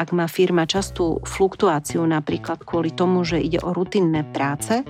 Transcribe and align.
ak 0.00 0.16
má 0.16 0.24
firma 0.24 0.64
častú 0.64 1.20
fluktuáciu 1.28 2.00
napríklad 2.08 2.64
kvôli 2.64 2.88
tomu, 2.88 3.20
že 3.20 3.36
ide 3.36 3.60
o 3.60 3.76
rutinné 3.76 4.24
práce, 4.32 4.80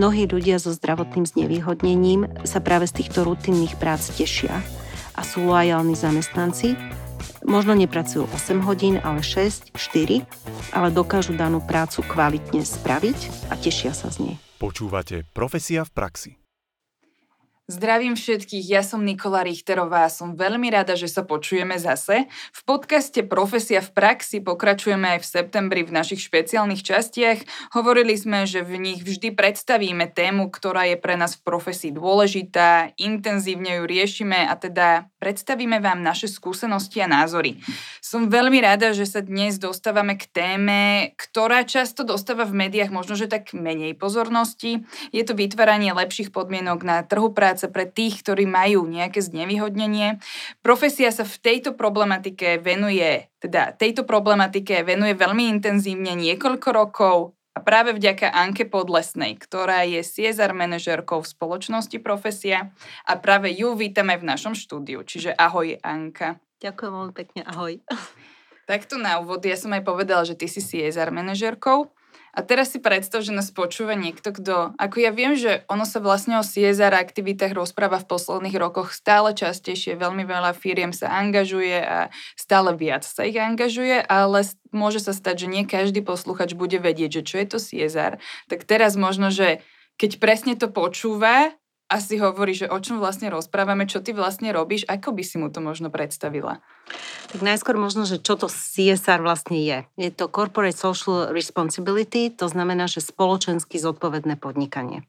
mnohí 0.00 0.24
ľudia 0.24 0.56
so 0.56 0.72
zdravotným 0.72 1.28
znevýhodnením 1.28 2.24
sa 2.48 2.64
práve 2.64 2.88
z 2.88 3.04
týchto 3.04 3.28
rutinných 3.28 3.76
prác 3.76 4.00
tešia 4.16 4.64
a 5.12 5.20
sú 5.20 5.44
lojálni 5.44 5.92
zamestnanci, 5.92 6.72
možno 7.44 7.76
nepracujú 7.76 8.24
8 8.32 8.64
hodín, 8.64 8.96
ale 9.04 9.20
6, 9.20 9.76
4, 9.76 10.24
ale 10.72 10.88
dokážu 10.88 11.36
danú 11.36 11.60
prácu 11.60 12.00
kvalitne 12.08 12.64
spraviť 12.64 13.52
a 13.52 13.60
tešia 13.60 13.92
sa 13.92 14.08
z 14.08 14.24
nej. 14.24 14.36
Počúvate 14.56 15.28
Profesia 15.36 15.84
v 15.84 15.92
praxi. 15.92 16.45
Zdravím 17.66 18.14
všetkých, 18.14 18.62
ja 18.62 18.86
som 18.86 19.02
Nikola 19.02 19.42
Richterová 19.42 20.06
a 20.06 20.14
som 20.14 20.38
veľmi 20.38 20.70
rada, 20.70 20.94
že 20.94 21.10
sa 21.10 21.26
počujeme 21.26 21.74
zase. 21.82 22.30
V 22.54 22.60
podcaste 22.62 23.26
Profesia 23.26 23.82
v 23.82 23.90
praxi 23.90 24.38
pokračujeme 24.38 25.18
aj 25.18 25.26
v 25.26 25.30
septembri 25.34 25.82
v 25.82 25.90
našich 25.90 26.22
špeciálnych 26.30 26.86
častiach. 26.86 27.42
Hovorili 27.74 28.14
sme, 28.14 28.46
že 28.46 28.62
v 28.62 28.78
nich 28.78 29.02
vždy 29.02 29.34
predstavíme 29.34 30.06
tému, 30.14 30.46
ktorá 30.54 30.86
je 30.86 30.94
pre 30.94 31.18
nás 31.18 31.34
v 31.34 31.42
profesii 31.42 31.90
dôležitá, 31.90 32.94
intenzívne 33.02 33.82
ju 33.82 33.90
riešime 33.90 34.46
a 34.46 34.54
teda 34.54 35.10
predstavíme 35.18 35.82
vám 35.82 36.06
naše 36.06 36.30
skúsenosti 36.30 37.02
a 37.02 37.10
názory. 37.10 37.58
Som 37.98 38.30
veľmi 38.30 38.62
rada, 38.62 38.94
že 38.94 39.10
sa 39.10 39.18
dnes 39.18 39.58
dostávame 39.58 40.14
k 40.14 40.30
téme, 40.30 40.80
ktorá 41.18 41.66
často 41.66 42.06
dostáva 42.06 42.46
v 42.46 42.62
médiách 42.62 42.94
možno, 42.94 43.18
že 43.18 43.26
tak 43.26 43.50
menej 43.58 43.98
pozornosti. 43.98 44.86
Je 45.10 45.26
to 45.26 45.34
vytváranie 45.34 45.90
lepších 45.90 46.30
podmienok 46.30 46.86
na 46.86 47.02
trhu 47.02 47.34
práce 47.34 47.55
práce 47.56 47.72
pre 47.72 47.88
tých, 47.88 48.20
ktorí 48.20 48.44
majú 48.44 48.84
nejaké 48.84 49.24
znevýhodnenie. 49.24 50.20
Profesia 50.60 51.08
sa 51.08 51.24
v 51.24 51.40
tejto 51.40 51.72
problematike 51.72 52.60
venuje, 52.60 53.32
teda 53.40 53.72
tejto 53.72 54.04
problematike 54.04 54.84
venuje 54.84 55.16
veľmi 55.16 55.48
intenzívne 55.56 56.12
niekoľko 56.12 56.68
rokov 56.68 57.32
a 57.56 57.64
práve 57.64 57.96
vďaka 57.96 58.28
Anke 58.28 58.68
Podlesnej, 58.68 59.40
ktorá 59.40 59.88
je 59.88 60.04
CSR 60.04 60.52
manažerkou 60.52 61.24
v 61.24 61.32
spoločnosti 61.32 61.96
Profesia 62.04 62.76
a 63.08 63.16
práve 63.16 63.48
ju 63.56 63.72
vítame 63.72 64.20
v 64.20 64.28
našom 64.28 64.52
štúdiu. 64.52 65.00
Čiže 65.00 65.32
ahoj 65.32 65.80
Anka. 65.80 66.36
Ďakujem 66.60 66.92
veľmi 66.92 67.14
pekne, 67.16 67.40
ahoj. 67.48 67.80
Takto 68.68 69.00
na 69.00 69.16
úvod, 69.16 69.40
ja 69.48 69.56
som 69.56 69.72
aj 69.72 69.80
povedala, 69.80 70.28
že 70.28 70.36
ty 70.36 70.44
si 70.44 70.60
CSR 70.60 71.08
manažerkou. 71.08 71.95
A 72.36 72.44
teraz 72.44 72.76
si 72.76 72.84
predstav, 72.84 73.24
že 73.24 73.32
nás 73.32 73.48
počúva 73.48 73.96
niekto, 73.96 74.28
kto... 74.28 74.76
Ako 74.76 75.00
ja 75.00 75.08
viem, 75.08 75.40
že 75.40 75.64
ono 75.72 75.88
sa 75.88 76.04
vlastne 76.04 76.36
o 76.36 76.44
CSR 76.44 76.92
aktivitách 76.92 77.56
rozpráva 77.56 77.96
v 77.96 78.12
posledných 78.12 78.60
rokoch 78.60 78.92
stále 78.92 79.32
častejšie, 79.32 79.96
veľmi 79.96 80.28
veľa 80.28 80.52
firiem 80.52 80.92
sa 80.92 81.08
angažuje 81.16 81.80
a 81.80 82.12
stále 82.36 82.76
viac 82.76 83.08
sa 83.08 83.24
ich 83.24 83.40
angažuje, 83.40 84.04
ale 84.04 84.44
môže 84.68 85.00
sa 85.00 85.16
stať, 85.16 85.48
že 85.48 85.52
nie 85.52 85.64
každý 85.64 86.04
posluchač 86.04 86.52
bude 86.52 86.76
vedieť, 86.76 87.20
že 87.20 87.22
čo 87.24 87.36
je 87.40 87.46
to 87.48 87.58
CSR. 87.58 88.20
Tak 88.52 88.68
teraz 88.68 89.00
možno, 89.00 89.32
že 89.32 89.64
keď 89.96 90.20
presne 90.20 90.54
to 90.60 90.68
počúva 90.68 91.56
a 91.86 92.02
si 92.02 92.18
hovorí, 92.18 92.50
že 92.50 92.66
o 92.66 92.78
čom 92.82 92.98
vlastne 92.98 93.30
rozprávame, 93.30 93.86
čo 93.86 94.02
ty 94.02 94.10
vlastne 94.10 94.50
robíš, 94.50 94.82
ako 94.90 95.14
by 95.14 95.22
si 95.22 95.38
mu 95.38 95.54
to 95.54 95.62
možno 95.62 95.86
predstavila? 95.86 96.58
Tak 97.30 97.42
najskôr 97.42 97.78
možno, 97.78 98.06
že 98.06 98.22
čo 98.22 98.34
to 98.34 98.50
CSR 98.50 99.22
vlastne 99.22 99.58
je. 99.58 99.78
Je 99.94 100.10
to 100.10 100.26
Corporate 100.26 100.74
Social 100.74 101.30
Responsibility, 101.30 102.30
to 102.34 102.50
znamená, 102.50 102.90
že 102.90 103.02
spoločensky 103.02 103.78
zodpovedné 103.78 104.38
podnikanie. 104.38 105.06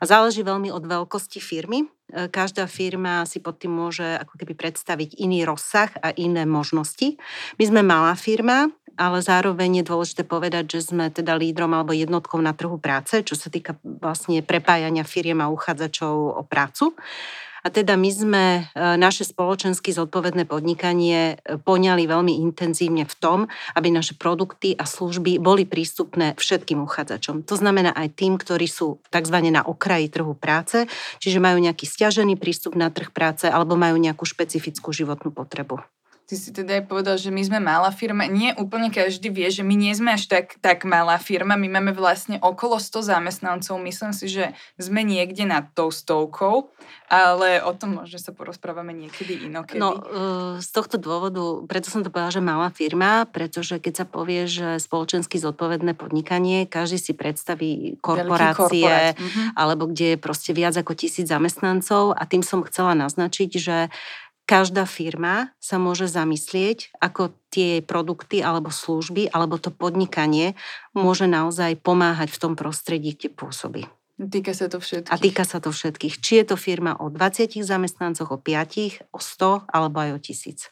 A 0.00 0.08
záleží 0.08 0.40
veľmi 0.40 0.72
od 0.72 0.82
veľkosti 0.86 1.38
firmy. 1.44 1.84
E, 1.84 1.86
každá 2.32 2.64
firma 2.64 3.28
si 3.28 3.38
pod 3.38 3.60
tým 3.60 3.74
môže 3.74 4.06
ako 4.16 4.34
keby 4.40 4.56
predstaviť 4.56 5.20
iný 5.20 5.44
rozsah 5.44 5.92
a 6.00 6.10
iné 6.16 6.48
možnosti. 6.48 7.20
My 7.60 7.64
sme 7.68 7.80
malá 7.84 8.16
firma, 8.16 8.72
ale 9.00 9.24
zároveň 9.24 9.80
je 9.80 9.88
dôležité 9.88 10.28
povedať, 10.28 10.76
že 10.76 10.92
sme 10.92 11.08
teda 11.08 11.32
lídrom 11.40 11.72
alebo 11.72 11.96
jednotkou 11.96 12.36
na 12.44 12.52
trhu 12.52 12.76
práce, 12.76 13.24
čo 13.24 13.32
sa 13.32 13.48
týka 13.48 13.80
vlastne 13.80 14.44
prepájania 14.44 15.08
firiem 15.08 15.40
a 15.40 15.48
uchádzačov 15.48 16.36
o 16.36 16.42
prácu. 16.44 16.92
A 17.60 17.68
teda 17.68 17.92
my 17.96 18.10
sme 18.12 18.44
e, 18.56 18.62
naše 18.96 19.28
spoločensky 19.28 19.92
zodpovedné 19.92 20.48
podnikanie 20.48 21.36
e, 21.36 21.60
poňali 21.60 22.08
veľmi 22.08 22.40
intenzívne 22.40 23.04
v 23.04 23.14
tom, 23.20 23.38
aby 23.76 23.92
naše 23.92 24.16
produkty 24.16 24.72
a 24.72 24.88
služby 24.88 25.36
boli 25.36 25.68
prístupné 25.68 26.40
všetkým 26.40 26.80
uchádzačom. 26.80 27.44
To 27.44 27.54
znamená 27.60 27.92
aj 27.92 28.16
tým, 28.16 28.40
ktorí 28.40 28.64
sú 28.64 29.04
tzv. 29.12 29.36
na 29.52 29.60
okraji 29.60 30.08
trhu 30.08 30.32
práce, 30.32 30.88
čiže 31.20 31.36
majú 31.36 31.60
nejaký 31.60 31.84
stiažený 31.84 32.40
prístup 32.40 32.80
na 32.80 32.88
trh 32.88 33.12
práce 33.12 33.44
alebo 33.44 33.76
majú 33.76 34.00
nejakú 34.00 34.24
špecifickú 34.24 34.96
životnú 34.96 35.28
potrebu. 35.28 35.99
Ty 36.30 36.38
si 36.38 36.54
teda 36.54 36.78
aj 36.78 36.86
povedal, 36.86 37.18
že 37.18 37.34
my 37.34 37.42
sme 37.42 37.58
malá 37.58 37.90
firma. 37.90 38.22
Nie 38.30 38.54
úplne 38.54 38.86
každý 38.94 39.34
vie, 39.34 39.50
že 39.50 39.66
my 39.66 39.74
nie 39.74 39.90
sme 39.98 40.14
až 40.14 40.30
tak, 40.30 40.62
tak 40.62 40.86
malá 40.86 41.18
firma. 41.18 41.58
My 41.58 41.66
máme 41.66 41.90
vlastne 41.90 42.38
okolo 42.38 42.78
100 42.78 43.10
zamestnancov. 43.10 43.82
Myslím 43.82 44.14
si, 44.14 44.30
že 44.30 44.54
sme 44.78 45.02
niekde 45.02 45.42
nad 45.42 45.74
tou 45.74 45.90
stovkou, 45.90 46.70
ale 47.10 47.58
o 47.66 47.74
tom 47.74 47.98
možno 47.98 48.22
sa 48.22 48.30
porozprávame 48.30 48.94
niekedy 48.94 49.50
inokedy. 49.50 49.82
No, 49.82 49.98
z 50.62 50.70
tohto 50.70 51.02
dôvodu, 51.02 51.66
preto 51.66 51.90
som 51.90 52.06
to 52.06 52.14
povedala, 52.14 52.38
že 52.38 52.46
malá 52.46 52.70
firma, 52.70 53.26
pretože 53.26 53.82
keď 53.82 53.94
sa 53.98 54.06
povie, 54.06 54.46
že 54.46 54.78
spoločensky 54.78 55.34
zodpovedné 55.34 55.98
podnikanie, 55.98 56.62
každý 56.70 57.10
si 57.10 57.12
predstaví 57.18 57.98
korporácie, 57.98 59.18
mhm. 59.18 59.58
alebo 59.58 59.90
kde 59.90 60.14
je 60.14 60.18
proste 60.22 60.54
viac 60.54 60.78
ako 60.78 60.94
tisíc 60.94 61.26
zamestnancov 61.26 62.14
a 62.14 62.22
tým 62.22 62.46
som 62.46 62.62
chcela 62.62 62.94
naznačiť, 62.94 63.50
že 63.58 63.90
každá 64.46 64.84
firma 64.84 65.54
sa 65.62 65.78
môže 65.78 66.10
zamyslieť, 66.10 66.94
ako 66.98 67.34
tie 67.50 67.82
produkty 67.82 68.42
alebo 68.42 68.70
služby 68.70 69.30
alebo 69.30 69.58
to 69.58 69.70
podnikanie 69.70 70.58
môže 70.92 71.26
naozaj 71.30 71.78
pomáhať 71.80 72.34
v 72.34 72.40
tom 72.40 72.52
prostredí, 72.54 73.14
kde 73.14 73.30
pôsobí. 73.30 73.86
Týka 74.20 74.52
sa 74.52 74.68
to 74.68 74.84
všetkých. 74.84 75.12
A 75.12 75.16
týka 75.16 75.44
sa 75.48 75.64
to 75.64 75.72
všetkých. 75.72 76.20
Či 76.20 76.44
je 76.44 76.52
to 76.52 76.56
firma 76.60 76.92
o 77.00 77.08
20 77.08 77.56
zamestnancoch, 77.64 78.28
o 78.28 78.36
5, 78.36 79.08
o 79.16 79.18
100 79.18 79.64
alebo 79.72 79.96
aj 79.96 80.10
o 80.12 80.18
1000. 80.20 80.68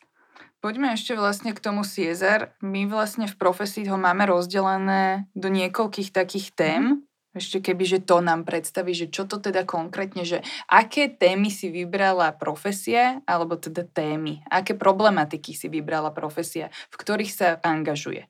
Poďme 0.59 0.93
ešte 0.93 1.15
vlastne 1.15 1.55
k 1.55 1.63
tomu 1.63 1.87
CSR. 1.87 2.53
My 2.61 2.85
vlastne 2.91 3.31
v 3.31 3.39
profesii 3.39 3.87
ho 3.89 3.95
máme 3.95 4.27
rozdelené 4.27 5.31
do 5.33 5.49
niekoľkých 5.49 6.11
takých 6.11 6.53
tém. 6.53 7.08
Ešte 7.39 7.63
keby, 7.63 7.85
že 7.87 7.99
to 8.03 8.19
nám 8.19 8.43
predstaví, 8.43 8.91
že 8.93 9.07
čo 9.07 9.25
to 9.25 9.39
teda 9.39 9.63
konkrétne, 9.63 10.27
že 10.27 10.43
aké 10.67 11.07
témy 11.07 11.49
si 11.55 11.71
vybrala 11.71 12.35
profesia, 12.35 13.23
alebo 13.25 13.55
teda 13.55 13.87
témy, 13.87 14.43
aké 14.51 14.75
problematiky 14.75 15.55
si 15.55 15.71
vybrala 15.71 16.11
profesia, 16.11 16.75
v 16.91 16.95
ktorých 16.99 17.33
sa 17.33 17.49
angažuje. 17.63 18.27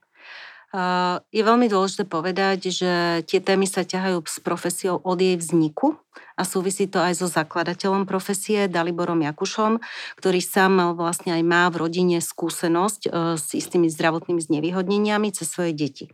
Je 1.32 1.40
veľmi 1.40 1.64
dôležité 1.64 2.04
povedať, 2.04 2.68
že 2.68 3.24
tie 3.24 3.40
témy 3.40 3.64
sa 3.64 3.88
ťahajú 3.88 4.20
s 4.28 4.36
profesiou 4.44 5.00
od 5.00 5.16
jej 5.16 5.32
vzniku 5.40 5.96
a 6.36 6.44
súvisí 6.44 6.84
to 6.84 7.00
aj 7.00 7.16
so 7.16 7.26
zakladateľom 7.26 8.04
profesie 8.04 8.68
Daliborom 8.68 9.24
Jakušom, 9.24 9.80
ktorý 10.20 10.44
sám 10.44 10.76
mal 10.76 10.90
vlastne 10.92 11.32
aj 11.32 11.42
má 11.42 11.72
v 11.72 11.88
rodine 11.88 12.20
skúsenosť 12.20 13.00
e, 13.08 13.10
s 13.40 13.48
istými 13.56 13.88
zdravotnými 13.88 14.44
znevýhodneniami 14.44 15.32
cez 15.32 15.48
svoje 15.48 15.72
deti. 15.72 16.12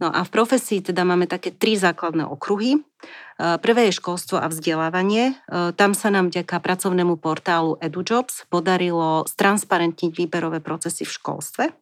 No 0.00 0.08
a 0.08 0.24
v 0.24 0.30
profesii 0.34 0.82
teda 0.82 1.04
máme 1.04 1.28
také 1.28 1.52
tri 1.52 1.76
základné 1.76 2.24
okruhy. 2.24 2.80
E, 2.80 2.80
prvé 3.60 3.92
je 3.92 3.98
školstvo 4.00 4.40
a 4.40 4.48
vzdelávanie. 4.48 5.36
E, 5.36 5.74
tam 5.76 5.92
sa 5.92 6.08
nám 6.08 6.32
vďaka 6.32 6.58
pracovnému 6.58 7.20
portálu 7.20 7.76
EduJobs 7.76 8.48
podarilo 8.48 9.28
stransparentniť 9.28 10.10
výberové 10.16 10.64
procesy 10.64 11.04
v 11.04 11.12
školstve 11.12 11.81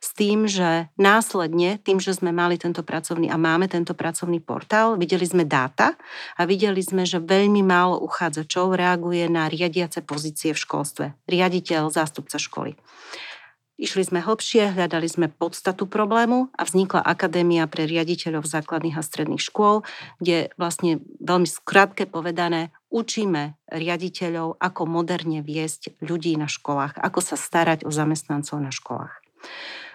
s 0.00 0.16
tým, 0.16 0.48
že 0.48 0.88
následne, 0.96 1.80
tým, 1.80 1.98
že 1.98 2.16
sme 2.16 2.30
mali 2.34 2.56
tento 2.56 2.82
pracovný 2.82 3.30
a 3.30 3.36
máme 3.40 3.70
tento 3.70 3.92
pracovný 3.92 4.40
portál, 4.40 4.96
videli 4.98 5.24
sme 5.24 5.46
dáta 5.46 5.94
a 6.36 6.42
videli 6.44 6.80
sme, 6.80 7.06
že 7.06 7.22
veľmi 7.22 7.62
málo 7.62 8.00
uchádzačov 8.02 8.74
reaguje 8.74 9.26
na 9.30 9.46
riadiace 9.46 10.02
pozície 10.02 10.52
v 10.52 10.62
školstve. 10.62 11.06
Riaditeľ, 11.28 11.92
zástupca 11.92 12.36
školy. 12.40 12.76
Išli 13.80 14.04
sme 14.04 14.20
hlbšie, 14.20 14.76
hľadali 14.76 15.08
sme 15.08 15.32
podstatu 15.32 15.88
problému 15.88 16.52
a 16.52 16.68
vznikla 16.68 17.00
Akadémia 17.00 17.64
pre 17.64 17.88
riaditeľov 17.88 18.44
základných 18.44 19.00
a 19.00 19.00
stredných 19.00 19.40
škôl, 19.40 19.88
kde 20.20 20.52
vlastne 20.60 21.00
veľmi 21.16 21.48
skrátke 21.48 22.04
povedané 22.04 22.76
učíme 22.92 23.56
riaditeľov, 23.72 24.60
ako 24.60 24.82
moderne 24.84 25.40
viesť 25.40 25.96
ľudí 26.04 26.36
na 26.36 26.44
školách, 26.44 27.00
ako 27.00 27.24
sa 27.24 27.40
starať 27.40 27.88
o 27.88 27.90
zamestnancov 27.90 28.60
na 28.60 28.68
školách. 28.68 29.19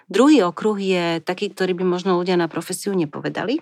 Druhý 0.06 0.45
okruh 0.45 0.77
je 0.77 1.06
taký, 1.25 1.50
ktorý 1.50 1.74
by 1.74 1.86
možno 1.86 2.18
ľudia 2.21 2.38
na 2.38 2.45
profesiu 2.45 2.94
nepovedali, 2.94 3.57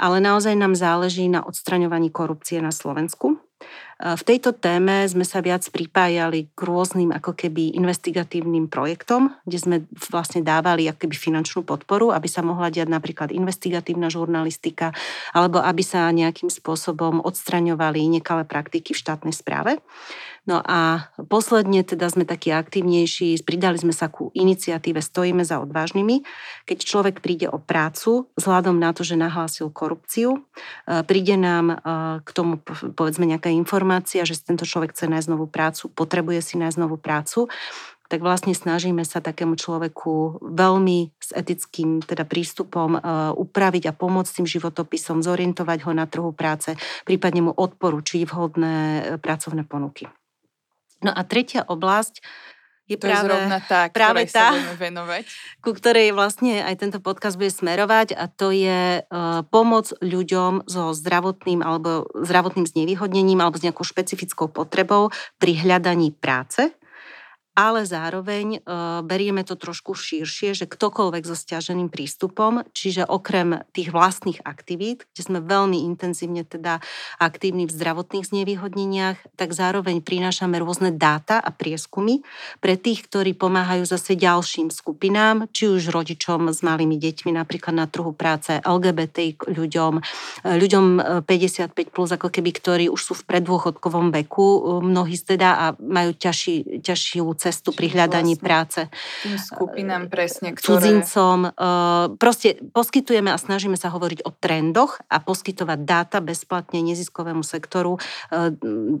ale 0.00 0.20
naozaj 0.20 0.56
nám 0.56 0.76
záleží 0.76 1.28
na 1.28 1.44
odstraňovaní 1.44 2.08
korupcie 2.08 2.60
na 2.64 2.72
Slovensku. 2.72 3.40
V 3.96 4.22
tejto 4.28 4.52
téme 4.52 5.08
sme 5.08 5.24
sa 5.24 5.40
viac 5.40 5.64
pripájali 5.72 6.52
k 6.52 6.60
rôznym 6.60 7.16
ako 7.16 7.32
keby 7.32 7.72
investigatívnym 7.80 8.68
projektom, 8.68 9.32
kde 9.48 9.56
sme 9.56 9.76
vlastne 10.12 10.44
dávali 10.44 10.84
ako 10.84 11.08
keby 11.08 11.16
finančnú 11.16 11.64
podporu, 11.64 12.12
aby 12.12 12.28
sa 12.28 12.44
mohla 12.44 12.68
diať 12.68 12.92
napríklad 12.92 13.32
investigatívna 13.32 14.12
žurnalistika, 14.12 14.92
alebo 15.32 15.64
aby 15.64 15.80
sa 15.80 16.12
nejakým 16.12 16.52
spôsobom 16.52 17.24
odstraňovali 17.24 18.20
nekalé 18.20 18.44
praktiky 18.44 18.92
v 18.92 19.00
štátnej 19.00 19.32
správe. 19.32 19.80
No 20.46 20.62
a 20.62 21.10
posledne 21.26 21.82
teda 21.82 22.06
sme 22.06 22.22
takí 22.22 22.54
aktívnejší, 22.54 23.42
pridali 23.42 23.82
sme 23.82 23.90
sa 23.90 24.06
ku 24.06 24.30
iniciatíve 24.30 25.02
Stojíme 25.02 25.42
za 25.42 25.58
odvážnymi. 25.58 26.22
Keď 26.70 26.78
človek 26.86 27.18
príde 27.18 27.50
o 27.50 27.58
prácu, 27.58 28.30
vzhľadom 28.38 28.78
na 28.78 28.94
to, 28.94 29.02
že 29.02 29.18
nahlásil 29.18 29.74
korupciu, 29.74 30.38
e, 30.86 31.02
príde 31.02 31.34
nám 31.34 31.66
e, 31.74 31.76
k 32.22 32.28
tomu 32.30 32.62
povedzme 32.94 33.26
nejaká 33.26 33.50
informácia, 33.50 34.22
že 34.22 34.38
tento 34.38 34.62
človek 34.62 34.94
chce 34.94 35.10
nájsť 35.10 35.28
novú 35.34 35.50
prácu, 35.50 35.90
potrebuje 35.90 36.40
si 36.46 36.54
nájsť 36.62 36.78
novú 36.78 36.94
prácu, 36.94 37.50
tak 38.06 38.22
vlastne 38.22 38.54
snažíme 38.54 39.02
sa 39.02 39.18
takému 39.18 39.58
človeku 39.58 40.46
veľmi 40.46 41.10
s 41.18 41.34
etickým 41.34 41.98
teda 42.06 42.22
prístupom 42.22 42.94
uh, 42.94 43.34
upraviť 43.34 43.90
a 43.90 43.96
pomôcť 43.98 44.30
tým 44.30 44.46
životopisom, 44.46 45.26
zorientovať 45.26 45.78
ho 45.90 45.90
na 45.90 46.06
trhu 46.06 46.30
práce, 46.30 46.78
prípadne 47.02 47.50
mu 47.50 47.52
odporučiť 47.52 48.22
vhodné 48.30 48.74
pracovné 49.18 49.66
ponuky. 49.66 50.06
No 51.04 51.12
a 51.12 51.20
tretia 51.26 51.64
oblasť 51.66 52.24
je 52.86 52.94
to 52.94 53.10
práve, 53.10 53.18
je 53.18 53.26
zrovna 53.26 53.58
tá, 53.66 53.80
práve 53.90 54.22
tá, 54.30 54.54
venovať. 54.78 55.26
ku 55.64 55.74
ktorej 55.74 56.14
vlastne 56.14 56.62
aj 56.62 56.74
tento 56.78 56.98
podcast 57.02 57.34
bude 57.34 57.50
smerovať 57.50 58.14
a 58.14 58.30
to 58.30 58.54
je 58.54 59.02
uh, 59.02 59.42
pomoc 59.50 59.90
ľuďom 59.98 60.70
so 60.70 60.94
zdravotným 60.94 61.66
alebo 61.66 62.06
zdravotným 62.14 62.62
znevýhodnením 62.62 63.42
alebo 63.42 63.58
s 63.58 63.66
nejakou 63.66 63.82
špecifickou 63.82 64.46
potrebou 64.46 65.10
pri 65.42 65.58
hľadaní 65.66 66.14
práce 66.14 66.70
ale 67.56 67.88
zároveň 67.88 68.60
e, 68.60 68.68
berieme 69.00 69.40
to 69.40 69.56
trošku 69.56 69.96
širšie, 69.96 70.52
že 70.52 70.68
ktokoľvek 70.68 71.24
so 71.24 71.32
stiaženým 71.32 71.88
prístupom, 71.88 72.68
čiže 72.76 73.08
okrem 73.08 73.64
tých 73.72 73.96
vlastných 73.96 74.44
aktivít, 74.44 75.08
kde 75.16 75.22
sme 75.24 75.38
veľmi 75.40 75.80
intenzívne 75.88 76.44
teda 76.44 76.84
aktívni 77.16 77.64
v 77.64 77.72
zdravotných 77.72 78.28
znevýhodneniach, 78.28 79.40
tak 79.40 79.56
zároveň 79.56 80.04
prinášame 80.04 80.60
rôzne 80.60 80.92
dáta 80.92 81.40
a 81.40 81.48
prieskumy 81.48 82.20
pre 82.60 82.76
tých, 82.76 83.08
ktorí 83.08 83.32
pomáhajú 83.32 83.88
zase 83.88 84.20
ďalším 84.20 84.68
skupinám, 84.68 85.48
či 85.48 85.72
už 85.72 85.88
rodičom 85.88 86.52
s 86.52 86.60
malými 86.60 87.00
deťmi, 87.00 87.32
napríklad 87.32 87.72
na 87.72 87.88
trhu 87.88 88.12
práce, 88.12 88.60
LGBT 88.60 89.48
ľuďom, 89.48 90.04
e, 90.44 90.48
ľuďom 90.60 90.84
55+, 91.24 91.72
e, 91.72 91.88
plus, 91.88 92.12
ako 92.12 92.28
keby, 92.28 92.50
ktorí 92.52 92.84
už 92.92 93.00
sú 93.00 93.12
v 93.16 93.24
preddôchodkovom 93.32 94.12
veku, 94.12 94.84
mnohí 94.84 95.16
teda 95.16 95.48
a 95.56 95.66
majú 95.80 96.12
ťažší, 96.12 96.84
ťažšiu 96.84 97.24
cestu 97.46 97.70
pri 97.70 97.94
hľadaní 97.94 98.34
vlastne 98.34 98.46
práce. 98.46 98.80
Tým 99.22 99.38
skupinám 99.38 100.10
presne, 100.10 100.50
ktoré... 100.58 100.82
Cudzincom. 100.82 101.38
Eh, 101.46 102.04
proste 102.18 102.58
poskytujeme 102.74 103.30
a 103.30 103.38
snažíme 103.38 103.78
sa 103.78 103.94
hovoriť 103.94 104.26
o 104.26 104.34
trendoch 104.34 104.98
a 105.06 105.22
poskytovať 105.22 105.78
dáta 105.86 106.18
bezplatne 106.18 106.82
neziskovému 106.82 107.46
sektoru, 107.46 108.02
eh, 108.34 108.50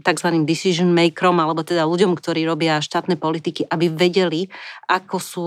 tzv. 0.06 0.28
decision 0.46 0.94
makerom, 0.94 1.42
alebo 1.42 1.66
teda 1.66 1.82
ľuďom, 1.82 2.14
ktorí 2.14 2.46
robia 2.46 2.78
štátne 2.78 3.18
politiky, 3.18 3.66
aby 3.66 3.90
vedeli, 3.90 4.46
ako 4.86 5.16
sú, 5.18 5.46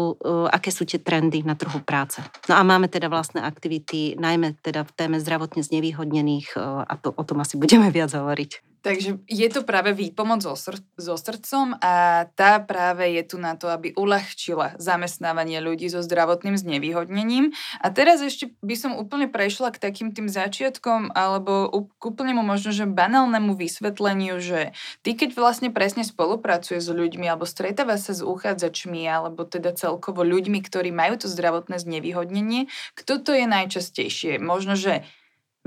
aké 0.49 0.73
sú 0.73 0.83
tie 0.83 0.99
trendy 0.99 1.45
na 1.45 1.55
trhu 1.55 1.79
práce. 1.85 2.19
No 2.51 2.59
a 2.59 2.61
máme 2.65 2.91
teda 2.91 3.07
vlastné 3.07 3.39
aktivity, 3.39 4.19
najmä 4.19 4.59
teda 4.59 4.83
v 4.83 4.91
téme 4.97 5.17
zdravotne 5.21 5.63
znevýhodnených 5.63 6.57
a 6.59 6.93
to, 6.99 7.13
o 7.15 7.23
tom 7.23 7.39
asi 7.39 7.55
budeme 7.55 7.87
viac 7.93 8.11
hovoriť. 8.11 8.68
Takže 8.79 9.19
je 9.27 9.47
to 9.51 9.67
práve 9.67 9.91
výpomoc 9.91 10.39
so, 10.39 10.55
sr- 10.55 10.79
so 10.95 11.19
srdcom 11.19 11.75
a 11.83 12.23
tá 12.31 12.63
práve 12.63 13.11
je 13.11 13.23
tu 13.27 13.35
na 13.35 13.59
to, 13.59 13.67
aby 13.67 13.91
uľahčila 13.91 14.79
zamestnávanie 14.79 15.59
ľudí 15.59 15.91
so 15.91 15.99
zdravotným 15.99 16.55
znevýhodnením. 16.55 17.51
A 17.83 17.91
teraz 17.91 18.23
ešte 18.23 18.55
by 18.63 18.75
som 18.79 18.91
úplne 18.95 19.27
prešla 19.27 19.75
k 19.75 19.83
takým 19.83 20.15
tým 20.15 20.31
začiatkom 20.31 21.11
alebo 21.11 21.67
k 21.99 22.01
úplnemu 22.07 22.39
možno, 22.39 22.71
že 22.71 22.87
banálnemu 22.87 23.51
vysvetleniu, 23.59 24.39
že 24.39 24.71
ty 25.03 25.11
keď 25.11 25.35
vlastne 25.35 25.69
presne 25.75 26.07
spolupracuješ 26.07 26.87
s 26.87 26.95
ľuďmi 26.95 27.27
alebo 27.27 27.43
stretáva 27.43 27.99
sa 27.99 28.15
s 28.15 28.23
uchádzačmi 28.23 29.03
alebo 29.11 29.43
teda 29.43 29.75
celkovo 29.75 30.23
ľuďmi, 30.23 30.63
ktorí 30.63 30.95
majú 30.95 31.19
to 31.19 31.27
zdravotné 31.27 31.83
znevýhodnenie, 31.83 32.71
kto 32.95 33.19
to 33.19 33.35
je 33.35 33.43
najčastejšie? 33.43 34.39
Možno, 34.39 34.79
že 34.79 35.03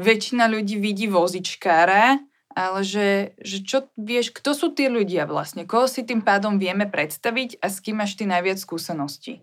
väčšina 0.01 0.49
ľudí 0.49 0.81
vidí 0.81 1.13
vozičkára, 1.13 2.32
ale 2.55 2.87
že, 2.87 3.33
že 3.41 3.65
čo 3.65 3.89
vieš, 3.97 4.31
kto 4.33 4.53
sú 4.53 4.71
tí 4.73 4.87
ľudia 4.87 5.27
vlastne, 5.27 5.67
koho 5.67 5.91
si 5.91 6.07
tým 6.07 6.23
pádom 6.23 6.61
vieme 6.61 6.87
predstaviť 6.87 7.59
a 7.59 7.67
s 7.73 7.81
kým 7.81 8.01
máš 8.01 8.15
ty 8.15 8.25
najviac 8.29 8.61
skúseností? 8.61 9.41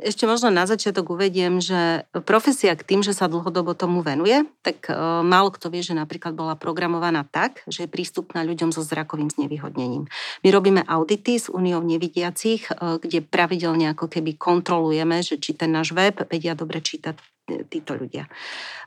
Ešte 0.00 0.24
možno 0.24 0.48
na 0.48 0.64
začiatok 0.64 1.12
uvediem, 1.12 1.60
že 1.60 2.08
profesia 2.24 2.72
k 2.72 2.88
tým, 2.88 3.04
že 3.04 3.12
sa 3.12 3.28
dlhodobo 3.28 3.76
tomu 3.76 4.00
venuje, 4.00 4.48
tak 4.64 4.88
málo 5.20 5.52
kto 5.52 5.68
vie, 5.68 5.84
že 5.84 5.92
napríklad 5.92 6.32
bola 6.32 6.56
programovaná 6.56 7.28
tak, 7.28 7.60
že 7.68 7.84
je 7.84 7.92
prístupná 7.92 8.40
ľuďom 8.48 8.72
so 8.72 8.80
zrakovým 8.80 9.28
znevýhodnením. 9.28 10.08
My 10.40 10.48
robíme 10.48 10.88
audity 10.88 11.36
s 11.36 11.52
Uniou 11.52 11.84
nevidiacich, 11.84 12.72
kde 12.80 13.20
pravidelne 13.20 13.92
ako 13.92 14.08
keby 14.08 14.40
kontrolujeme, 14.40 15.20
že 15.20 15.36
či 15.36 15.52
ten 15.52 15.68
náš 15.68 15.92
web 15.92 16.16
vedia 16.24 16.56
dobre 16.56 16.80
čítať 16.80 17.20
títo 17.68 17.98
ľudia. 17.98 18.30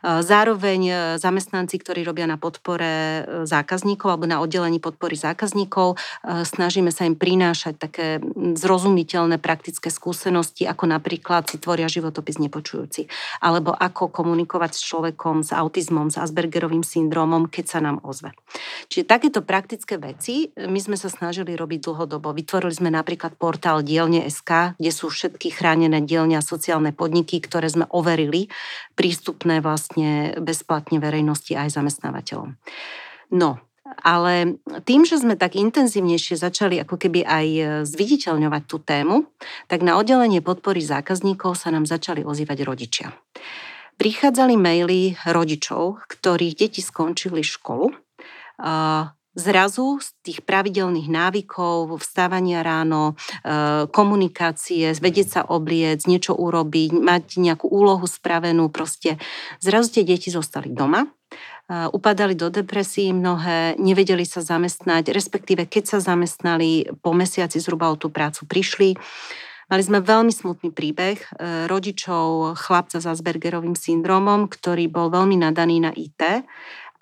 Zároveň 0.04 0.82
e, 0.84 0.94
zamestnanci, 1.16 1.80
ktorí 1.80 2.04
robia 2.04 2.28
na 2.28 2.36
podpore 2.36 2.92
e, 2.92 3.22
zákazníkov 3.48 4.12
alebo 4.12 4.28
na 4.28 4.44
oddelení 4.44 4.84
podpory 4.84 5.16
zákazníkov, 5.16 5.96
e, 5.96 6.44
snažíme 6.44 6.92
sa 6.92 7.08
im 7.08 7.16
prinášať 7.16 7.80
také 7.80 8.08
zrozumiteľné 8.36 9.40
praktické 9.40 9.88
skúsenosti, 9.88 10.68
ako 10.68 10.92
napríklad 10.92 11.48
si 11.48 11.56
tvoria 11.56 11.88
životopis 11.88 12.36
nepočujúci, 12.36 13.08
alebo 13.40 13.72
ako 13.72 14.12
komunikovať 14.12 14.76
s 14.76 14.84
človekom 14.84 15.40
s 15.40 15.56
autizmom, 15.56 16.12
s 16.12 16.20
Aspergerovým 16.20 16.84
syndromom, 16.84 17.48
keď 17.48 17.66
sa 17.72 17.80
nám 17.80 18.04
ozve. 18.04 18.36
Čiže 18.92 19.08
takéto 19.08 19.40
praktické 19.40 19.96
veci 19.96 20.52
my 20.60 20.84
sme 20.84 21.00
sa 21.00 21.08
snažili 21.08 21.56
robiť 21.56 21.80
dlhodobo. 21.80 22.36
Vytvorili 22.36 22.76
sme 22.76 22.92
napríklad 22.92 23.40
portál 23.40 23.80
Dielne.sk, 23.80 24.76
kde 24.76 24.92
sú 24.92 25.08
všetky 25.08 25.48
chránené 25.56 26.04
dielne 26.04 26.36
a 26.36 26.44
sociálne 26.44 26.92
podniky, 26.92 27.40
ktoré 27.40 27.72
sme 27.72 27.88
overili 27.88 28.52
prístupné 28.98 29.60
vlastne 29.60 30.38
bezplatne 30.42 30.98
verejnosti 31.02 31.54
aj 31.54 31.74
zamestnávateľom. 31.74 32.56
No, 33.34 33.58
ale 34.02 34.58
tým, 34.88 35.04
že 35.04 35.20
sme 35.20 35.38
tak 35.38 35.60
intenzívnejšie 35.60 36.40
začali 36.40 36.82
ako 36.82 36.98
keby 36.98 37.28
aj 37.28 37.48
zviditeľňovať 37.86 38.64
tú 38.66 38.78
tému, 38.82 39.28
tak 39.68 39.84
na 39.86 40.00
oddelenie 40.00 40.40
podpory 40.40 40.82
zákazníkov 40.82 41.60
sa 41.60 41.70
nám 41.70 41.86
začali 41.86 42.26
ozývať 42.26 42.58
rodičia. 42.66 43.08
Prichádzali 44.00 44.58
maily 44.58 45.14
rodičov, 45.30 46.02
ktorých 46.10 46.58
deti 46.58 46.82
skončili 46.82 47.46
školu 47.46 47.94
zrazu 49.34 49.98
z 50.02 50.08
tých 50.22 50.40
pravidelných 50.46 51.10
návykov, 51.10 51.98
vstávania 51.98 52.62
ráno, 52.62 53.14
e, 53.14 53.14
komunikácie, 53.90 54.94
vedieť 54.94 55.28
sa 55.28 55.42
obliec, 55.46 56.06
niečo 56.06 56.38
urobiť, 56.38 56.94
mať 56.94 57.42
nejakú 57.42 57.66
úlohu 57.66 58.06
spravenú, 58.06 58.70
proste 58.70 59.18
zrazu 59.58 60.00
tie 60.00 60.04
deti 60.06 60.30
zostali 60.30 60.70
doma, 60.70 61.06
e, 61.06 61.10
upadali 61.90 62.38
do 62.38 62.54
depresí 62.54 63.10
mnohé, 63.10 63.76
nevedeli 63.82 64.24
sa 64.24 64.46
zamestnať, 64.46 65.10
respektíve 65.10 65.66
keď 65.66 65.98
sa 65.98 66.00
zamestnali, 66.00 66.94
po 67.02 67.18
mesiaci 67.18 67.58
zhruba 67.58 67.90
o 67.90 67.98
tú 67.98 68.14
prácu 68.14 68.46
prišli. 68.46 68.96
Mali 69.72 69.80
sme 69.80 70.04
veľmi 70.04 70.30
smutný 70.30 70.70
príbeh 70.70 71.18
e, 71.18 71.28
rodičov 71.66 72.54
chlapca 72.60 73.02
s 73.02 73.10
Aspergerovým 73.10 73.74
syndromom, 73.74 74.46
ktorý 74.46 74.86
bol 74.92 75.10
veľmi 75.10 75.42
nadaný 75.42 75.82
na 75.82 75.92
IT 75.96 76.46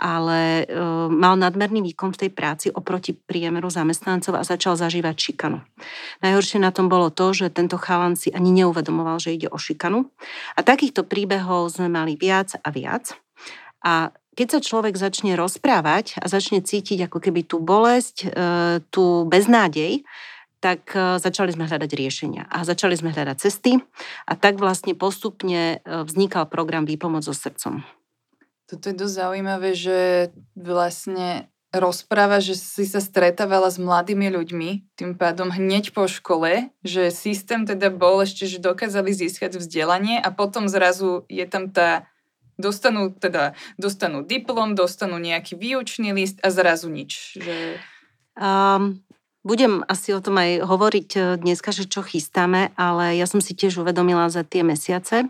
ale 0.02 0.66
e, 0.66 0.82
mal 1.14 1.38
nadmerný 1.38 1.86
výkon 1.94 2.18
v 2.18 2.26
tej 2.26 2.32
práci 2.34 2.68
oproti 2.74 3.14
priemeru 3.14 3.70
zamestnancov 3.70 4.34
a 4.34 4.42
začal 4.42 4.74
zažívať 4.74 5.14
šikanu. 5.14 5.62
Najhoršie 6.26 6.58
na 6.58 6.74
tom 6.74 6.90
bolo 6.90 7.14
to, 7.14 7.38
že 7.38 7.54
tento 7.54 7.78
chalan 7.78 8.18
si 8.18 8.34
ani 8.34 8.50
neuvedomoval, 8.50 9.22
že 9.22 9.38
ide 9.38 9.46
o 9.54 9.62
šikanu. 9.62 10.10
A 10.58 10.66
takýchto 10.66 11.06
príbehov 11.06 11.78
sme 11.78 11.86
mali 11.86 12.18
viac 12.18 12.58
a 12.66 12.74
viac. 12.74 13.14
A 13.86 14.10
keď 14.34 14.58
sa 14.58 14.60
človek 14.66 14.98
začne 14.98 15.38
rozprávať 15.38 16.18
a 16.18 16.26
začne 16.26 16.66
cítiť 16.66 17.06
ako 17.06 17.22
keby 17.22 17.46
tú 17.46 17.62
bolesť, 17.62 18.26
e, 18.26 18.28
tú 18.90 19.30
beznádej, 19.30 20.02
tak 20.58 20.98
e, 20.98 21.22
začali 21.22 21.54
sme 21.54 21.70
hľadať 21.70 21.94
riešenia 21.94 22.50
a 22.50 22.66
začali 22.66 22.98
sme 22.98 23.14
hľadať 23.14 23.38
cesty 23.38 23.78
a 24.26 24.34
tak 24.34 24.58
vlastne 24.58 24.98
postupne 24.98 25.86
vznikal 25.86 26.50
program 26.50 26.90
Výpomoc 26.90 27.22
so 27.22 27.38
srdcom. 27.38 28.01
Toto 28.72 28.88
je 28.88 28.96
dosť 28.96 29.16
zaujímavé, 29.20 29.76
že 29.76 30.32
vlastne 30.56 31.52
rozpráva, 31.76 32.40
že 32.40 32.56
si 32.56 32.88
sa 32.88 33.04
stretávala 33.04 33.68
s 33.68 33.76
mladými 33.76 34.32
ľuďmi, 34.32 34.96
tým 34.96 35.20
pádom 35.20 35.52
hneď 35.52 35.92
po 35.92 36.08
škole, 36.08 36.72
že 36.80 37.12
systém 37.12 37.68
teda 37.68 37.92
bol 37.92 38.24
ešte, 38.24 38.48
že 38.48 38.64
dokázali 38.64 39.12
získať 39.12 39.60
vzdelanie 39.60 40.24
a 40.24 40.32
potom 40.32 40.72
zrazu 40.72 41.28
je 41.28 41.44
tam 41.48 41.68
tá 41.68 42.08
dostanú, 42.56 43.12
teda, 43.12 43.60
dostanú 43.76 44.24
diplom, 44.24 44.72
dostanú 44.72 45.20
nejaký 45.20 45.60
výučný 45.60 46.16
list 46.16 46.40
a 46.40 46.48
zrazu 46.48 46.88
nič. 46.88 47.40
Že... 47.40 47.76
Um, 48.40 49.04
budem 49.42 49.82
asi 49.90 50.14
o 50.14 50.22
tom 50.22 50.38
aj 50.38 50.66
hovoriť 50.66 51.10
e, 51.18 51.20
dneska, 51.42 51.74
že 51.74 51.90
čo 51.90 52.06
chystáme, 52.06 52.74
ale 52.78 53.18
ja 53.18 53.26
som 53.26 53.42
si 53.42 53.58
tiež 53.58 53.82
uvedomila 53.82 54.30
za 54.30 54.46
tie 54.46 54.62
mesiace 54.62 55.26
e, 55.26 55.28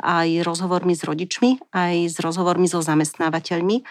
aj 0.00 0.44
rozhovormi 0.44 0.96
s 0.96 1.04
rodičmi, 1.04 1.70
aj 1.72 1.94
s 2.08 2.16
rozhovormi 2.20 2.66
so 2.68 2.80
zamestnávateľmi, 2.80 3.84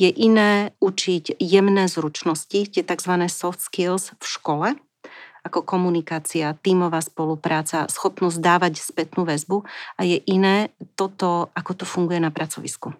je 0.00 0.08
iné 0.08 0.72
učiť 0.80 1.36
jemné 1.36 1.84
zručnosti, 1.86 2.72
tie 2.72 2.82
tzv. 2.82 3.12
soft 3.28 3.60
skills 3.60 4.16
v 4.16 4.24
škole, 4.24 4.68
ako 5.42 5.66
komunikácia, 5.66 6.54
tímová 6.62 7.02
spolupráca, 7.02 7.90
schopnosť 7.90 8.38
dávať 8.38 8.78
spätnú 8.78 9.26
väzbu 9.26 9.66
a 9.98 10.00
je 10.06 10.22
iné 10.30 10.70
toto, 10.94 11.50
ako 11.52 11.82
to 11.82 11.84
funguje 11.84 12.22
na 12.22 12.30
pracovisku. 12.30 12.94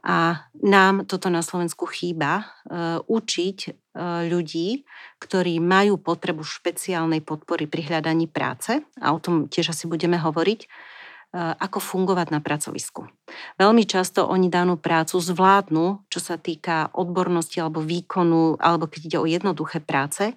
A 0.00 0.48
nám 0.64 1.04
toto 1.04 1.28
na 1.28 1.44
Slovensku 1.44 1.84
chýba, 1.84 2.40
uh, 2.40 3.04
učiť 3.04 3.58
uh, 3.68 4.24
ľudí, 4.24 4.88
ktorí 5.20 5.60
majú 5.60 6.00
potrebu 6.00 6.40
špeciálnej 6.40 7.20
podpory 7.20 7.68
pri 7.68 7.84
hľadaní 7.92 8.24
práce, 8.24 8.80
a 8.96 9.06
o 9.12 9.20
tom 9.20 9.52
tiež 9.52 9.76
asi 9.76 9.84
budeme 9.84 10.16
hovoriť, 10.16 10.60
uh, 10.64 11.52
ako 11.60 11.84
fungovať 11.84 12.32
na 12.32 12.40
pracovisku. 12.40 13.12
Veľmi 13.60 13.84
často 13.84 14.24
oni 14.24 14.48
danú 14.48 14.80
prácu 14.80 15.20
zvládnu, 15.20 16.08
čo 16.08 16.20
sa 16.20 16.40
týka 16.40 16.88
odbornosti 16.96 17.60
alebo 17.60 17.84
výkonu, 17.84 18.56
alebo 18.56 18.88
keď 18.88 19.00
ide 19.04 19.18
o 19.20 19.28
jednoduché 19.28 19.84
práce, 19.84 20.32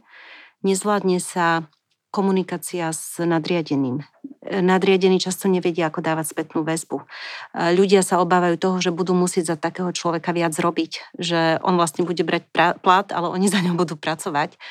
nezvládne 0.68 1.24
sa 1.24 1.72
komunikácia 2.14 2.94
s 2.94 3.18
nadriadeným. 3.18 4.06
Nadriadení 4.44 5.18
často 5.18 5.50
nevedia, 5.50 5.90
ako 5.90 6.06
dávať 6.06 6.30
spätnú 6.30 6.62
väzbu. 6.62 7.02
Ľudia 7.58 8.06
sa 8.06 8.22
obávajú 8.22 8.62
toho, 8.62 8.78
že 8.78 8.94
budú 8.94 9.18
musieť 9.18 9.56
za 9.56 9.58
takého 9.58 9.90
človeka 9.90 10.30
viac 10.30 10.54
robiť, 10.54 11.18
že 11.18 11.58
on 11.66 11.74
vlastne 11.74 12.06
bude 12.06 12.22
brať 12.22 12.46
plat, 12.84 13.08
ale 13.10 13.34
oni 13.34 13.50
za 13.50 13.66
ňom 13.66 13.74
budú 13.74 13.98
pracovať. 13.98 14.62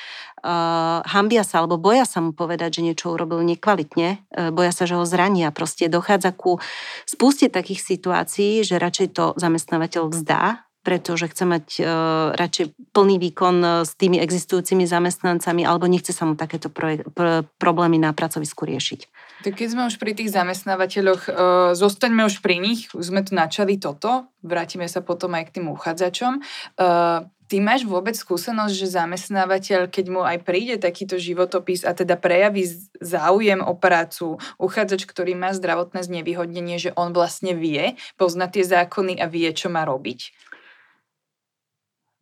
Uh, 0.43 1.07
hambia 1.07 1.47
sa 1.47 1.63
alebo 1.63 1.79
boja 1.79 2.03
sa 2.03 2.19
mu 2.19 2.35
povedať, 2.35 2.83
že 2.83 2.85
niečo 2.91 3.15
urobil 3.15 3.47
nekvalitne, 3.47 4.27
boja 4.51 4.75
sa, 4.75 4.91
že 4.91 4.99
ho 4.99 5.07
zrania. 5.07 5.55
Proste 5.55 5.87
dochádza 5.87 6.35
ku 6.35 6.59
spuste 7.07 7.47
takých 7.47 7.79
situácií, 7.79 8.67
že 8.67 8.75
radšej 8.79 9.09
to 9.15 9.25
zamestnávateľ 9.39 10.11
vzdá, 10.11 10.67
pretože 10.83 11.31
chce 11.31 11.45
mať 11.47 11.67
uh, 11.79 11.87
radšej 12.35 12.75
plný 12.91 13.17
výkon 13.23 13.57
uh, 13.63 13.71
s 13.87 13.95
tými 13.95 14.19
existujúcimi 14.19 14.85
zamestnancami 14.85 15.63
alebo 15.63 15.87
nechce 15.87 16.11
sa 16.11 16.27
mu 16.27 16.35
takéto 16.35 16.69
proje- 16.69 17.07
pr- 17.15 17.47
problémy 17.57 18.03
na 18.03 18.11
pracovisku 18.11 18.67
riešiť. 18.67 19.01
Tak 19.47 19.55
keď 19.59 19.69
sme 19.71 19.83
už 19.87 19.97
pri 20.03 20.13
tých 20.19 20.35
zamestnávateľoch, 20.35 21.23
uh, 21.27 21.35
zostaňme 21.79 22.27
už 22.27 22.43
pri 22.43 22.59
nich, 22.59 22.91
už 22.93 23.15
sme 23.15 23.23
tu 23.23 23.33
načali 23.39 23.79
toto, 23.79 24.27
vrátime 24.43 24.91
sa 24.91 25.01
potom 25.01 25.33
aj 25.39 25.49
k 25.49 25.55
tým 25.63 25.67
uchádzačom. 25.71 26.43
Uh, 26.77 27.31
Ty 27.53 27.61
máš 27.61 27.85
vôbec 27.85 28.17
skúsenosť, 28.17 28.73
že 28.73 28.97
zamestnávateľ, 28.97 29.93
keď 29.93 30.07
mu 30.09 30.25
aj 30.25 30.41
príde 30.41 30.81
takýto 30.81 31.21
životopis 31.21 31.85
a 31.85 31.93
teda 31.93 32.17
prejaví 32.17 32.65
záujem 32.97 33.61
o 33.61 33.77
prácu, 33.77 34.41
uchádzač, 34.57 35.05
ktorý 35.05 35.37
má 35.37 35.53
zdravotné 35.53 36.01
znevýhodnenie, 36.01 36.81
že 36.81 36.97
on 36.97 37.13
vlastne 37.13 37.53
vie, 37.53 38.01
pozná 38.17 38.49
tie 38.49 38.65
zákony 38.65 39.21
a 39.21 39.29
vie, 39.29 39.53
čo 39.53 39.69
má 39.69 39.85
robiť? 39.85 40.33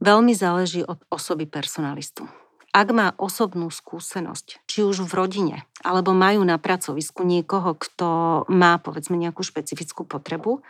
Veľmi 0.01 0.33
záleží 0.33 0.81
od 0.81 0.97
osoby 1.13 1.45
personalistu. 1.45 2.25
Ak 2.73 2.89
má 2.89 3.13
osobnú 3.21 3.69
skúsenosť, 3.69 4.65
či 4.65 4.81
už 4.81 5.05
v 5.05 5.13
rodine, 5.13 5.57
alebo 5.85 6.17
majú 6.17 6.41
na 6.41 6.57
pracovisku 6.57 7.21
niekoho, 7.21 7.77
kto 7.77 8.09
má 8.49 8.81
povedzme 8.81 9.21
nejakú 9.21 9.45
špecifickú 9.45 10.09
potrebu, 10.09 10.65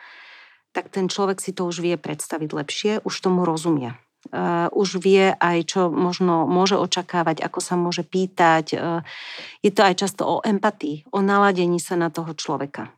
tak 0.75 0.91
ten 0.91 1.07
človek 1.07 1.39
si 1.39 1.55
to 1.55 1.63
už 1.63 1.79
vie 1.79 1.95
predstaviť 1.95 2.51
lepšie, 2.51 2.93
už 3.07 3.15
tomu 3.23 3.47
rozumie. 3.47 3.95
Uh, 4.35 4.69
už 4.77 5.01
vie 5.01 5.33
aj, 5.33 5.59
čo 5.65 5.81
možno 5.89 6.45
môže 6.45 6.77
očakávať, 6.77 7.41
ako 7.41 7.61
sa 7.63 7.79
môže 7.79 8.03
pýtať. 8.03 8.67
Uh, 8.77 9.01
je 9.63 9.71
to 9.71 9.81
aj 9.87 9.95
často 9.97 10.23
o 10.27 10.37
empatii, 10.45 11.09
o 11.15 11.23
naladení 11.23 11.79
sa 11.79 11.95
na 11.97 12.11
toho 12.13 12.35
človeka. 12.37 12.93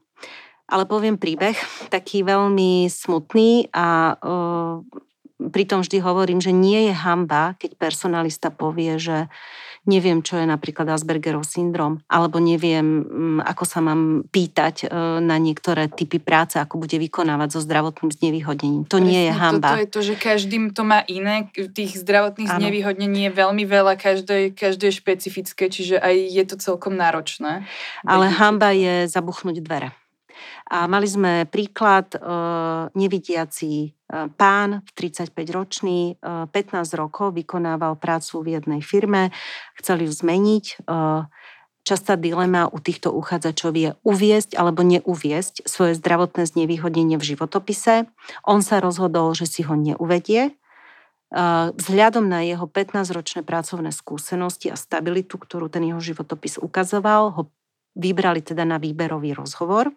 Ale 0.66 0.88
poviem 0.88 1.20
príbeh, 1.20 1.54
taký 1.92 2.24
veľmi 2.24 2.88
smutný 2.90 3.68
a 3.70 4.16
uh, 4.16 4.82
pritom 5.50 5.82
vždy 5.82 5.98
hovorím, 6.04 6.38
že 6.38 6.52
nie 6.52 6.90
je 6.90 6.94
hamba, 6.94 7.56
keď 7.58 7.74
personalista 7.80 8.52
povie, 8.52 9.00
že 9.00 9.26
neviem, 9.82 10.22
čo 10.22 10.38
je 10.38 10.46
napríklad 10.46 10.86
Aspergerov 10.94 11.42
syndrom, 11.42 11.98
alebo 12.06 12.38
neviem, 12.38 13.02
mm, 13.02 13.40
ako 13.42 13.64
sa 13.66 13.82
mám 13.82 14.22
pýtať 14.30 14.86
e, 14.86 14.94
na 15.18 15.36
niektoré 15.42 15.90
typy 15.90 16.22
práce, 16.22 16.54
ako 16.54 16.78
bude 16.78 16.94
vykonávať 16.94 17.58
so 17.58 17.60
zdravotným 17.66 18.14
znevýhodnením. 18.14 18.86
To 18.86 19.02
Presne, 19.02 19.10
nie 19.10 19.22
je 19.26 19.32
hamba. 19.34 19.74
To 19.74 19.82
je 19.82 19.90
to, 19.90 20.00
že 20.06 20.14
každým 20.14 20.70
to 20.70 20.86
má 20.86 21.02
iné. 21.10 21.50
Tých 21.50 21.98
zdravotných 21.98 22.50
ano. 22.50 22.60
znevýhodnení 22.62 23.26
je 23.26 23.32
veľmi 23.34 23.64
veľa, 23.66 23.98
každé, 23.98 24.54
každé 24.54 24.94
je 24.94 24.98
špecifické, 25.02 25.66
čiže 25.66 25.98
aj 25.98 26.14
je 26.30 26.44
to 26.46 26.56
celkom 26.62 26.94
náročné. 26.94 27.66
Ale 28.06 28.30
hamba 28.30 28.70
je 28.70 29.10
zabuchnúť 29.10 29.58
dvere. 29.58 29.90
A 30.72 30.88
mali 30.88 31.04
sme 31.04 31.44
príklad 31.44 32.14
e, 32.14 32.18
nevidiaci 32.96 33.72
e, 33.84 33.88
pán, 34.32 34.80
35-ročný, 34.96 36.16
e, 36.16 36.48
15 36.48 36.96
rokov 36.96 37.36
vykonával 37.36 38.00
prácu 38.00 38.40
v 38.40 38.56
jednej 38.56 38.80
firme, 38.80 39.34
chceli 39.76 40.08
ju 40.08 40.12
zmeniť. 40.16 40.64
E, 40.64 40.74
častá 41.82 42.14
dilema 42.14 42.70
u 42.70 42.78
týchto 42.78 43.10
uchádzačov 43.10 43.72
je 43.74 43.90
uviesť 44.06 44.54
alebo 44.54 44.86
neuviesť 44.86 45.66
svoje 45.66 45.98
zdravotné 45.98 46.46
znevýhodnenie 46.46 47.18
v 47.18 47.28
životopise. 47.34 48.06
On 48.46 48.62
sa 48.62 48.78
rozhodol, 48.78 49.34
že 49.34 49.50
si 49.50 49.60
ho 49.66 49.74
neuvedie, 49.74 50.50
e, 50.50 50.52
Vzhľadom 51.72 52.28
na 52.28 52.40
jeho 52.46 52.64
15-ročné 52.64 53.44
pracovné 53.44 53.90
skúsenosti 53.92 54.70
a 54.72 54.76
stabilitu, 54.78 55.36
ktorú 55.36 55.68
ten 55.68 55.84
jeho 55.84 56.00
životopis 56.00 56.56
ukazoval, 56.56 57.34
ho 57.34 57.42
vybrali 57.96 58.40
teda 58.40 58.64
na 58.64 58.76
výberový 58.80 59.36
rozhovor. 59.36 59.92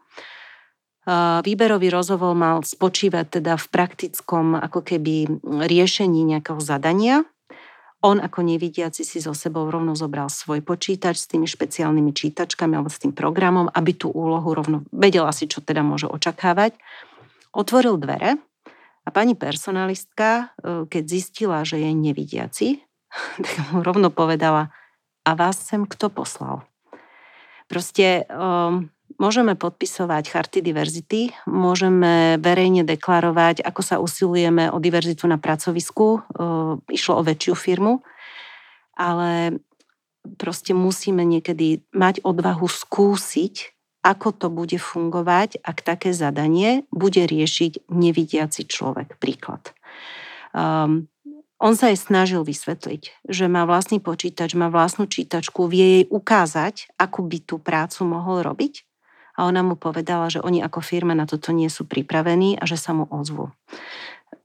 Výberový 1.46 1.94
rozhovor 1.94 2.34
mal 2.34 2.66
spočívať 2.66 3.40
teda 3.40 3.62
v 3.62 3.68
praktickom 3.70 4.58
ako 4.58 4.82
keby 4.82 5.30
riešení 5.46 6.26
nejakého 6.26 6.58
zadania. 6.58 7.22
On 8.02 8.22
ako 8.22 8.46
nevidiaci 8.46 9.02
si 9.02 9.18
so 9.22 9.34
sebou 9.34 9.70
rovno 9.70 9.98
zobral 9.98 10.30
svoj 10.30 10.62
počítač 10.62 11.26
s 11.26 11.30
tými 11.30 11.50
špeciálnymi 11.50 12.14
čítačkami 12.14 12.78
alebo 12.78 12.90
s 12.90 13.02
tým 13.02 13.14
programom, 13.14 13.70
aby 13.70 13.98
tú 13.98 14.14
úlohu 14.14 14.54
rovno 14.54 14.86
vedela 14.94 15.34
si, 15.34 15.50
čo 15.50 15.62
teda 15.62 15.82
môže 15.82 16.06
očakávať. 16.06 16.78
Otvoril 17.54 17.98
dvere 17.98 18.38
a 19.06 19.10
pani 19.10 19.34
personalistka, 19.34 20.54
e, 20.62 20.86
keď 20.86 21.04
zistila, 21.06 21.66
že 21.66 21.82
je 21.82 21.90
nevidiaci, 21.94 22.68
tak 23.46 23.56
mu 23.74 23.82
rovno 23.82 24.14
povedala, 24.14 24.70
a 25.26 25.32
vás 25.34 25.58
sem 25.58 25.90
kto 25.90 26.14
poslal? 26.14 26.62
Proste 27.66 28.30
um, 28.30 28.90
Môžeme 29.16 29.56
podpisovať 29.56 30.28
charty 30.28 30.60
diverzity, 30.60 31.32
môžeme 31.48 32.36
verejne 32.36 32.84
deklarovať, 32.84 33.64
ako 33.64 33.82
sa 33.86 33.96
usilujeme 34.04 34.68
o 34.68 34.78
diverzitu 34.84 35.24
na 35.24 35.40
pracovisku. 35.40 36.20
Išlo 36.92 37.14
o 37.16 37.24
väčšiu 37.24 37.56
firmu, 37.56 38.04
ale 39.00 39.64
proste 40.36 40.76
musíme 40.76 41.24
niekedy 41.24 41.88
mať 41.96 42.28
odvahu 42.28 42.68
skúsiť, 42.68 43.72
ako 44.04 44.28
to 44.36 44.48
bude 44.52 44.76
fungovať, 44.84 45.64
ak 45.64 45.80
také 45.80 46.12
zadanie 46.12 46.84
bude 46.92 47.24
riešiť 47.24 47.88
nevidiaci 47.88 48.68
človek. 48.68 49.16
Príklad. 49.16 49.72
Um, 50.52 51.08
on 51.60 51.74
sa 51.80 51.88
jej 51.92 52.00
snažil 52.00 52.44
vysvetliť, 52.44 53.32
že 53.32 53.46
má 53.48 53.64
vlastný 53.64 54.04
počítač, 54.04 54.60
má 54.60 54.68
vlastnú 54.68 55.08
čítačku, 55.08 55.72
vie 55.72 56.04
jej 56.04 56.06
ukázať, 56.12 56.92
ako 57.00 57.20
by 57.24 57.38
tú 57.44 57.56
prácu 57.64 58.04
mohol 58.04 58.44
robiť 58.44 58.84
a 59.36 59.48
ona 59.48 59.64
mu 59.64 59.76
povedala, 59.76 60.32
že 60.32 60.44
oni 60.44 60.64
ako 60.64 60.80
firma 60.84 61.16
na 61.16 61.28
toto 61.28 61.52
nie 61.52 61.68
sú 61.68 61.88
pripravení 61.88 62.60
a 62.60 62.64
že 62.68 62.80
sa 62.80 62.96
mu 62.96 63.08
ozvú. 63.08 63.52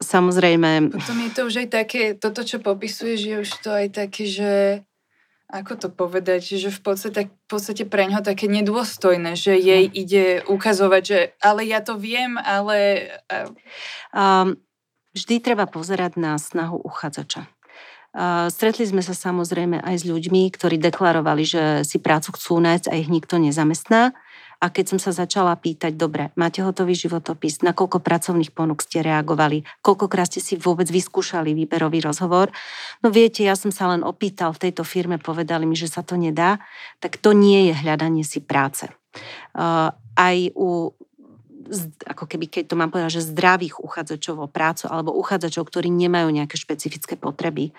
Samozrejme... 0.03 0.91
Potom 0.91 1.19
je 1.27 1.31
to 1.35 1.41
už 1.47 1.55
aj 1.67 1.69
také, 1.71 2.03
toto, 2.15 2.47
čo 2.47 2.63
popisuješ, 2.63 3.21
je 3.21 3.37
už 3.43 3.51
to 3.63 3.71
aj 3.71 3.87
také, 3.91 4.25
že 4.27 4.53
ako 5.51 5.73
to 5.83 5.89
povedať, 5.91 6.47
že 6.47 6.71
v 6.71 6.81
podstate, 6.81 7.23
v 7.27 7.47
podstate 7.51 7.83
pre 7.83 8.07
ňo 8.07 8.23
také 8.23 8.47
nedôstojné, 8.47 9.35
že 9.35 9.59
jej 9.59 9.91
hm. 9.91 9.93
ide 9.95 10.25
ukazovať, 10.47 11.03
že 11.03 11.19
ale 11.43 11.67
ja 11.67 11.83
to 11.83 11.99
viem, 11.99 12.39
ale... 12.39 13.11
Um, 14.15 14.63
vždy 15.15 15.43
treba 15.43 15.67
pozerať 15.67 16.19
na 16.19 16.39
snahu 16.39 16.79
uchádzača. 16.81 17.47
Stretli 18.51 18.91
sme 18.91 19.07
sa 19.07 19.15
samozrejme 19.15 19.87
aj 19.87 20.03
s 20.03 20.05
ľuďmi, 20.05 20.51
ktorí 20.51 20.83
deklarovali, 20.83 21.47
že 21.47 21.63
si 21.87 22.03
prácu 22.03 22.35
chcú 22.35 22.59
nájsť 22.59 22.91
a 22.91 22.99
ich 22.99 23.07
nikto 23.07 23.39
nezamestná. 23.39 24.11
A 24.61 24.69
keď 24.69 24.93
som 24.93 25.01
sa 25.01 25.15
začala 25.15 25.57
pýtať, 25.57 25.97
dobre, 25.97 26.37
máte 26.37 26.61
hotový 26.61 26.93
životopis, 26.93 27.65
na 27.65 27.73
koľko 27.73 28.03
pracovných 28.05 28.53
ponúk 28.53 28.85
ste 28.85 29.01
reagovali, 29.01 29.65
koľkokrát 29.81 30.29
ste 30.29 30.45
si 30.45 30.61
vôbec 30.61 30.85
vyskúšali 30.85 31.57
výberový 31.57 32.05
rozhovor, 32.05 32.53
no 33.01 33.09
viete, 33.09 33.41
ja 33.41 33.57
som 33.57 33.73
sa 33.73 33.89
len 33.89 34.05
opýtal, 34.05 34.53
v 34.53 34.69
tejto 34.69 34.85
firme 34.85 35.17
povedali 35.17 35.65
mi, 35.65 35.73
že 35.79 35.89
sa 35.89 36.05
to 36.05 36.21
nedá, 36.21 36.61
tak 37.01 37.17
to 37.17 37.33
nie 37.33 37.73
je 37.73 37.75
hľadanie 37.81 38.21
si 38.21 38.45
práce. 38.45 38.85
Aj 39.57 40.37
u 40.53 40.93
ako 42.07 42.27
keby, 42.27 42.51
keď 42.51 42.75
to 42.75 42.79
mám 42.79 42.91
povedať, 42.91 43.23
že 43.23 43.31
zdravých 43.31 43.79
uchádzačov 43.79 44.37
o 44.43 44.49
prácu 44.51 44.91
alebo 44.91 45.15
uchádzačov, 45.15 45.71
ktorí 45.71 45.87
nemajú 45.89 46.29
nejaké 46.35 46.59
špecifické 46.59 47.15
potreby. 47.15 47.71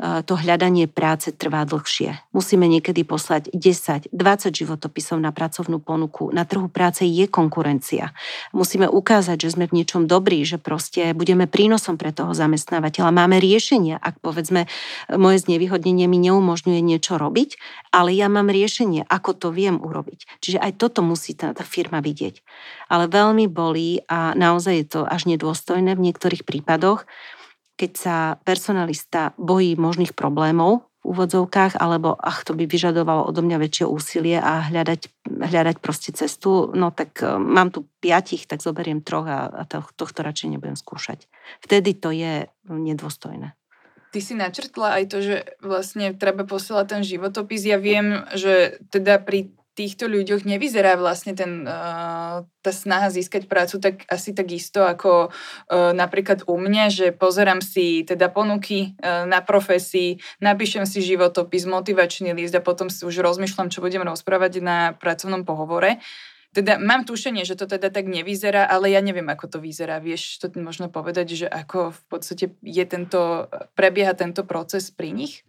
To 0.00 0.34
hľadanie 0.34 0.88
práce 0.88 1.30
trvá 1.30 1.62
dlhšie. 1.68 2.18
Musíme 2.32 2.64
niekedy 2.66 3.04
poslať 3.04 3.52
10, 3.52 4.10
20 4.10 4.50
životopisov 4.50 5.20
na 5.20 5.30
pracovnú 5.30 5.78
ponuku. 5.82 6.30
Na 6.30 6.46
trhu 6.48 6.70
práce 6.70 7.04
je 7.04 7.26
konkurencia. 7.28 8.14
Musíme 8.54 8.86
ukázať, 8.86 9.36
že 9.44 9.52
sme 9.58 9.66
v 9.66 9.82
niečom 9.82 10.06
dobrí, 10.06 10.42
že 10.46 10.56
proste 10.56 11.12
budeme 11.12 11.50
prínosom 11.50 11.98
pre 12.00 12.14
toho 12.14 12.32
zamestnávateľa. 12.32 13.10
Máme 13.12 13.42
riešenia, 13.42 13.98
ak 13.98 14.22
povedzme 14.22 14.70
moje 15.12 15.42
znevýhodnenie 15.42 16.06
mi 16.06 16.22
neumožňuje 16.22 16.80
niečo 16.80 17.18
robiť, 17.18 17.58
ale 17.90 18.14
ja 18.14 18.30
mám 18.30 18.48
riešenie, 18.48 19.06
ako 19.10 19.30
to 19.34 19.48
viem 19.50 19.82
urobiť. 19.82 20.38
Čiže 20.38 20.58
aj 20.62 20.72
toto 20.78 21.02
musí 21.02 21.34
tá, 21.34 21.50
tá 21.50 21.66
firma 21.66 21.98
vidieť. 21.98 22.42
Ale 22.86 23.10
veľmi 23.10 23.33
bolí 23.50 24.06
a 24.06 24.32
naozaj 24.38 24.74
je 24.78 24.86
to 24.86 25.00
až 25.02 25.26
nedôstojné 25.26 25.98
v 25.98 26.04
niektorých 26.10 26.46
prípadoch, 26.46 27.04
keď 27.74 27.90
sa 27.98 28.16
personalista 28.46 29.34
bojí 29.34 29.74
možných 29.74 30.14
problémov 30.14 30.86
v 31.04 31.12
úvodzovkách, 31.12 31.76
alebo 31.76 32.16
ach, 32.16 32.48
to 32.48 32.56
by 32.56 32.64
vyžadovalo 32.64 33.28
odo 33.28 33.44
mňa 33.44 33.60
väčšie 33.60 33.84
úsilie 33.84 34.40
a 34.40 34.64
hľadať, 34.72 35.28
hľadať 35.28 35.76
proste 35.84 36.16
cestu, 36.16 36.72
no 36.72 36.88
tak 36.88 37.20
e, 37.20 37.36
mám 37.36 37.68
tu 37.68 37.84
piatich, 38.00 38.48
tak 38.48 38.64
zoberiem 38.64 39.04
troch 39.04 39.28
a, 39.28 39.52
a 39.52 39.62
to, 39.68 39.84
tohto 40.00 40.24
radšej 40.24 40.56
nebudem 40.56 40.80
skúšať. 40.80 41.28
Vtedy 41.60 41.92
to 41.92 42.08
je 42.08 42.48
nedôstojné. 42.64 43.52
Ty 44.16 44.20
si 44.22 44.32
načrtla 44.32 45.02
aj 45.02 45.04
to, 45.10 45.18
že 45.20 45.36
vlastne 45.60 46.14
treba 46.16 46.46
posielať 46.48 46.86
ten 46.86 47.02
životopis. 47.04 47.66
Ja 47.68 47.76
viem, 47.76 48.24
že 48.32 48.80
teda 48.88 49.20
pri 49.20 49.52
týchto 49.74 50.06
ľuďoch 50.06 50.46
nevyzerá 50.46 50.94
vlastne 50.94 51.34
ten, 51.34 51.66
uh, 51.66 52.46
tá 52.62 52.70
snaha 52.70 53.10
získať 53.10 53.50
prácu 53.50 53.82
tak 53.82 54.06
asi 54.06 54.30
tak 54.30 54.54
isto 54.54 54.86
ako 54.86 55.28
uh, 55.28 55.90
napríklad 55.90 56.46
u 56.46 56.54
mňa, 56.54 56.84
že 56.94 57.06
pozerám 57.10 57.58
si 57.58 58.06
teda 58.06 58.30
ponuky 58.30 58.94
uh, 59.02 59.26
na 59.26 59.42
profesii, 59.42 60.22
napíšem 60.38 60.86
si 60.86 61.02
životopis, 61.02 61.66
motivačný 61.66 62.30
list 62.32 62.54
a 62.54 62.62
potom 62.62 62.86
si 62.86 63.02
už 63.02 63.20
rozmýšľam, 63.20 63.68
čo 63.68 63.82
budem 63.82 64.06
rozprávať 64.06 64.62
na 64.62 64.94
pracovnom 64.94 65.42
pohovore. 65.42 65.98
Teda 66.54 66.78
mám 66.78 67.02
tušenie, 67.02 67.42
že 67.42 67.58
to 67.58 67.66
teda 67.66 67.90
tak 67.90 68.06
nevyzerá, 68.06 68.70
ale 68.70 68.94
ja 68.94 69.02
neviem, 69.02 69.26
ako 69.26 69.50
to 69.50 69.58
vyzerá. 69.58 69.98
Vieš 69.98 70.38
to 70.38 70.46
možno 70.62 70.86
povedať, 70.86 71.34
že 71.34 71.46
ako 71.50 71.90
v 71.90 72.02
podstate 72.06 72.44
je 72.62 72.84
tento, 72.86 73.50
prebieha 73.74 74.14
tento 74.14 74.46
proces 74.46 74.94
pri 74.94 75.10
nich? 75.10 75.42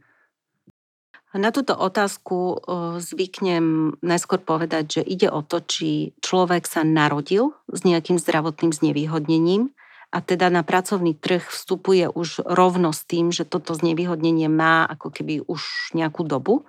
Na 1.36 1.52
túto 1.52 1.76
otázku 1.76 2.64
zvyknem 3.04 4.00
najskôr 4.00 4.40
povedať, 4.40 5.00
že 5.00 5.02
ide 5.04 5.28
o 5.28 5.44
to, 5.44 5.60
či 5.60 6.16
človek 6.24 6.64
sa 6.64 6.88
narodil 6.88 7.52
s 7.68 7.84
nejakým 7.84 8.16
zdravotným 8.16 8.72
znevýhodnením 8.72 9.76
a 10.16 10.24
teda 10.24 10.48
na 10.48 10.64
pracovný 10.64 11.12
trh 11.12 11.44
vstupuje 11.52 12.08
už 12.08 12.48
rovno 12.48 12.96
s 12.96 13.04
tým, 13.04 13.36
že 13.36 13.44
toto 13.44 13.76
znevýhodnenie 13.76 14.48
má 14.48 14.88
ako 14.88 15.12
keby 15.12 15.44
už 15.44 15.92
nejakú 15.92 16.24
dobu. 16.24 16.64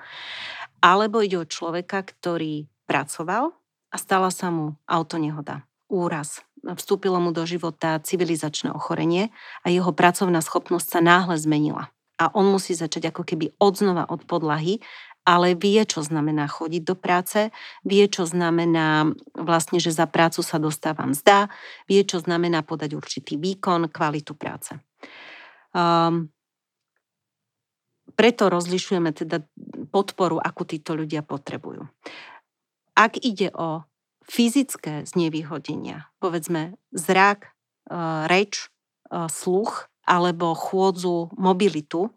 Alebo 0.82 1.22
ide 1.22 1.38
o 1.38 1.46
človeka, 1.46 2.02
ktorý 2.02 2.66
pracoval 2.90 3.54
a 3.94 3.96
stala 4.02 4.34
sa 4.34 4.50
mu 4.50 4.74
autonehoda, 4.90 5.62
úraz. 5.86 6.42
Vstúpilo 6.66 7.22
mu 7.22 7.30
do 7.30 7.46
života 7.46 8.02
civilizačné 8.02 8.74
ochorenie 8.74 9.30
a 9.62 9.70
jeho 9.70 9.94
pracovná 9.94 10.42
schopnosť 10.42 10.98
sa 10.98 11.00
náhle 11.06 11.38
zmenila. 11.38 11.94
A 12.16 12.32
on 12.32 12.48
musí 12.48 12.72
začať 12.72 13.12
ako 13.12 13.22
keby 13.28 13.52
odznova 13.60 14.08
od 14.08 14.24
podlahy, 14.24 14.80
ale 15.26 15.58
vie, 15.58 15.82
čo 15.82 16.06
znamená 16.06 16.46
chodiť 16.46 16.82
do 16.86 16.94
práce, 16.94 17.50
vie, 17.82 18.04
čo 18.06 18.24
znamená 18.24 19.10
vlastne, 19.34 19.82
že 19.82 19.90
za 19.90 20.06
prácu 20.06 20.40
sa 20.40 20.62
dostávam 20.62 21.10
mzda, 21.10 21.50
vie, 21.90 22.06
čo 22.06 22.22
znamená 22.22 22.62
podať 22.62 22.94
určitý 22.94 23.34
výkon, 23.34 23.90
kvalitu 23.90 24.38
práce. 24.38 24.78
Um, 25.74 26.30
preto 28.14 28.48
rozlišujeme 28.48 29.12
teda 29.12 29.42
podporu, 29.90 30.38
akú 30.40 30.64
títo 30.64 30.94
ľudia 30.96 31.26
potrebujú. 31.26 31.84
Ak 32.96 33.20
ide 33.20 33.52
o 33.52 33.84
fyzické 34.24 35.04
znevýhodenia, 35.04 36.08
povedzme 36.16 36.80
zrak, 36.96 37.52
reč, 38.26 38.72
sluch 39.12 39.86
alebo 40.06 40.54
chôdzu, 40.54 41.34
mobilitu, 41.36 42.08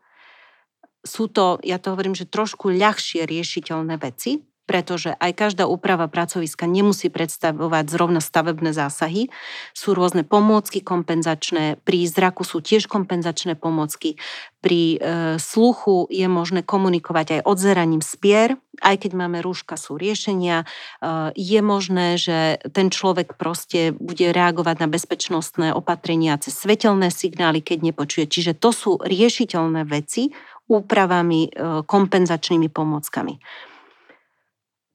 sú 1.03 1.31
to, 1.31 1.57
ja 1.63 1.79
to 1.79 1.95
hovorím, 1.95 2.13
že 2.13 2.29
trošku 2.29 2.69
ľahšie 2.69 3.23
riešiteľné 3.23 3.95
veci, 3.97 4.48
pretože 4.69 5.17
aj 5.17 5.33
každá 5.33 5.65
úprava 5.65 6.05
pracoviska 6.05 6.69
nemusí 6.69 7.09
predstavovať 7.09 7.89
zrovna 7.89 8.21
stavebné 8.21 8.69
zásahy. 8.69 9.33
Sú 9.73 9.97
rôzne 9.97 10.21
pomôcky 10.21 10.85
kompenzačné, 10.85 11.81
pri 11.81 12.05
zraku 12.05 12.45
sú 12.45 12.61
tiež 12.61 12.85
kompenzačné 12.85 13.57
pomôcky, 13.57 14.21
pri 14.61 14.81
e, 14.93 14.97
sluchu 15.41 16.05
je 16.13 16.29
možné 16.29 16.61
komunikovať 16.61 17.41
aj 17.41 17.45
odzeraním 17.49 18.05
spier, 18.05 18.61
aj 18.85 19.07
keď 19.07 19.11
máme 19.17 19.41
rúška, 19.41 19.73
sú 19.79 19.97
riešenia. 19.97 20.61
E, 20.61 20.65
je 21.33 21.59
možné, 21.65 22.21
že 22.21 22.61
ten 22.69 22.93
človek 22.93 23.41
proste 23.41 23.95
bude 23.97 24.29
reagovať 24.29 24.85
na 24.85 24.87
bezpečnostné 24.91 25.73
opatrenia 25.73 26.37
cez 26.37 26.53
svetelné 26.59 27.09
signály, 27.09 27.65
keď 27.65 27.89
nepočuje. 27.89 28.29
Čiže 28.29 28.53
to 28.53 28.69
sú 28.69 28.91
riešiteľné 29.01 29.81
veci 29.87 30.29
úpravami, 30.69 31.41
e, 31.47 31.49
kompenzačnými 31.87 32.69
pomôckami. 32.69 33.41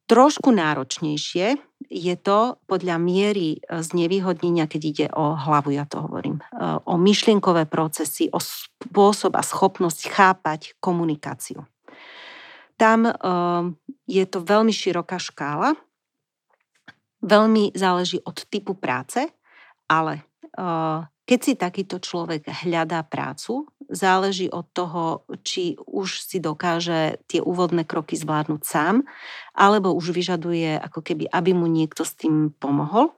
Trošku 0.04 0.52
náročnejšie 0.52 1.56
je 1.88 2.14
to 2.20 2.60
podľa 2.68 3.00
miery 3.00 3.56
e, 3.56 3.80
znevýhodnenia, 3.80 4.68
keď 4.68 4.82
ide 4.84 5.06
o 5.16 5.32
hlavu, 5.32 5.72
ja 5.72 5.88
to 5.88 6.04
hovorím, 6.04 6.44
e, 6.44 6.44
o 6.84 7.00
myšlienkové 7.00 7.64
procesy, 7.64 8.28
o 8.28 8.36
spôsob 8.36 9.32
a 9.32 9.40
schopnosť 9.40 10.00
chápať 10.12 10.60
komunikáciu. 10.76 11.64
Tam 12.76 13.08
e, 13.08 13.12
je 14.04 14.24
to 14.28 14.44
veľmi 14.44 14.76
široká 14.76 15.16
škála, 15.16 15.72
veľmi 17.24 17.72
záleží 17.72 18.20
od 18.20 18.36
typu 18.52 18.76
práce, 18.76 19.24
ale 19.88 20.28
keď 21.24 21.38
si 21.40 21.58
takýto 21.58 21.98
človek 21.98 22.46
hľadá 22.62 23.02
prácu, 23.02 23.66
záleží 23.90 24.50
od 24.50 24.66
toho, 24.72 25.24
či 25.44 25.76
už 25.84 26.20
si 26.24 26.38
dokáže 26.40 27.20
tie 27.28 27.40
úvodné 27.40 27.84
kroky 27.84 28.16
zvládnuť 28.16 28.62
sám, 28.64 29.04
alebo 29.52 29.92
už 29.94 30.12
vyžaduje 30.12 30.76
ako 30.80 31.00
keby, 31.00 31.28
aby 31.30 31.50
mu 31.52 31.70
niekto 31.70 32.04
s 32.04 32.16
tým 32.16 32.52
pomohol. 32.56 33.12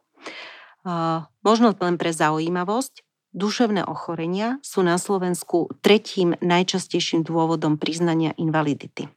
Možno 1.43 1.75
len 1.75 1.97
pre 1.99 2.15
zaujímavosť, 2.15 3.03
duševné 3.37 3.85
ochorenia 3.85 4.63
sú 4.65 4.81
na 4.81 4.97
Slovensku 4.97 5.69
tretím 5.85 6.35
najčastejším 6.41 7.23
dôvodom 7.23 7.77
priznania 7.77 8.33
invalidity. 8.41 9.13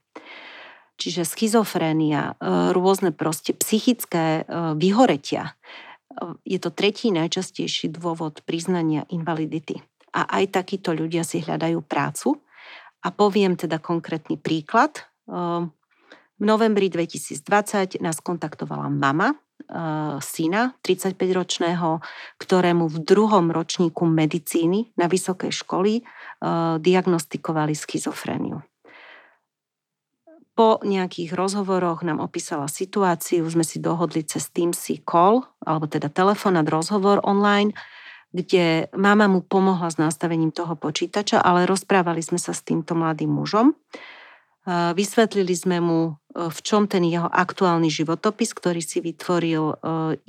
Čiže 1.00 1.24
schizofrénia, 1.24 2.36
e, 2.36 2.74
rôzne 2.76 3.16
proste 3.16 3.56
psychické 3.56 4.44
e, 4.44 4.76
vyhoretia, 4.76 5.56
e, 5.56 6.36
je 6.44 6.60
to 6.60 6.76
tretí 6.76 7.08
najčastejší 7.16 7.88
dôvod 7.96 8.44
priznania 8.44 9.08
invalidity 9.08 9.80
a 10.14 10.40
aj 10.40 10.62
takíto 10.62 10.92
ľudia 10.92 11.22
si 11.24 11.42
hľadajú 11.42 11.80
prácu. 11.86 12.38
A 13.00 13.16
poviem 13.16 13.56
teda 13.56 13.80
konkrétny 13.80 14.36
príklad. 14.36 15.08
Ehm, 15.30 15.72
v 16.40 16.44
novembri 16.44 16.92
2020 16.92 18.00
nás 18.04 18.20
kontaktovala 18.20 18.92
mama 18.92 19.34
ehm, 19.34 20.20
syna 20.20 20.76
35-ročného, 20.84 22.04
ktorému 22.40 22.86
v 22.92 22.98
druhom 23.04 23.52
ročníku 23.52 24.04
medicíny 24.04 24.92
na 25.00 25.08
vysokej 25.08 25.52
školy 25.52 26.04
ehm, 26.04 26.84
diagnostikovali 26.84 27.72
schizofréniu. 27.72 28.60
Po 30.60 30.84
nejakých 30.84 31.40
rozhovoroch 31.40 32.04
nám 32.04 32.20
opísala 32.20 32.68
situáciu, 32.68 33.48
sme 33.48 33.64
si 33.64 33.80
dohodli 33.80 34.28
cez 34.28 34.52
Teamsy 34.52 35.08
call, 35.08 35.48
alebo 35.64 35.88
teda 35.88 36.12
telefonát, 36.12 36.68
rozhovor 36.68 37.24
online, 37.24 37.72
kde 38.30 38.88
mama 38.94 39.26
mu 39.26 39.42
pomohla 39.42 39.90
s 39.90 39.98
nastavením 39.98 40.54
toho 40.54 40.78
počítača, 40.78 41.42
ale 41.42 41.66
rozprávali 41.66 42.22
sme 42.22 42.38
sa 42.38 42.54
s 42.54 42.62
týmto 42.62 42.94
mladým 42.94 43.30
mužom. 43.30 43.74
Vysvetlili 44.70 45.56
sme 45.58 45.82
mu, 45.82 46.00
e, 46.36 46.46
v 46.46 46.60
čom 46.62 46.86
ten 46.86 47.02
jeho 47.02 47.26
aktuálny 47.26 47.90
životopis, 47.90 48.54
ktorý 48.54 48.86
si 48.86 49.02
vytvoril, 49.02 49.64
e, 49.66 49.76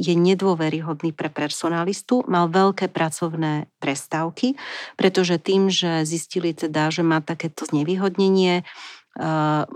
je 0.01 0.15
nedôveryhodný 0.17 1.13
pre 1.13 1.29
personalistu. 1.29 2.25
Mal 2.25 2.49
veľké 2.49 2.89
pracovné 2.89 3.69
prestávky, 3.83 4.57
pretože 4.97 5.37
tým, 5.37 5.69
že 5.69 6.09
zistili 6.09 6.57
teda, 6.57 6.89
že 6.89 7.05
má 7.05 7.21
takéto 7.21 7.69
znevýhodnenie, 7.69 8.65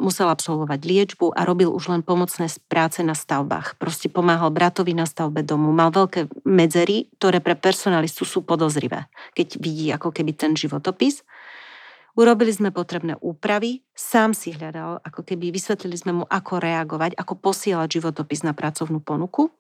musel 0.01 0.33
absolvovať 0.33 0.81
liečbu 0.89 1.37
a 1.37 1.45
robil 1.45 1.69
už 1.69 1.93
len 1.93 2.01
pomocné 2.01 2.49
práce 2.65 3.05
na 3.05 3.13
stavbách. 3.13 3.77
Proste 3.77 4.09
pomáhal 4.09 4.49
bratovi 4.49 4.97
na 4.97 5.05
stavbe 5.05 5.45
domu. 5.45 5.69
Mal 5.69 5.93
veľké 5.93 6.33
medzery, 6.49 7.13
ktoré 7.21 7.45
pre 7.45 7.53
personalistu 7.53 8.25
sú 8.25 8.41
podozrivé, 8.41 9.05
keď 9.37 9.61
vidí 9.61 9.93
ako 9.93 10.17
keby 10.17 10.33
ten 10.33 10.57
životopis. 10.57 11.21
Urobili 12.15 12.55
sme 12.55 12.71
potrebné 12.71 13.19
úpravy, 13.19 13.83
sám 13.91 14.39
si 14.39 14.55
hľadal, 14.55 15.03
ako 15.03 15.27
keby 15.27 15.51
vysvetlili 15.51 15.99
sme 15.99 16.13
mu, 16.23 16.25
ako 16.25 16.63
reagovať, 16.63 17.19
ako 17.19 17.35
posielať 17.43 18.01
životopis 18.01 18.47
na 18.47 18.55
pracovnú 18.55 19.03
ponuku. 19.03 19.51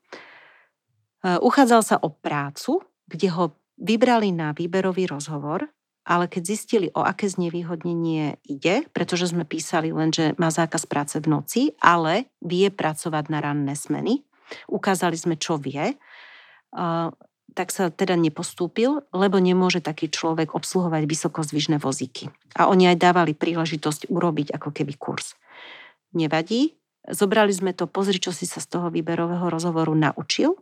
Uchádzal 1.25 1.83
sa 1.83 1.97
o 1.99 2.15
prácu, 2.15 2.79
kde 3.11 3.29
ho 3.35 3.59
vybrali 3.75 4.31
na 4.31 4.55
výberový 4.55 5.11
rozhovor, 5.11 5.67
ale 6.05 6.29
keď 6.29 6.43
zistili, 6.45 6.87
o 6.93 7.01
aké 7.01 7.27
znevýhodnenie 7.33 8.37
ide, 8.45 8.85
pretože 8.93 9.33
sme 9.33 9.49
písali 9.49 9.89
len, 9.89 10.13
že 10.13 10.37
má 10.37 10.53
zákaz 10.53 10.85
práce 10.85 11.17
v 11.17 11.33
noci, 11.33 11.63
ale 11.81 12.29
vie 12.45 12.69
pracovať 12.69 13.25
na 13.33 13.41
ranné 13.41 13.73
smeny, 13.73 14.21
ukázali 14.69 15.17
sme, 15.17 15.41
čo 15.41 15.57
vie, 15.57 15.97
tak 17.55 17.69
sa 17.71 17.89
teda 17.89 18.19
nepostúpil, 18.19 19.07
lebo 19.15 19.41
nemôže 19.41 19.81
taký 19.81 20.11
človek 20.11 20.53
obsluhovať 20.53 21.09
vysokozvyžné 21.09 21.81
vozíky. 21.81 22.29
A 22.59 22.69
oni 22.69 22.93
aj 22.93 23.01
dávali 23.01 23.33
príležitosť 23.33 24.13
urobiť 24.13 24.53
ako 24.53 24.75
keby 24.75 24.99
kurz. 24.99 25.39
Nevadí, 26.13 26.77
Zobrali 27.05 27.53
sme 27.53 27.77
to, 27.77 27.85
pozri, 27.85 28.17
čo 28.17 28.33
si 28.33 28.49
sa 28.49 28.65
z 28.65 28.69
toho 28.73 28.89
výberového 28.89 29.53
rozhovoru 29.53 29.93
naučil. 29.93 30.57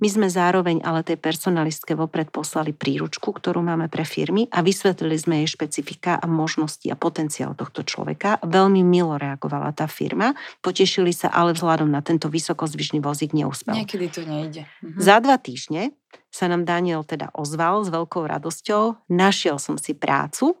My 0.00 0.08
sme 0.08 0.30
zároveň 0.30 0.80
ale 0.82 1.04
tej 1.04 1.20
personalistke 1.20 1.92
vopred 1.92 2.32
poslali 2.32 2.72
príručku, 2.72 3.28
ktorú 3.28 3.60
máme 3.60 3.90
pre 3.92 4.06
firmy 4.06 4.48
a 4.48 4.64
vysvetlili 4.64 5.18
sme 5.18 5.34
jej 5.44 5.58
špecifika 5.58 6.16
a 6.16 6.26
možnosti 6.30 6.86
a 6.88 6.96
potenciál 6.96 7.52
tohto 7.52 7.84
človeka. 7.84 8.40
Veľmi 8.40 8.80
milo 8.86 9.20
reagovala 9.20 9.74
tá 9.76 9.90
firma. 9.90 10.32
Potešili 10.64 11.12
sa, 11.12 11.28
ale 11.28 11.52
vzhľadom 11.52 11.90
na 11.90 12.00
tento 12.00 12.32
vysokozvyšný 12.32 13.02
vozík 13.04 13.36
neúspel. 13.36 13.76
Niekedy 13.76 14.06
to 14.08 14.22
nejde. 14.24 14.64
Mhm. 14.80 14.98
Za 15.02 15.20
dva 15.20 15.36
týždne 15.36 15.92
sa 16.32 16.48
nám 16.48 16.64
Daniel 16.64 17.04
teda 17.04 17.28
ozval 17.36 17.84
s 17.84 17.92
veľkou 17.92 18.24
radosťou. 18.24 19.12
Našiel 19.12 19.60
som 19.60 19.76
si 19.76 19.92
prácu 19.92 20.56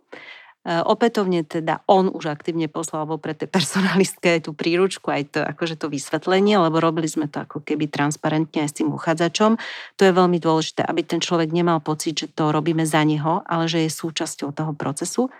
opätovne 0.62 1.42
teda 1.42 1.82
on 1.90 2.06
už 2.06 2.30
aktívne 2.30 2.70
poslal 2.70 3.02
pre 3.18 3.34
tej 3.34 3.50
personalistke 3.50 4.38
aj 4.38 4.46
tú 4.46 4.54
príručku, 4.54 5.10
aj 5.10 5.22
to, 5.34 5.40
akože 5.42 5.74
to 5.74 5.90
vysvetlenie, 5.90 6.54
lebo 6.54 6.78
robili 6.78 7.10
sme 7.10 7.26
to 7.26 7.42
ako 7.42 7.66
keby 7.66 7.90
transparentne 7.90 8.62
aj 8.62 8.70
s 8.70 8.78
tým 8.78 8.94
uchádzačom. 8.94 9.58
To 9.98 10.02
je 10.06 10.12
veľmi 10.14 10.38
dôležité, 10.38 10.86
aby 10.86 11.02
ten 11.02 11.18
človek 11.18 11.50
nemal 11.50 11.82
pocit, 11.82 12.14
že 12.14 12.30
to 12.30 12.54
robíme 12.54 12.86
za 12.86 13.02
neho, 13.02 13.42
ale 13.42 13.66
že 13.66 13.82
je 13.82 13.90
súčasťou 13.90 14.54
toho 14.54 14.72
procesu 14.78 15.34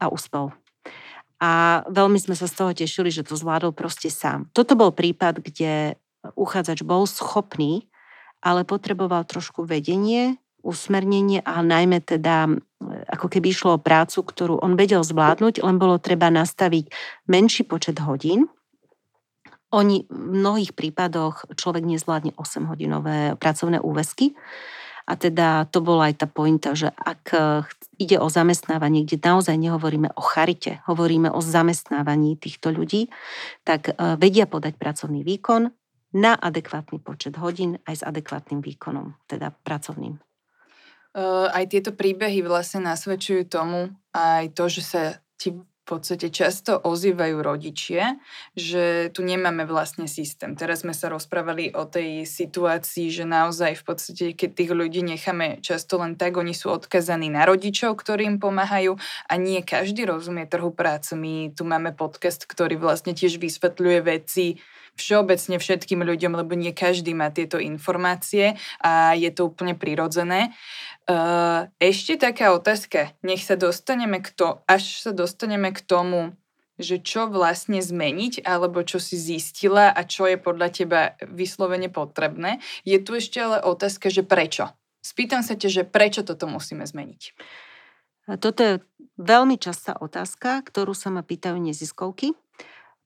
a 0.00 0.08
uspel. 0.08 0.56
A 1.36 1.84
veľmi 1.92 2.16
sme 2.16 2.32
sa 2.32 2.48
z 2.48 2.56
toho 2.56 2.72
tešili, 2.72 3.12
že 3.12 3.20
to 3.20 3.36
zvládol 3.36 3.76
proste 3.76 4.08
sám. 4.08 4.48
Toto 4.56 4.72
bol 4.72 4.88
prípad, 4.88 5.44
kde 5.44 6.00
uchádzač 6.32 6.80
bol 6.80 7.04
schopný, 7.04 7.92
ale 8.40 8.64
potreboval 8.64 9.28
trošku 9.28 9.68
vedenie, 9.68 10.40
usmernenie 10.66 11.46
a 11.46 11.62
najmä 11.62 12.02
teda 12.02 12.50
ako 13.06 13.26
keby 13.30 13.54
išlo 13.54 13.78
o 13.78 13.82
prácu, 13.82 14.26
ktorú 14.26 14.60
on 14.60 14.74
vedel 14.74 15.00
zvládnuť, 15.00 15.62
len 15.62 15.76
bolo 15.78 15.96
treba 16.02 16.28
nastaviť 16.28 16.92
menší 17.30 17.64
počet 17.64 18.02
hodín. 18.02 18.50
Oni 19.70 20.06
v 20.06 20.42
mnohých 20.42 20.74
prípadoch 20.74 21.48
človek 21.54 21.82
nezvládne 21.86 22.34
8-hodinové 22.38 23.34
pracovné 23.38 23.82
úvesky. 23.82 24.34
A 25.06 25.14
teda 25.14 25.70
to 25.70 25.78
bola 25.86 26.10
aj 26.10 26.14
tá 26.18 26.26
pointa, 26.26 26.74
že 26.74 26.90
ak 26.90 27.30
ide 27.94 28.18
o 28.18 28.26
zamestnávanie, 28.26 29.06
kde 29.06 29.22
naozaj 29.22 29.54
nehovoríme 29.54 30.10
o 30.18 30.22
charite, 30.22 30.82
hovoríme 30.90 31.30
o 31.30 31.38
zamestnávaní 31.38 32.34
týchto 32.34 32.74
ľudí, 32.74 33.06
tak 33.62 33.94
e, 33.94 34.18
vedia 34.18 34.50
podať 34.50 34.74
pracovný 34.74 35.22
výkon 35.22 35.70
na 36.18 36.34
adekvátny 36.34 36.98
počet 36.98 37.38
hodín 37.38 37.78
aj 37.86 38.02
s 38.02 38.06
adekvátnym 38.06 38.58
výkonom, 38.58 39.14
teda 39.30 39.54
pracovným. 39.62 40.25
Uh, 41.16 41.48
aj 41.48 41.72
tieto 41.72 41.96
príbehy 41.96 42.44
vlastne 42.44 42.84
nasvedčujú 42.84 43.48
tomu 43.48 43.88
aj 44.12 44.52
to, 44.52 44.68
že 44.68 44.82
sa 44.84 45.02
ti 45.40 45.56
v 45.56 45.94
podstate 45.94 46.34
často 46.34 46.82
ozývajú 46.82 47.46
rodičia, 47.46 48.18
že 48.58 49.06
tu 49.14 49.22
nemáme 49.22 49.62
vlastne 49.70 50.10
systém. 50.10 50.58
Teraz 50.58 50.82
sme 50.82 50.90
sa 50.90 51.06
rozprávali 51.06 51.70
o 51.78 51.86
tej 51.86 52.26
situácii, 52.26 53.06
že 53.14 53.22
naozaj 53.22 53.78
v 53.78 53.84
podstate, 53.86 54.24
keď 54.34 54.50
tých 54.50 54.72
ľudí 54.74 55.06
necháme 55.06 55.62
často 55.62 56.02
len 56.02 56.18
tak, 56.18 56.42
oni 56.42 56.58
sú 56.58 56.74
odkazaní 56.74 57.30
na 57.30 57.46
rodičov, 57.46 57.94
ktorí 58.02 58.26
im 58.26 58.42
pomáhajú 58.42 58.98
a 59.30 59.34
nie 59.38 59.62
každý 59.62 60.10
rozumie 60.10 60.50
trhu 60.50 60.74
práce. 60.74 61.14
My 61.14 61.54
tu 61.54 61.62
máme 61.62 61.94
podcast, 61.94 62.50
ktorý 62.50 62.82
vlastne 62.82 63.14
tiež 63.14 63.38
vysvetľuje 63.38 63.98
veci, 64.02 64.58
všeobecne 64.96 65.60
všetkým 65.60 66.00
ľuďom, 66.02 66.32
lebo 66.34 66.56
nie 66.56 66.72
každý 66.72 67.12
má 67.12 67.28
tieto 67.30 67.60
informácie 67.60 68.56
a 68.80 69.12
je 69.12 69.30
to 69.30 69.52
úplne 69.52 69.76
prirodzené. 69.76 70.56
Uh, 71.06 71.70
ešte 71.78 72.18
taká 72.18 72.50
otázka, 72.50 73.14
nech 73.22 73.44
sa 73.46 73.54
dostaneme 73.54 74.18
k 74.18 74.34
to, 74.34 74.48
až 74.66 75.06
sa 75.06 75.12
dostaneme 75.14 75.70
k 75.70 75.78
tomu, 75.84 76.34
že 76.76 77.00
čo 77.00 77.28
vlastne 77.28 77.80
zmeniť, 77.80 78.44
alebo 78.44 78.84
čo 78.84 79.00
si 79.00 79.16
zistila 79.16 79.88
a 79.88 80.04
čo 80.04 80.28
je 80.28 80.36
podľa 80.36 80.68
teba 80.72 81.00
vyslovene 81.24 81.88
potrebné. 81.88 82.60
Je 82.84 83.00
tu 83.00 83.16
ešte 83.16 83.40
ale 83.40 83.64
otázka, 83.64 84.12
že 84.12 84.20
prečo? 84.26 84.68
Spýtam 85.00 85.40
sa 85.40 85.56
ťa, 85.56 85.68
že 85.70 85.82
prečo 85.86 86.26
toto 86.26 86.50
musíme 86.50 86.84
zmeniť? 86.84 87.22
Toto 88.42 88.60
je 88.60 88.82
veľmi 89.22 89.56
častá 89.56 89.94
otázka, 89.94 90.66
ktorú 90.66 90.92
sa 90.92 91.14
ma 91.14 91.22
pýtajú 91.22 91.62
neziskovky 91.62 92.34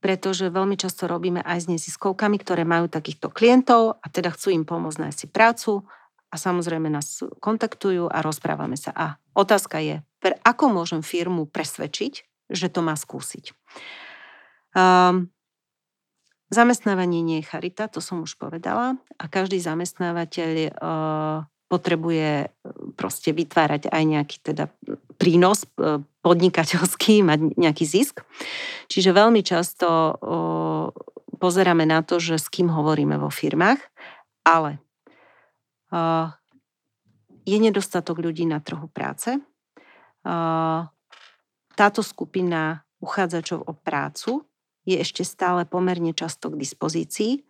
pretože 0.00 0.48
veľmi 0.48 0.80
často 0.80 1.04
robíme 1.04 1.44
aj 1.44 1.64
s 1.64 1.66
neziskovkami, 1.68 2.40
ktoré 2.40 2.64
majú 2.64 2.88
takýchto 2.88 3.28
klientov 3.28 4.00
a 4.00 4.06
teda 4.08 4.32
chcú 4.32 4.48
im 4.56 4.64
pomôcť 4.64 5.06
nájsť 5.06 5.18
si 5.20 5.26
prácu 5.28 5.84
a 6.32 6.34
samozrejme 6.40 6.88
nás 6.88 7.20
kontaktujú 7.38 8.08
a 8.08 8.24
rozprávame 8.24 8.80
sa. 8.80 8.96
A 8.96 9.06
otázka 9.36 9.78
je, 9.84 10.00
ako 10.44 10.72
môžem 10.72 11.04
firmu 11.04 11.44
presvedčiť, 11.44 12.12
že 12.50 12.66
to 12.72 12.80
má 12.80 12.96
skúsiť. 12.96 13.52
Um, 14.72 15.28
zamestnávanie 16.48 17.20
nie 17.20 17.38
je 17.42 17.50
charita, 17.50 17.86
to 17.86 18.00
som 18.00 18.24
už 18.24 18.40
povedala 18.40 18.98
a 19.20 19.24
každý 19.28 19.60
zamestnávateľ 19.60 20.50
uh, 20.70 21.38
potrebuje 21.70 22.50
proste 22.98 23.30
vytvárať 23.30 23.86
aj 23.86 24.02
nejaký 24.02 24.36
teda 24.42 24.66
prínos 25.14 25.70
uh, 25.78 26.02
podnikateľský, 26.26 27.22
mať 27.30 27.54
nejaký 27.56 27.84
zisk. 27.86 28.26
Čiže 28.90 29.14
veľmi 29.14 29.40
často 29.46 30.18
pozeráme 31.40 31.88
na 31.88 32.04
to, 32.04 32.20
že 32.20 32.36
s 32.36 32.52
kým 32.52 32.68
hovoríme 32.68 33.16
vo 33.16 33.32
firmách, 33.32 33.80
ale 34.44 34.76
o, 35.88 36.28
je 37.48 37.56
nedostatok 37.56 38.20
ľudí 38.20 38.44
na 38.44 38.60
trhu 38.60 38.86
práce. 38.92 39.40
Táto 41.72 42.00
skupina 42.04 42.84
uchádzačov 43.00 43.64
o 43.64 43.72
prácu 43.72 44.44
je 44.84 45.00
ešte 45.00 45.24
stále 45.24 45.64
pomerne 45.64 46.12
často 46.12 46.52
k 46.52 46.60
dispozícii. 46.60 47.40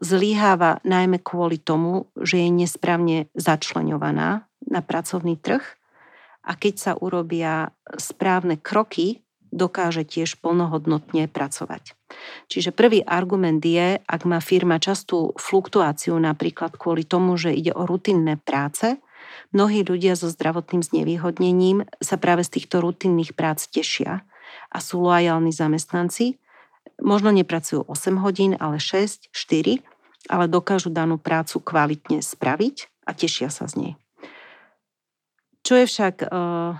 Zlíháva 0.00 0.80
najmä 0.88 1.20
kvôli 1.20 1.60
tomu, 1.60 2.08
že 2.16 2.40
je 2.40 2.48
nesprávne 2.48 3.28
začleňovaná 3.36 4.48
na 4.64 4.80
pracovný 4.80 5.36
trh 5.36 5.60
a 6.44 6.52
keď 6.56 6.74
sa 6.80 6.92
urobia 6.96 7.76
správne 8.00 8.56
kroky, 8.56 9.20
dokáže 9.54 10.02
tiež 10.02 10.42
plnohodnotne 10.42 11.30
pracovať. 11.30 11.94
Čiže 12.50 12.74
prvý 12.74 13.06
argument 13.06 13.62
je, 13.62 14.02
ak 14.02 14.26
má 14.26 14.42
firma 14.42 14.82
častú 14.82 15.30
fluktuáciu 15.38 16.18
napríklad 16.18 16.74
kvôli 16.74 17.06
tomu, 17.06 17.38
že 17.38 17.54
ide 17.54 17.70
o 17.70 17.86
rutinné 17.86 18.34
práce, 18.42 18.98
mnohí 19.54 19.86
ľudia 19.86 20.18
so 20.18 20.26
zdravotným 20.26 20.82
znevýhodnením 20.82 21.86
sa 22.02 22.18
práve 22.18 22.42
z 22.42 22.58
týchto 22.58 22.82
rutinných 22.82 23.38
prác 23.38 23.70
tešia 23.70 24.26
a 24.74 24.78
sú 24.82 25.06
lojálni 25.06 25.54
zamestnanci. 25.54 26.42
Možno 27.02 27.34
nepracujú 27.34 27.84
8 27.84 28.20
hodín, 28.22 28.56
ale 28.56 28.80
6, 28.80 29.28
4, 29.32 29.82
ale 30.28 30.44
dokážu 30.48 30.88
danú 30.88 31.20
prácu 31.20 31.60
kvalitne 31.60 32.24
spraviť 32.24 32.88
a 33.04 33.10
tešia 33.12 33.52
sa 33.52 33.68
z 33.68 33.74
nej. 33.76 33.92
Čo 35.64 35.80
je 35.80 35.84
však 35.88 36.28
uh, 36.28 36.76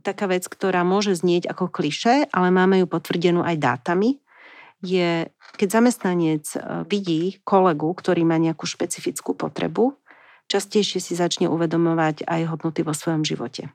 taká 0.00 0.24
vec, 0.28 0.48
ktorá 0.48 0.84
môže 0.84 1.16
znieť 1.16 1.48
ako 1.52 1.68
kliše, 1.68 2.28
ale 2.32 2.48
máme 2.48 2.80
ju 2.80 2.86
potvrdenú 2.88 3.44
aj 3.44 3.56
dátami, 3.60 4.20
je, 4.82 5.30
keď 5.56 5.68
zamestnanec 5.68 6.44
uh, 6.56 6.82
vidí 6.88 7.40
kolegu, 7.44 7.92
ktorý 7.92 8.24
má 8.24 8.36
nejakú 8.40 8.64
špecifickú 8.64 9.36
potrebu, 9.36 9.96
častejšie 10.50 11.00
si 11.00 11.12
začne 11.16 11.48
uvedomovať 11.48 12.28
aj 12.28 12.40
hodnoty 12.50 12.84
vo 12.84 12.92
svojom 12.92 13.24
živote. 13.24 13.72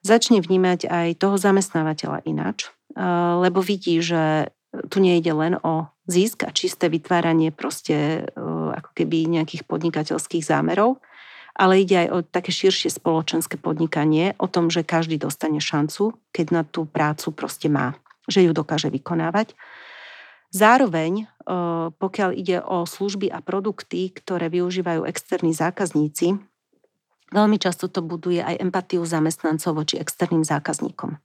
Začne 0.00 0.40
vnímať 0.40 0.88
aj 0.88 1.08
toho 1.20 1.36
zamestnávateľa 1.36 2.24
ináč, 2.24 2.70
uh, 2.96 3.40
lebo 3.44 3.60
vidí, 3.60 4.00
že 4.00 4.52
tu 4.90 4.98
nejde 4.98 5.32
len 5.32 5.54
o 5.62 5.86
zisk 6.10 6.44
a 6.44 6.50
čisté 6.50 6.90
vytváranie 6.90 7.54
proste 7.54 8.26
ako 8.74 8.90
keby 8.92 9.30
nejakých 9.30 9.64
podnikateľských 9.64 10.44
zámerov, 10.44 10.98
ale 11.54 11.86
ide 11.86 12.06
aj 12.06 12.08
o 12.10 12.18
také 12.26 12.50
širšie 12.50 12.90
spoločenské 12.90 13.54
podnikanie, 13.56 14.34
o 14.42 14.50
tom, 14.50 14.68
že 14.74 14.82
každý 14.82 15.22
dostane 15.22 15.62
šancu, 15.62 16.18
keď 16.34 16.46
na 16.50 16.62
tú 16.66 16.82
prácu 16.84 17.30
proste 17.30 17.70
má, 17.70 17.94
že 18.26 18.42
ju 18.42 18.50
dokáže 18.50 18.90
vykonávať. 18.90 19.54
Zároveň, 20.50 21.30
pokiaľ 21.98 22.30
ide 22.34 22.58
o 22.62 22.86
služby 22.86 23.30
a 23.30 23.38
produkty, 23.42 24.10
ktoré 24.10 24.50
využívajú 24.50 25.06
externí 25.06 25.54
zákazníci, 25.54 26.38
veľmi 27.34 27.58
často 27.58 27.90
to 27.90 28.02
buduje 28.02 28.38
aj 28.38 28.62
empatiu 28.62 29.02
zamestnancov 29.02 29.78
voči 29.78 29.98
externým 29.98 30.46
zákazníkom. 30.46 31.18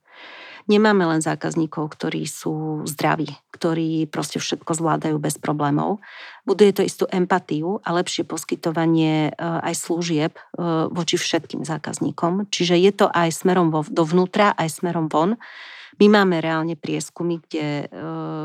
Nemáme 0.68 1.06
len 1.08 1.24
zákazníkov, 1.24 1.96
ktorí 1.96 2.28
sú 2.28 2.84
zdraví, 2.84 3.30
ktorí 3.54 4.04
proste 4.10 4.42
všetko 4.42 4.76
zvládajú 4.76 5.16
bez 5.16 5.40
problémov. 5.40 6.02
Buduje 6.44 6.72
to 6.76 6.82
istú 6.84 7.04
empatiu 7.08 7.80
a 7.86 7.96
lepšie 7.96 8.28
poskytovanie 8.28 9.30
e, 9.30 9.32
aj 9.38 9.74
služieb 9.76 10.32
e, 10.36 10.40
voči 10.92 11.16
všetkým 11.16 11.64
zákazníkom. 11.64 12.52
Čiže 12.52 12.76
je 12.76 12.92
to 12.92 13.06
aj 13.08 13.32
smerom 13.32 13.72
dovnútra, 13.88 14.52
aj 14.58 14.82
smerom 14.82 15.08
von. 15.08 15.40
My 15.98 16.06
máme 16.06 16.38
reálne 16.38 16.78
prieskumy, 16.78 17.42
kde 17.42 17.66
e, 17.66 17.86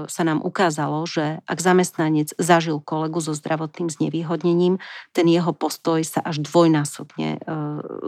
sa 0.09 0.23
nám 0.25 0.41
ukázalo, 0.41 1.05
že 1.05 1.43
ak 1.45 1.59
zamestnanec 1.61 2.33
zažil 2.41 2.81
kolegu 2.81 3.21
so 3.21 3.37
zdravotným 3.37 3.91
znevýhodnením, 3.91 4.81
ten 5.13 5.27
jeho 5.29 5.53
postoj 5.53 6.01
sa 6.01 6.25
až 6.25 6.41
dvojnásobne 6.41 7.29
e, 7.35 7.39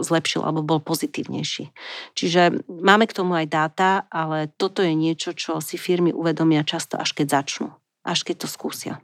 zlepšil 0.02 0.42
alebo 0.42 0.66
bol 0.66 0.80
pozitívnejší. 0.82 1.70
Čiže 2.18 2.66
máme 2.66 3.06
k 3.06 3.16
tomu 3.16 3.38
aj 3.38 3.46
dáta, 3.46 3.90
ale 4.10 4.50
toto 4.58 4.82
je 4.82 4.96
niečo, 4.98 5.36
čo 5.36 5.62
si 5.62 5.78
firmy 5.78 6.10
uvedomia 6.10 6.66
často 6.66 6.98
až 6.98 7.14
keď 7.14 7.42
začnú, 7.42 7.68
až 8.02 8.26
keď 8.26 8.44
to 8.44 8.48
skúsia 8.50 8.98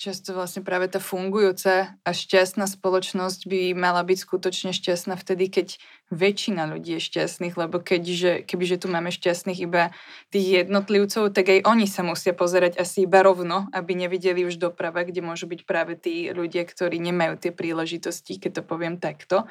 často 0.00 0.32
vlastne 0.32 0.64
práve 0.64 0.88
tá 0.88 0.96
fungujúca 0.96 1.92
a 1.92 2.10
šťastná 2.10 2.64
spoločnosť 2.64 3.44
by 3.44 3.60
mala 3.76 4.00
byť 4.00 4.18
skutočne 4.24 4.72
šťastná 4.72 5.12
vtedy, 5.20 5.52
keď 5.52 5.68
väčšina 6.08 6.64
ľudí 6.72 6.96
je 6.96 7.04
šťastných, 7.04 7.52
lebo 7.60 7.84
keďže, 7.84 8.48
kebyže 8.48 8.80
tu 8.80 8.88
máme 8.88 9.12
šťastných 9.12 9.60
iba 9.60 9.92
tých 10.32 10.64
jednotlivcov, 10.64 11.36
tak 11.36 11.52
aj 11.52 11.68
oni 11.68 11.84
sa 11.84 12.00
musia 12.00 12.32
pozerať 12.32 12.80
asi 12.80 13.04
iba 13.04 13.20
rovno, 13.20 13.68
aby 13.76 13.92
nevideli 13.92 14.48
už 14.48 14.56
doprava, 14.56 15.04
kde 15.04 15.20
môžu 15.20 15.44
byť 15.44 15.68
práve 15.68 16.00
tí 16.00 16.32
ľudia, 16.32 16.64
ktorí 16.64 16.96
nemajú 16.96 17.36
tie 17.36 17.52
príležitosti, 17.52 18.40
keď 18.40 18.50
to 18.56 18.62
poviem 18.64 18.96
takto. 18.96 19.44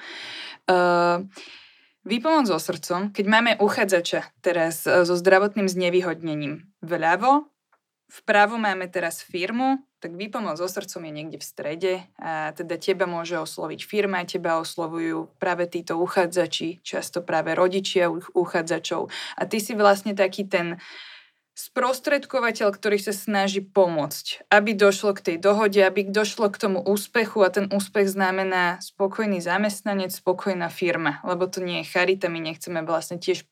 Uh, 0.66 1.30
Výpomoc 2.10 2.50
so 2.50 2.58
srdcom, 2.58 3.14
keď 3.14 3.26
máme 3.28 3.52
uchádzača 3.60 4.34
teraz 4.40 4.88
e, 4.88 5.04
so 5.04 5.20
zdravotným 5.20 5.68
znevýhodnením 5.68 6.72
vľavo, 6.80 7.52
Vpravo 8.10 8.58
máme 8.58 8.90
teraz 8.90 9.22
firmu, 9.22 9.86
tak 10.00 10.16
výpomoc 10.16 10.56
so 10.56 10.68
srdcom 10.68 11.04
je 11.06 11.12
niekde 11.12 11.38
v 11.38 11.46
strede 11.46 11.94
a 12.16 12.56
teda 12.56 12.80
teba 12.80 13.04
môže 13.04 13.36
osloviť 13.36 13.80
firma, 13.84 14.24
teba 14.24 14.64
oslovujú 14.64 15.28
práve 15.38 15.68
títo 15.68 16.00
uchádzači, 16.00 16.80
často 16.82 17.20
práve 17.20 17.52
rodičia 17.52 18.08
uchádzačov. 18.12 19.12
A 19.36 19.42
ty 19.44 19.60
si 19.60 19.76
vlastne 19.76 20.16
taký 20.16 20.48
ten 20.48 20.80
sprostredkovateľ, 21.60 22.72
ktorý 22.72 22.96
sa 23.04 23.12
snaží 23.12 23.60
pomôcť, 23.60 24.48
aby 24.48 24.72
došlo 24.72 25.12
k 25.12 25.24
tej 25.28 25.38
dohode, 25.44 25.84
aby 25.84 26.08
došlo 26.08 26.48
k 26.48 26.56
tomu 26.56 26.80
úspechu 26.80 27.44
a 27.44 27.52
ten 27.52 27.68
úspech 27.68 28.08
znamená 28.16 28.80
spokojný 28.80 29.44
zamestnanec, 29.44 30.16
spokojná 30.16 30.72
firma, 30.72 31.20
lebo 31.28 31.52
to 31.52 31.60
nie 31.60 31.84
je 31.84 31.92
charita, 31.92 32.32
my 32.32 32.40
nechceme 32.40 32.80
vlastne 32.88 33.20
tiež 33.20 33.44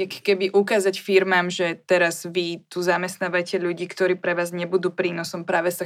jak 0.00 0.12
keby 0.24 0.56
ukázať 0.56 0.96
firmám, 0.96 1.52
že 1.52 1.76
teraz 1.84 2.24
vy 2.24 2.64
tu 2.72 2.80
zamestnávate 2.80 3.60
ľudí, 3.60 3.84
ktorí 3.84 4.16
pre 4.16 4.32
vás 4.32 4.50
nebudú 4.56 4.88
prínosom. 4.88 5.44
Práve 5.44 5.68
sa 5.68 5.84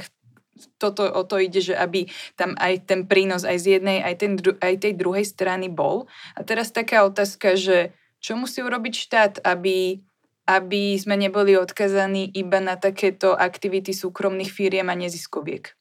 toto 0.79 1.03
o 1.03 1.23
to 1.27 1.35
ide, 1.43 1.59
že 1.59 1.75
aby 1.75 2.07
tam 2.39 2.55
aj 2.55 2.87
ten 2.87 3.03
prínos 3.03 3.43
aj 3.43 3.57
z 3.59 3.65
jednej, 3.79 3.99
aj, 3.99 4.15
ten, 4.15 4.39
aj 4.39 4.73
tej 4.79 4.93
druhej 4.95 5.27
strany 5.27 5.67
bol. 5.67 6.07
A 6.31 6.47
teraz 6.47 6.71
taká 6.71 7.03
otázka, 7.03 7.59
že 7.59 7.91
čo 8.23 8.39
musí 8.39 8.63
urobiť 8.63 8.93
štát, 8.95 9.33
aby, 9.43 9.99
aby 10.47 10.95
sme 10.95 11.19
neboli 11.19 11.59
odkazaní 11.59 12.31
iba 12.31 12.63
na 12.63 12.79
takéto 12.79 13.35
aktivity 13.35 13.91
súkromných 13.91 14.49
firiem 14.49 14.87
a 14.87 14.95
neziskoviek? 14.95 15.75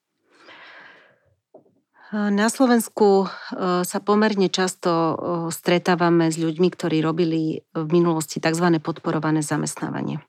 Na 2.14 2.46
Slovensku 2.46 3.26
sa 3.82 3.98
pomerne 3.98 4.46
často 4.46 5.18
stretávame 5.50 6.30
s 6.30 6.38
ľuďmi, 6.38 6.70
ktorí 6.70 7.02
robili 7.02 7.66
v 7.74 7.88
minulosti 7.90 8.38
tzv. 8.38 8.70
podporované 8.78 9.42
zamestnávanie. 9.42 10.22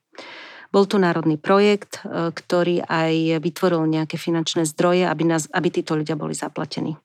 Bol 0.74 0.90
tu 0.90 0.98
národný 0.98 1.38
projekt, 1.38 2.02
ktorý 2.10 2.82
aj 2.82 3.38
vytvoril 3.38 3.86
nejaké 3.86 4.18
finančné 4.18 4.66
zdroje, 4.66 5.06
aby, 5.06 5.30
nás, 5.30 5.46
aby 5.54 5.70
títo 5.70 5.94
ľudia 5.94 6.18
boli 6.18 6.34
zaplatení. 6.34 6.98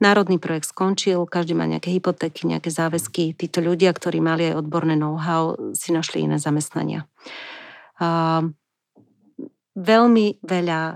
Národný 0.00 0.40
projekt 0.40 0.72
skončil, 0.72 1.28
každý 1.28 1.52
má 1.52 1.68
nejaké 1.68 1.92
hypotéky, 1.92 2.48
nejaké 2.48 2.72
záväzky. 2.72 3.36
Títo 3.36 3.60
ľudia, 3.60 3.92
ktorí 3.92 4.24
mali 4.24 4.48
aj 4.48 4.64
odborné 4.64 4.96
know-how, 4.96 5.60
si 5.76 5.92
našli 5.92 6.24
iné 6.24 6.40
zamestnania 6.40 7.04
veľmi 9.72 10.44
veľa 10.44 10.80
e, 10.84 10.94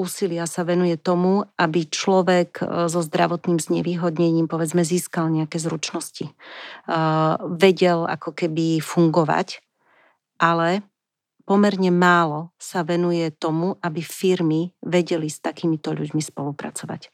úsilia 0.00 0.48
sa 0.48 0.64
venuje 0.64 0.96
tomu, 0.96 1.44
aby 1.60 1.84
človek 1.84 2.50
e, 2.60 2.64
so 2.88 3.04
zdravotným 3.04 3.60
znevýhodnením 3.60 4.48
povedzme 4.48 4.80
získal 4.80 5.28
nejaké 5.28 5.60
zručnosti. 5.60 6.32
E, 6.32 6.32
vedel 7.52 8.08
ako 8.08 8.32
keby 8.32 8.80
fungovať, 8.80 9.60
ale 10.40 10.84
pomerne 11.44 11.92
málo 11.92 12.56
sa 12.56 12.80
venuje 12.80 13.28
tomu, 13.36 13.76
aby 13.84 14.00
firmy 14.00 14.72
vedeli 14.80 15.28
s 15.28 15.44
takýmito 15.44 15.92
ľuďmi 15.92 16.20
spolupracovať. 16.24 17.12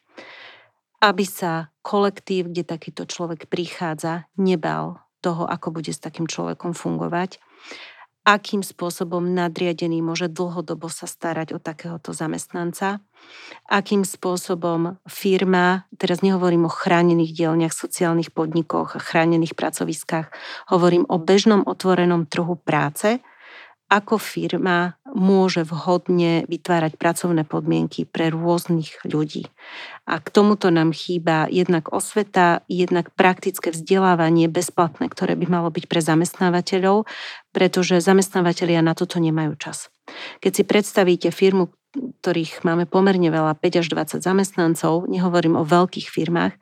Aby 1.00 1.24
sa 1.26 1.74
kolektív, 1.82 2.54
kde 2.54 2.62
takýto 2.62 3.08
človek 3.08 3.50
prichádza, 3.50 4.30
nebal 4.38 5.02
toho, 5.20 5.44
ako 5.44 5.80
bude 5.80 5.90
s 5.90 6.00
takým 6.00 6.30
človekom 6.30 6.72
fungovať 6.72 7.40
akým 8.24 8.60
spôsobom 8.60 9.32
nadriadený 9.32 10.04
môže 10.04 10.28
dlhodobo 10.28 10.92
sa 10.92 11.08
starať 11.08 11.56
o 11.56 11.58
takéhoto 11.58 12.12
zamestnanca, 12.12 13.00
akým 13.68 14.04
spôsobom 14.04 15.00
firma, 15.08 15.88
teraz 15.96 16.20
nehovorím 16.20 16.68
o 16.68 16.72
chránených 16.72 17.32
dielniach, 17.32 17.72
sociálnych 17.72 18.32
podnikoch, 18.32 19.00
chránených 19.00 19.56
pracoviskách, 19.56 20.32
hovorím 20.68 21.08
o 21.08 21.16
bežnom 21.16 21.64
otvorenom 21.64 22.28
trhu 22.28 22.56
práce, 22.60 23.24
ako 23.90 24.22
firma 24.22 24.94
môže 25.10 25.66
vhodne 25.66 26.46
vytvárať 26.46 26.94
pracovné 26.94 27.42
podmienky 27.42 28.06
pre 28.06 28.30
rôznych 28.30 29.02
ľudí. 29.02 29.50
A 30.06 30.22
k 30.22 30.30
tomuto 30.30 30.70
nám 30.70 30.94
chýba 30.94 31.50
jednak 31.50 31.90
osveta, 31.90 32.62
jednak 32.70 33.10
praktické 33.18 33.74
vzdelávanie 33.74 34.46
bezplatné, 34.46 35.10
ktoré 35.10 35.34
by 35.34 35.46
malo 35.50 35.68
byť 35.74 35.84
pre 35.90 35.98
zamestnávateľov, 35.98 37.10
pretože 37.50 37.98
zamestnávateľia 37.98 38.78
na 38.86 38.94
toto 38.94 39.18
nemajú 39.18 39.58
čas. 39.58 39.90
Keď 40.38 40.52
si 40.54 40.62
predstavíte 40.62 41.28
firmu, 41.34 41.74
ktorých 42.22 42.62
máme 42.62 42.86
pomerne 42.86 43.34
veľa, 43.34 43.58
5 43.58 43.82
až 43.82 43.86
20 43.90 44.22
zamestnancov, 44.22 45.10
nehovorím 45.10 45.58
o 45.58 45.66
veľkých 45.66 46.06
firmách, 46.06 46.54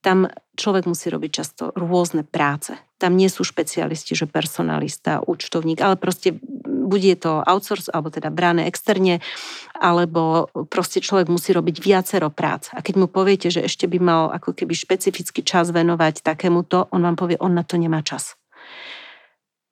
tam 0.00 0.32
človek 0.56 0.88
musí 0.88 1.12
robiť 1.12 1.30
často 1.30 1.76
rôzne 1.76 2.24
práce. 2.24 2.72
Tam 3.00 3.16
nie 3.16 3.32
sú 3.32 3.48
špecialisti, 3.48 4.12
že 4.12 4.28
personalista, 4.28 5.24
účtovník, 5.24 5.80
ale 5.80 5.96
proste 5.96 6.36
bude 6.68 7.16
to 7.16 7.40
outsource, 7.40 7.88
alebo 7.88 8.12
teda 8.12 8.28
bráne 8.28 8.68
externe, 8.68 9.24
alebo 9.72 10.52
proste 10.68 11.00
človek 11.00 11.32
musí 11.32 11.56
robiť 11.56 11.80
viacero 11.80 12.28
prác. 12.28 12.68
A 12.76 12.84
keď 12.84 12.94
mu 13.00 13.06
poviete, 13.08 13.48
že 13.48 13.64
ešte 13.64 13.88
by 13.88 13.98
mal 13.98 14.22
ako 14.36 14.52
keby 14.52 14.76
špecifický 14.76 15.40
čas 15.40 15.72
venovať 15.72 16.20
takémuto, 16.20 16.92
on 16.92 17.00
vám 17.00 17.16
povie, 17.16 17.40
on 17.40 17.56
na 17.56 17.64
to 17.64 17.80
nemá 17.80 18.04
čas. 18.04 18.36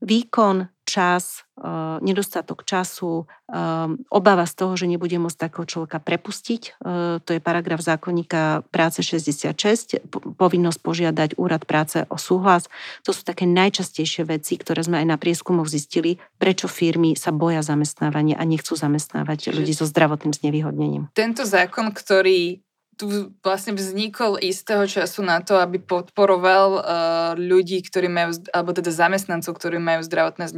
Výkon 0.00 0.77
čas, 0.88 1.44
eh, 1.60 2.00
nedostatok 2.00 2.64
času, 2.64 3.28
eh, 3.28 3.92
obava 4.08 4.48
z 4.48 4.54
toho, 4.56 4.72
že 4.72 4.88
nebude 4.88 5.20
môcť 5.20 5.36
takého 5.36 5.68
človeka 5.68 6.00
prepustiť. 6.00 6.62
Eh, 6.64 7.20
to 7.20 7.30
je 7.36 7.40
paragraf 7.44 7.84
zákonníka 7.84 8.64
práce 8.72 9.04
66, 9.04 10.00
povinnosť 10.40 10.80
požiadať 10.80 11.36
úrad 11.36 11.68
práce 11.68 12.08
o 12.08 12.16
súhlas. 12.16 12.72
To 13.04 13.12
sú 13.12 13.20
také 13.28 13.44
najčastejšie 13.44 14.24
veci, 14.24 14.56
ktoré 14.56 14.80
sme 14.80 15.04
aj 15.04 15.06
na 15.12 15.16
prieskumoch 15.20 15.68
zistili, 15.68 16.16
prečo 16.40 16.64
firmy 16.64 17.12
sa 17.12 17.28
boja 17.28 17.60
zamestnávania 17.60 18.40
a 18.40 18.48
nechcú 18.48 18.72
zamestnávať 18.72 19.52
ľudí 19.52 19.76
so 19.76 19.84
zdravotným 19.84 20.32
znevýhodnením. 20.32 21.12
Tento 21.12 21.44
zákon, 21.44 21.92
ktorý 21.92 22.64
tu 22.98 23.30
vlastne 23.46 23.78
vznikol 23.78 24.42
istého 24.42 24.82
času 24.84 25.22
na 25.22 25.38
to, 25.38 25.54
aby 25.54 25.78
podporoval 25.78 26.68
uh, 26.74 26.82
ľudí, 27.38 27.78
ktorí 27.86 28.10
majú, 28.10 28.42
alebo 28.50 28.74
teda 28.74 28.90
zamestnancov, 28.90 29.54
ktorí 29.54 29.78
majú 29.78 30.02
zdravotné 30.02 30.50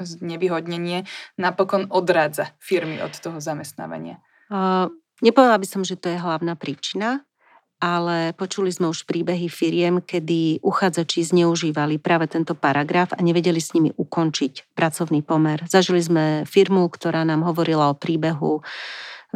znevýhodnenie, 0.00 1.04
napokon 1.36 1.92
odrádza 1.92 2.56
firmy 2.56 3.04
od 3.04 3.12
toho 3.20 3.36
zamestnávania. 3.38 4.24
Uh, 4.48 4.88
nepovedala 5.20 5.60
by 5.60 5.68
som, 5.68 5.84
že 5.84 6.00
to 6.00 6.08
je 6.08 6.16
hlavná 6.16 6.56
príčina, 6.56 7.28
ale 7.78 8.34
počuli 8.34 8.74
sme 8.74 8.90
už 8.90 9.06
príbehy 9.06 9.46
firiem, 9.46 10.02
kedy 10.02 10.64
uchádzači 10.66 11.30
zneužívali 11.30 12.02
práve 12.02 12.26
tento 12.26 12.58
paragraf 12.58 13.14
a 13.14 13.22
nevedeli 13.22 13.62
s 13.62 13.70
nimi 13.70 13.94
ukončiť 13.94 14.74
pracovný 14.74 15.22
pomer. 15.22 15.62
Zažili 15.70 16.02
sme 16.02 16.24
firmu, 16.42 16.90
ktorá 16.90 17.22
nám 17.22 17.46
hovorila 17.46 17.92
o 17.92 17.94
príbehu 17.94 18.66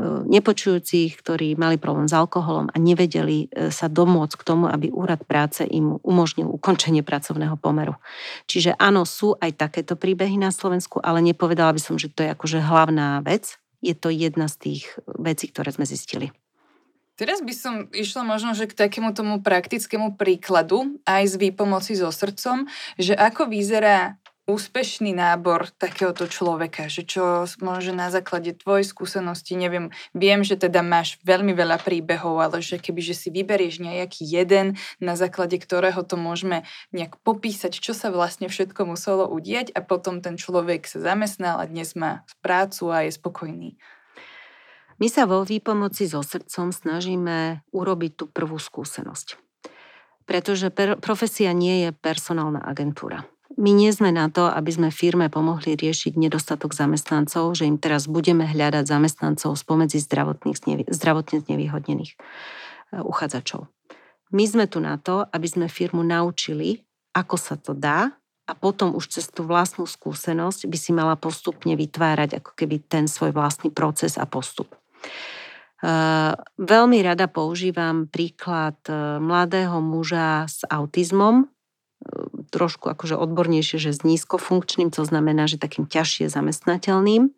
nepočujúcich, 0.01 1.21
ktorí 1.21 1.53
mali 1.61 1.77
problém 1.77 2.09
s 2.09 2.17
alkoholom 2.17 2.73
a 2.73 2.77
nevedeli 2.81 3.53
e, 3.53 3.69
sa 3.69 3.93
domôcť 3.93 4.41
k 4.41 4.47
tomu, 4.47 4.65
aby 4.65 4.89
úrad 4.89 5.21
práce 5.29 5.69
im 5.69 6.01
umožnil 6.01 6.49
ukončenie 6.49 7.05
pracovného 7.05 7.61
pomeru. 7.61 8.01
Čiže 8.49 8.73
áno, 8.81 9.05
sú 9.05 9.37
aj 9.37 9.53
takéto 9.61 9.93
príbehy 10.01 10.41
na 10.41 10.49
Slovensku, 10.49 10.97
ale 11.05 11.21
nepovedala 11.21 11.77
by 11.77 11.81
som, 11.83 12.01
že 12.01 12.09
to 12.09 12.25
je 12.25 12.33
akože 12.33 12.65
hlavná 12.65 13.21
vec. 13.21 13.61
Je 13.85 13.93
to 13.93 14.09
jedna 14.09 14.49
z 14.49 14.57
tých 14.57 14.83
vecí, 15.21 15.53
ktoré 15.53 15.77
sme 15.77 15.85
zistili. 15.85 16.33
Teraz 17.13 17.45
by 17.45 17.53
som 17.53 17.75
išla 17.93 18.25
možno 18.25 18.57
že 18.57 18.65
k 18.65 18.75
takému 18.89 19.13
tomu 19.13 19.45
praktickému 19.45 20.17
príkladu 20.17 20.97
aj 21.05 21.29
z 21.29 21.35
výpomoci 21.37 21.93
so 22.01 22.09
srdcom, 22.09 22.65
že 22.97 23.13
ako 23.13 23.53
vyzerá 23.53 24.17
úspešný 24.51 25.15
nábor 25.15 25.71
takéhoto 25.79 26.27
človeka, 26.27 26.91
že 26.91 27.07
čo 27.07 27.47
môže 27.63 27.95
na 27.95 28.11
základe 28.11 28.51
tvojej 28.59 28.83
skúsenosti, 28.83 29.55
neviem, 29.55 29.95
viem, 30.19 30.43
že 30.43 30.59
teda 30.59 30.83
máš 30.83 31.23
veľmi 31.23 31.55
veľa 31.55 31.79
príbehov, 31.79 32.43
ale 32.43 32.59
že 32.59 32.83
keby, 32.83 33.01
že 33.07 33.15
si 33.15 33.29
vyberieš 33.31 33.79
nejaký 33.79 34.27
jeden, 34.27 34.75
na 34.99 35.15
základe 35.15 35.63
ktorého 35.63 36.03
to 36.03 36.19
môžeme 36.19 36.67
nejak 36.91 37.23
popísať, 37.23 37.79
čo 37.79 37.95
sa 37.95 38.11
vlastne 38.11 38.51
všetko 38.51 38.83
muselo 38.83 39.31
udieť 39.31 39.71
a 39.79 39.81
potom 39.81 40.19
ten 40.19 40.35
človek 40.35 40.91
sa 40.91 40.99
zamestnal 40.99 41.63
a 41.63 41.71
dnes 41.71 41.95
má 41.95 42.27
prácu 42.43 42.91
a 42.91 43.07
je 43.07 43.15
spokojný. 43.15 43.79
My 44.99 45.07
sa 45.11 45.27
vo 45.27 45.43
výpomoci 45.43 46.07
so 46.07 46.23
srdcom 46.23 46.71
snažíme 46.71 47.67
urobiť 47.75 48.13
tú 48.19 48.25
prvú 48.31 48.59
skúsenosť. 48.59 49.39
Pretože 50.23 50.71
per, 50.71 50.95
profesia 51.03 51.51
nie 51.51 51.87
je 51.87 51.91
personálna 51.91 52.63
agentúra. 52.63 53.27
My 53.61 53.71
nie 53.77 53.93
sme 53.93 54.15
na 54.15 54.33
to, 54.33 54.49
aby 54.49 54.73
sme 54.73 54.88
firme 54.88 55.29
pomohli 55.29 55.77
riešiť 55.77 56.17
nedostatok 56.17 56.73
zamestnancov, 56.73 57.53
že 57.53 57.69
im 57.69 57.77
teraz 57.77 58.09
budeme 58.09 58.49
hľadať 58.49 58.85
zamestnancov 58.88 59.61
spomedzi 59.61 60.01
zdravotne 60.01 61.38
znevýhodnených 61.45 62.12
e, 62.12 62.19
uchádzačov. 63.05 63.69
My 64.33 64.45
sme 64.49 64.65
tu 64.65 64.81
na 64.81 64.97
to, 64.97 65.29
aby 65.29 65.45
sme 65.45 65.67
firmu 65.69 66.01
naučili, 66.01 66.81
ako 67.12 67.37
sa 67.37 67.61
to 67.61 67.77
dá 67.77 68.17
a 68.49 68.53
potom 68.57 68.97
už 68.97 69.12
cez 69.12 69.29
tú 69.29 69.45
vlastnú 69.45 69.85
skúsenosť 69.85 70.65
by 70.65 70.77
si 70.81 70.91
mala 70.97 71.15
postupne 71.21 71.77
vytvárať 71.77 72.41
ako 72.41 72.57
keby 72.57 72.81
ten 72.88 73.05
svoj 73.05 73.37
vlastný 73.37 73.69
proces 73.69 74.17
a 74.17 74.25
postup. 74.25 74.73
Uh, 75.83 76.38
veľmi 76.62 77.03
rada 77.03 77.27
používam 77.27 78.07
príklad 78.07 78.79
uh, 78.87 79.19
mladého 79.19 79.83
muža 79.83 80.47
s 80.47 80.62
autizmom, 80.71 81.51
trošku 82.53 82.93
akože 82.93 83.17
odbornejšie, 83.17 83.81
že 83.81 83.97
s 83.97 84.05
nízkofunkčným, 84.05 84.93
to 84.93 85.03
znamená, 85.09 85.49
že 85.49 85.57
takým 85.57 85.88
ťažšie 85.88 86.29
zamestnateľným, 86.29 87.33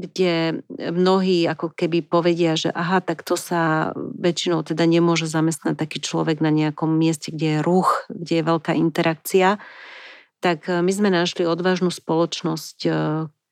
kde 0.00 0.64
mnohí 0.78 1.44
ako 1.44 1.76
keby 1.76 2.00
povedia, 2.00 2.56
že 2.56 2.72
aha, 2.72 3.04
tak 3.04 3.20
to 3.20 3.36
sa 3.36 3.92
väčšinou 3.96 4.64
teda 4.64 4.88
nemôže 4.88 5.28
zamestnať 5.28 5.76
taký 5.76 6.00
človek 6.00 6.40
na 6.40 6.48
nejakom 6.48 6.88
mieste, 6.88 7.34
kde 7.34 7.60
je 7.60 7.66
ruch, 7.66 8.08
kde 8.08 8.40
je 8.40 8.48
veľká 8.48 8.72
interakcia. 8.72 9.60
Tak 10.40 10.72
e, 10.72 10.80
my 10.80 10.92
sme 10.94 11.12
našli 11.12 11.44
odvážnu 11.44 11.92
spoločnosť 11.92 12.78
e, 12.88 12.90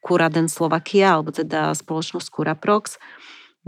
Kuraden 0.00 0.48
Slovakia, 0.48 1.20
alebo 1.20 1.36
teda 1.36 1.76
spoločnosť 1.76 2.28
Kuraprox, 2.32 2.96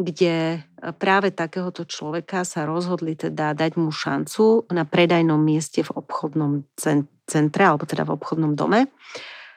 kde 0.05 0.37
e, 0.37 0.59
práve 1.01 1.33
takéhoto 1.33 1.89
človeka 1.89 2.45
sa 2.45 2.69
rozhodli 2.69 3.17
teda 3.17 3.57
dať 3.57 3.73
mu 3.81 3.89
šancu 3.89 4.69
na 4.69 4.85
predajnom 4.85 5.41
mieste 5.41 5.81
v 5.81 5.91
obchodnom 5.97 6.69
centre, 7.25 7.63
alebo 7.65 7.89
teda 7.89 8.05
v 8.05 8.15
obchodnom 8.15 8.53
dome. 8.53 8.93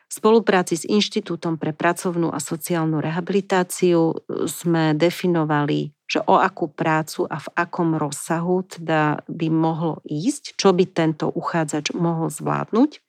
V 0.07 0.13
spolupráci 0.21 0.77
s 0.77 0.85
Inštitútom 0.85 1.57
pre 1.57 1.73
pracovnú 1.73 2.29
a 2.29 2.39
sociálnu 2.39 3.03
rehabilitáciu 3.03 4.15
e, 4.15 4.15
sme 4.47 4.95
definovali, 4.95 5.91
že 6.07 6.23
o 6.23 6.39
akú 6.39 6.71
prácu 6.71 7.27
a 7.27 7.43
v 7.43 7.47
akom 7.59 7.99
rozsahu 7.99 8.63
teda 8.63 9.27
by 9.27 9.47
mohlo 9.51 9.99
ísť, 10.07 10.55
čo 10.55 10.71
by 10.71 10.87
tento 10.87 11.27
uchádzač 11.27 11.91
mohol 11.91 12.31
zvládnuť. 12.31 13.02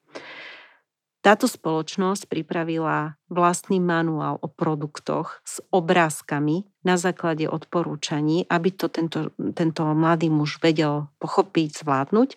Táto 1.24 1.48
spoločnosť 1.48 2.28
pripravila 2.28 3.16
vlastný 3.32 3.80
manuál 3.80 4.36
o 4.44 4.48
produktoch 4.52 5.40
s 5.40 5.56
obrázkami 5.72 6.68
na 6.84 7.00
základe 7.00 7.48
odporúčaní, 7.48 8.44
aby 8.44 8.68
to 8.68 8.92
tento, 8.92 9.32
tento 9.56 9.88
mladý 9.96 10.28
muž 10.28 10.60
vedel 10.60 11.08
pochopiť, 11.24 11.80
zvládnuť. 11.80 12.36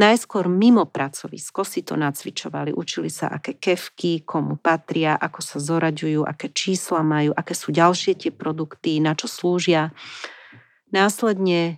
Najskôr 0.00 0.48
mimo 0.48 0.88
pracovisko 0.88 1.68
si 1.68 1.84
to 1.84 2.00
nacvičovali, 2.00 2.72
učili 2.72 3.12
sa, 3.12 3.28
aké 3.28 3.60
kevky, 3.60 4.24
komu 4.24 4.56
patria, 4.56 5.20
ako 5.20 5.44
sa 5.44 5.60
zoraďujú, 5.60 6.24
aké 6.24 6.48
čísla 6.48 7.04
majú, 7.04 7.36
aké 7.36 7.52
sú 7.52 7.76
ďalšie 7.76 8.16
tie 8.16 8.32
produkty, 8.32 9.04
na 9.04 9.12
čo 9.12 9.28
slúžia. 9.28 9.92
Následne 10.88 11.60
e, 11.60 11.72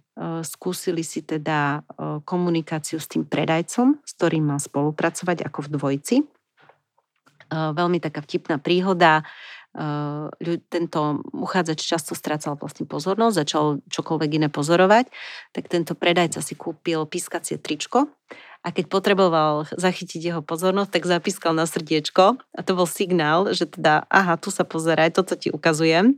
skúsili 0.46 1.02
si 1.02 1.26
teda 1.26 1.82
e, 1.82 2.22
komunikáciu 2.22 3.02
s 3.02 3.10
tým 3.10 3.26
predajcom, 3.26 3.98
s 3.98 4.14
ktorým 4.14 4.46
mal 4.46 4.62
spolupracovať 4.62 5.42
ako 5.42 5.58
v 5.66 5.72
dvojci 5.74 6.16
veľmi 7.50 7.98
taká 8.02 8.22
vtipná 8.22 8.58
príhoda. 8.58 9.26
Tento 10.72 11.00
uchádzač 11.36 11.84
často 11.84 12.16
strácal 12.16 12.56
vlastne 12.56 12.88
pozornosť, 12.88 13.36
začal 13.36 13.64
čokoľvek 13.92 14.30
iné 14.40 14.48
pozorovať, 14.48 15.12
tak 15.52 15.68
tento 15.68 15.92
predajca 15.92 16.40
si 16.40 16.56
kúpil 16.56 17.04
pískacie 17.04 17.60
tričko 17.60 18.08
a 18.64 18.72
keď 18.72 18.88
potreboval 18.88 19.68
zachytiť 19.68 20.32
jeho 20.32 20.40
pozornosť, 20.40 20.90
tak 20.96 21.04
zapískal 21.04 21.52
na 21.52 21.68
srdiečko 21.68 22.40
a 22.40 22.60
to 22.64 22.72
bol 22.72 22.88
signál, 22.88 23.52
že 23.52 23.68
teda, 23.68 24.08
aha, 24.08 24.40
tu 24.40 24.48
sa 24.48 24.64
pozeraj, 24.64 25.12
toto 25.12 25.36
ti 25.36 25.52
ukazujem. 25.52 26.16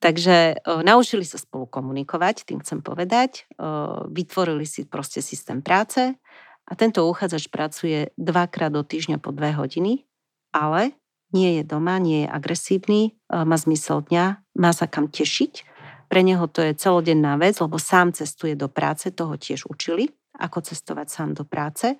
Takže 0.00 0.64
o, 0.64 0.80
naučili 0.80 1.28
sa 1.28 1.36
spolu 1.36 1.68
komunikovať, 1.68 2.48
tým 2.48 2.64
chcem 2.64 2.80
povedať. 2.80 3.44
O, 3.54 4.08
vytvorili 4.08 4.64
si 4.64 4.88
proste 4.88 5.20
systém 5.22 5.60
práce 5.62 6.16
a 6.64 6.72
tento 6.72 7.04
uchádzač 7.04 7.52
pracuje 7.52 8.08
dvakrát 8.16 8.72
do 8.72 8.82
týždňa 8.82 9.22
po 9.22 9.30
dve 9.30 9.52
hodiny 9.54 10.09
ale 10.50 11.00
nie 11.30 11.58
je 11.58 11.64
doma, 11.66 11.98
nie 12.02 12.26
je 12.26 12.28
agresívny, 12.28 13.00
e, 13.06 13.10
má 13.46 13.56
zmysel 13.56 14.02
dňa, 14.06 14.24
má 14.58 14.70
sa 14.74 14.90
kam 14.90 15.06
tešiť. 15.06 15.66
Pre 16.10 16.20
neho 16.26 16.50
to 16.50 16.58
je 16.66 16.74
celodenná 16.74 17.38
vec, 17.38 17.54
lebo 17.62 17.78
sám 17.78 18.10
cestuje 18.10 18.58
do 18.58 18.66
práce, 18.66 19.14
toho 19.14 19.38
tiež 19.38 19.70
učili, 19.70 20.10
ako 20.34 20.58
cestovať 20.66 21.06
sám 21.06 21.30
do 21.38 21.46
práce. 21.46 21.94
E, 21.94 21.96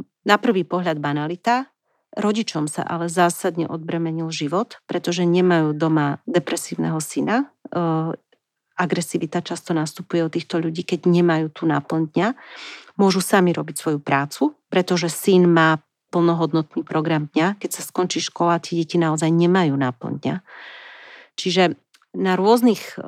na 0.00 0.36
prvý 0.40 0.64
pohľad 0.64 0.96
banalita, 0.96 1.68
rodičom 2.16 2.64
sa 2.66 2.82
ale 2.88 3.12
zásadne 3.12 3.68
odbremenil 3.68 4.32
život, 4.32 4.80
pretože 4.88 5.28
nemajú 5.28 5.76
doma 5.76 6.24
depresívneho 6.24 6.96
syna. 7.04 7.52
E, 7.68 7.76
agresivita 8.76 9.40
často 9.40 9.76
nastupuje 9.76 10.24
u 10.24 10.32
týchto 10.32 10.60
ľudí, 10.60 10.84
keď 10.84 11.08
nemajú 11.08 11.52
tú 11.52 11.68
náplň 11.68 12.02
dňa. 12.12 12.28
Môžu 12.96 13.20
sami 13.20 13.52
robiť 13.52 13.76
svoju 13.76 14.00
prácu, 14.00 14.56
pretože 14.72 15.12
syn 15.12 15.48
má 15.48 15.80
plnohodnotný 16.16 16.80
program 16.88 17.28
dňa. 17.36 17.60
Keď 17.60 17.70
sa 17.76 17.84
skončí 17.84 18.24
škola, 18.24 18.56
tie 18.56 18.80
deti 18.80 18.96
naozaj 18.96 19.28
nemajú 19.28 19.76
náplň 19.76 20.12
dňa. 20.24 20.36
Čiže 21.36 21.76
na 22.16 22.32
rôznych 22.32 22.96
e, 22.96 23.04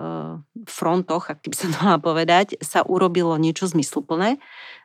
frontoch, 0.69 1.33
ak 1.33 1.41
by 1.41 1.57
sa 1.57 1.73
to 1.73 1.81
mala 1.81 1.97
povedať, 1.97 2.61
sa 2.61 2.85
urobilo 2.85 3.33
niečo 3.41 3.65
zmysluplné. 3.65 4.37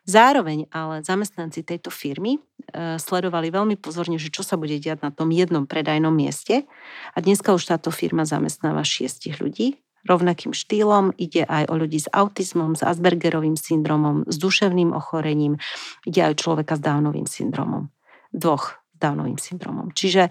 Zároveň 0.08 0.72
ale 0.72 1.04
zamestnanci 1.04 1.60
tejto 1.60 1.92
firmy 1.92 2.40
e, 2.40 2.96
sledovali 2.96 3.52
veľmi 3.52 3.76
pozorne, 3.76 4.16
že 4.16 4.32
čo 4.32 4.40
sa 4.40 4.56
bude 4.56 4.80
diať 4.80 5.04
na 5.04 5.12
tom 5.12 5.28
jednom 5.28 5.68
predajnom 5.68 6.16
mieste. 6.16 6.64
A 7.12 7.20
dneska 7.20 7.52
už 7.52 7.68
táto 7.68 7.92
firma 7.92 8.24
zamestnáva 8.24 8.80
šiestich 8.80 9.44
ľudí. 9.44 9.76
Rovnakým 10.08 10.56
štýlom 10.56 11.16
ide 11.20 11.44
aj 11.44 11.68
o 11.68 11.76
ľudí 11.76 12.00
s 12.00 12.08
autizmom, 12.08 12.76
s 12.76 12.84
Aspergerovým 12.84 13.56
syndromom, 13.56 14.24
s 14.28 14.36
duševným 14.40 14.92
ochorením, 14.92 15.60
ide 16.04 16.20
aj 16.24 16.32
o 16.32 16.40
človeka 16.40 16.76
s 16.76 16.84
Downovým 16.84 17.28
syndromom 17.28 17.92
dvoch 18.34 18.82
Downovým 18.98 19.38
syndromom. 19.38 19.94
Čiže 19.94 20.30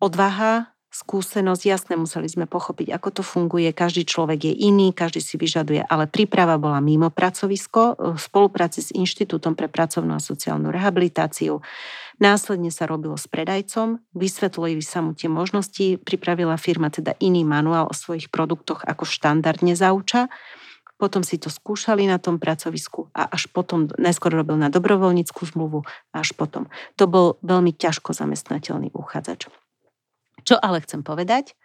odvaha, 0.00 0.72
skúsenosť, 0.92 1.62
jasné, 1.64 1.94
museli 1.96 2.28
sme 2.28 2.44
pochopiť, 2.44 2.92
ako 2.92 3.08
to 3.08 3.22
funguje, 3.24 3.72
každý 3.72 4.04
človek 4.04 4.52
je 4.52 4.54
iný, 4.68 4.92
každý 4.92 5.24
si 5.24 5.40
vyžaduje, 5.40 5.80
ale 5.88 6.04
príprava 6.04 6.60
bola 6.60 6.84
mimo 6.84 7.08
pracovisko 7.08 8.12
v 8.12 8.18
spolupráci 8.20 8.84
s 8.84 8.92
Inštitútom 8.92 9.56
pre 9.56 9.72
pracovnú 9.72 10.12
a 10.12 10.20
sociálnu 10.20 10.68
rehabilitáciu. 10.68 11.64
Následne 12.20 12.68
sa 12.68 12.84
robilo 12.84 13.16
s 13.16 13.24
predajcom, 13.24 14.04
vysvetlili 14.12 14.84
sa 14.84 15.00
mu 15.00 15.16
tie 15.16 15.32
možnosti, 15.32 15.96
pripravila 16.04 16.60
firma 16.60 16.92
teda 16.92 17.16
iný 17.24 17.40
manuál 17.40 17.88
o 17.88 17.96
svojich 17.96 18.28
produktoch, 18.28 18.84
ako 18.84 19.08
štandardne 19.08 19.72
zauča 19.72 20.28
potom 21.02 21.26
si 21.26 21.34
to 21.34 21.50
skúšali 21.50 22.06
na 22.06 22.22
tom 22.22 22.38
pracovisku 22.38 23.10
a 23.10 23.26
až 23.26 23.50
potom, 23.50 23.90
najskôr 23.98 24.30
robil 24.30 24.54
na 24.54 24.70
dobrovoľníckú 24.70 25.42
zmluvu 25.50 25.82
a 26.14 26.22
až 26.22 26.30
potom. 26.38 26.70
To 26.94 27.10
bol 27.10 27.42
veľmi 27.42 27.74
ťažko 27.74 28.14
zamestnateľný 28.14 28.94
uchádzač. 28.94 29.50
Čo 30.46 30.54
ale 30.62 30.78
chcem 30.86 31.02
povedať? 31.02 31.58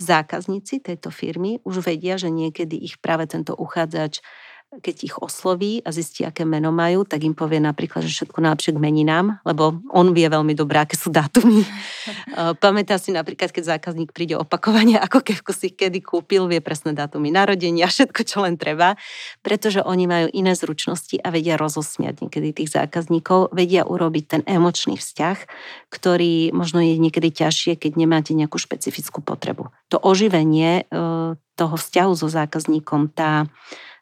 Zákazníci 0.00 0.80
tejto 0.80 1.12
firmy 1.12 1.60
už 1.68 1.84
vedia, 1.84 2.16
že 2.16 2.32
niekedy 2.32 2.80
ich 2.80 2.96
práve 2.96 3.28
tento 3.28 3.52
uchádzač 3.52 4.24
keď 4.68 4.96
ich 5.00 5.16
osloví 5.16 5.80
a 5.80 5.88
zistí, 5.96 6.28
aké 6.28 6.44
meno 6.44 6.68
majú, 6.68 7.08
tak 7.08 7.24
im 7.24 7.32
povie 7.32 7.56
napríklad, 7.56 8.04
že 8.04 8.12
všetko 8.12 8.44
najlepšie 8.44 8.76
k 8.76 8.82
meninám, 8.82 9.40
lebo 9.48 9.80
on 9.88 10.12
vie 10.12 10.28
veľmi 10.28 10.52
dobré, 10.52 10.84
aké 10.84 10.92
sú 10.92 11.08
dátumy. 11.08 11.64
Pamätá 12.62 13.00
si 13.00 13.08
napríklad, 13.16 13.48
keď 13.48 13.80
zákazník 13.80 14.12
príde 14.12 14.36
opakovane, 14.36 15.00
ako 15.00 15.24
kevko 15.24 15.56
si 15.56 15.72
kedy 15.72 16.04
kúpil, 16.04 16.52
vie 16.52 16.60
presné 16.60 16.92
dátumy 16.92 17.32
narodenia, 17.32 17.88
všetko, 17.88 18.20
čo 18.28 18.44
len 18.44 18.60
treba, 18.60 19.00
pretože 19.40 19.80
oni 19.80 20.04
majú 20.04 20.26
iné 20.36 20.52
zručnosti 20.52 21.16
a 21.16 21.32
vedia 21.32 21.56
rozosmiať 21.56 22.28
niekedy 22.28 22.52
tých 22.52 22.76
zákazníkov, 22.76 23.56
vedia 23.56 23.88
urobiť 23.88 24.24
ten 24.28 24.42
emočný 24.44 25.00
vzťah, 25.00 25.38
ktorý 25.88 26.52
možno 26.52 26.84
je 26.84 27.00
niekedy 27.00 27.32
ťažšie, 27.32 27.80
keď 27.80 27.96
nemáte 27.96 28.36
nejakú 28.36 28.60
špecifickú 28.60 29.24
potrebu. 29.24 29.72
To 29.88 29.96
oživenie 29.96 30.84
e, 30.84 31.40
toho 31.58 31.74
vzťahu 31.74 32.12
so 32.14 32.28
zákazníkom, 32.28 33.10
tá 33.16 33.48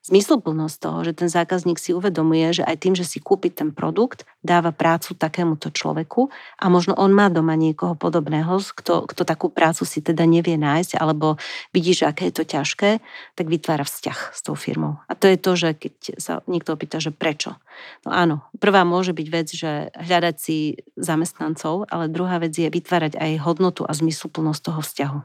zmysluplnosť 0.07 0.77
toho, 0.79 0.99
že 1.03 1.13
ten 1.19 1.27
zákazník 1.27 1.83
si 1.83 1.91
uvedomuje, 1.91 2.63
že 2.63 2.63
aj 2.63 2.77
tým, 2.79 2.95
že 2.95 3.03
si 3.03 3.19
kúpi 3.19 3.51
ten 3.51 3.75
produkt, 3.75 4.23
dáva 4.47 4.71
prácu 4.71 5.19
takémuto 5.19 5.75
človeku 5.75 6.31
a 6.63 6.71
možno 6.71 6.95
on 6.95 7.11
má 7.11 7.27
doma 7.27 7.59
niekoho 7.59 7.99
podobného, 7.99 8.63
kto, 8.63 9.11
kto 9.11 9.23
takú 9.27 9.51
prácu 9.51 9.83
si 9.83 9.99
teda 9.99 10.23
nevie 10.23 10.55
nájsť, 10.55 11.03
alebo 11.03 11.43
vidí, 11.75 11.91
že 11.91 12.07
aké 12.07 12.31
je 12.31 12.39
to 12.39 12.45
ťažké, 12.47 13.03
tak 13.35 13.47
vytvára 13.51 13.83
vzťah 13.83 14.19
s 14.31 14.41
tou 14.47 14.55
firmou. 14.55 15.03
A 15.11 15.19
to 15.19 15.27
je 15.27 15.39
to, 15.39 15.53
že 15.59 15.69
keď 15.75 15.95
sa 16.23 16.33
niekto 16.47 16.79
opýta, 16.79 17.03
že 17.03 17.11
prečo. 17.11 17.59
No 18.07 18.15
áno, 18.15 18.47
prvá 18.63 18.87
môže 18.87 19.11
byť 19.11 19.27
vec, 19.27 19.49
že 19.51 19.91
hľadať 19.99 20.37
si 20.39 20.87
zamestnancov, 20.95 21.91
ale 21.91 22.07
druhá 22.07 22.39
vec 22.39 22.55
je 22.55 22.71
vytvárať 22.71 23.19
aj 23.19 23.43
hodnotu 23.43 23.83
a 23.83 23.93
zmysluplnosť 23.93 24.61
toho 24.63 24.81
vzťahu. 24.81 25.19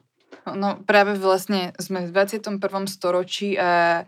No 0.58 0.82
práve 0.82 1.14
vlastne 1.22 1.78
sme 1.78 2.10
v 2.10 2.14
21. 2.18 2.58
storočí 2.90 3.54
a 3.62 4.04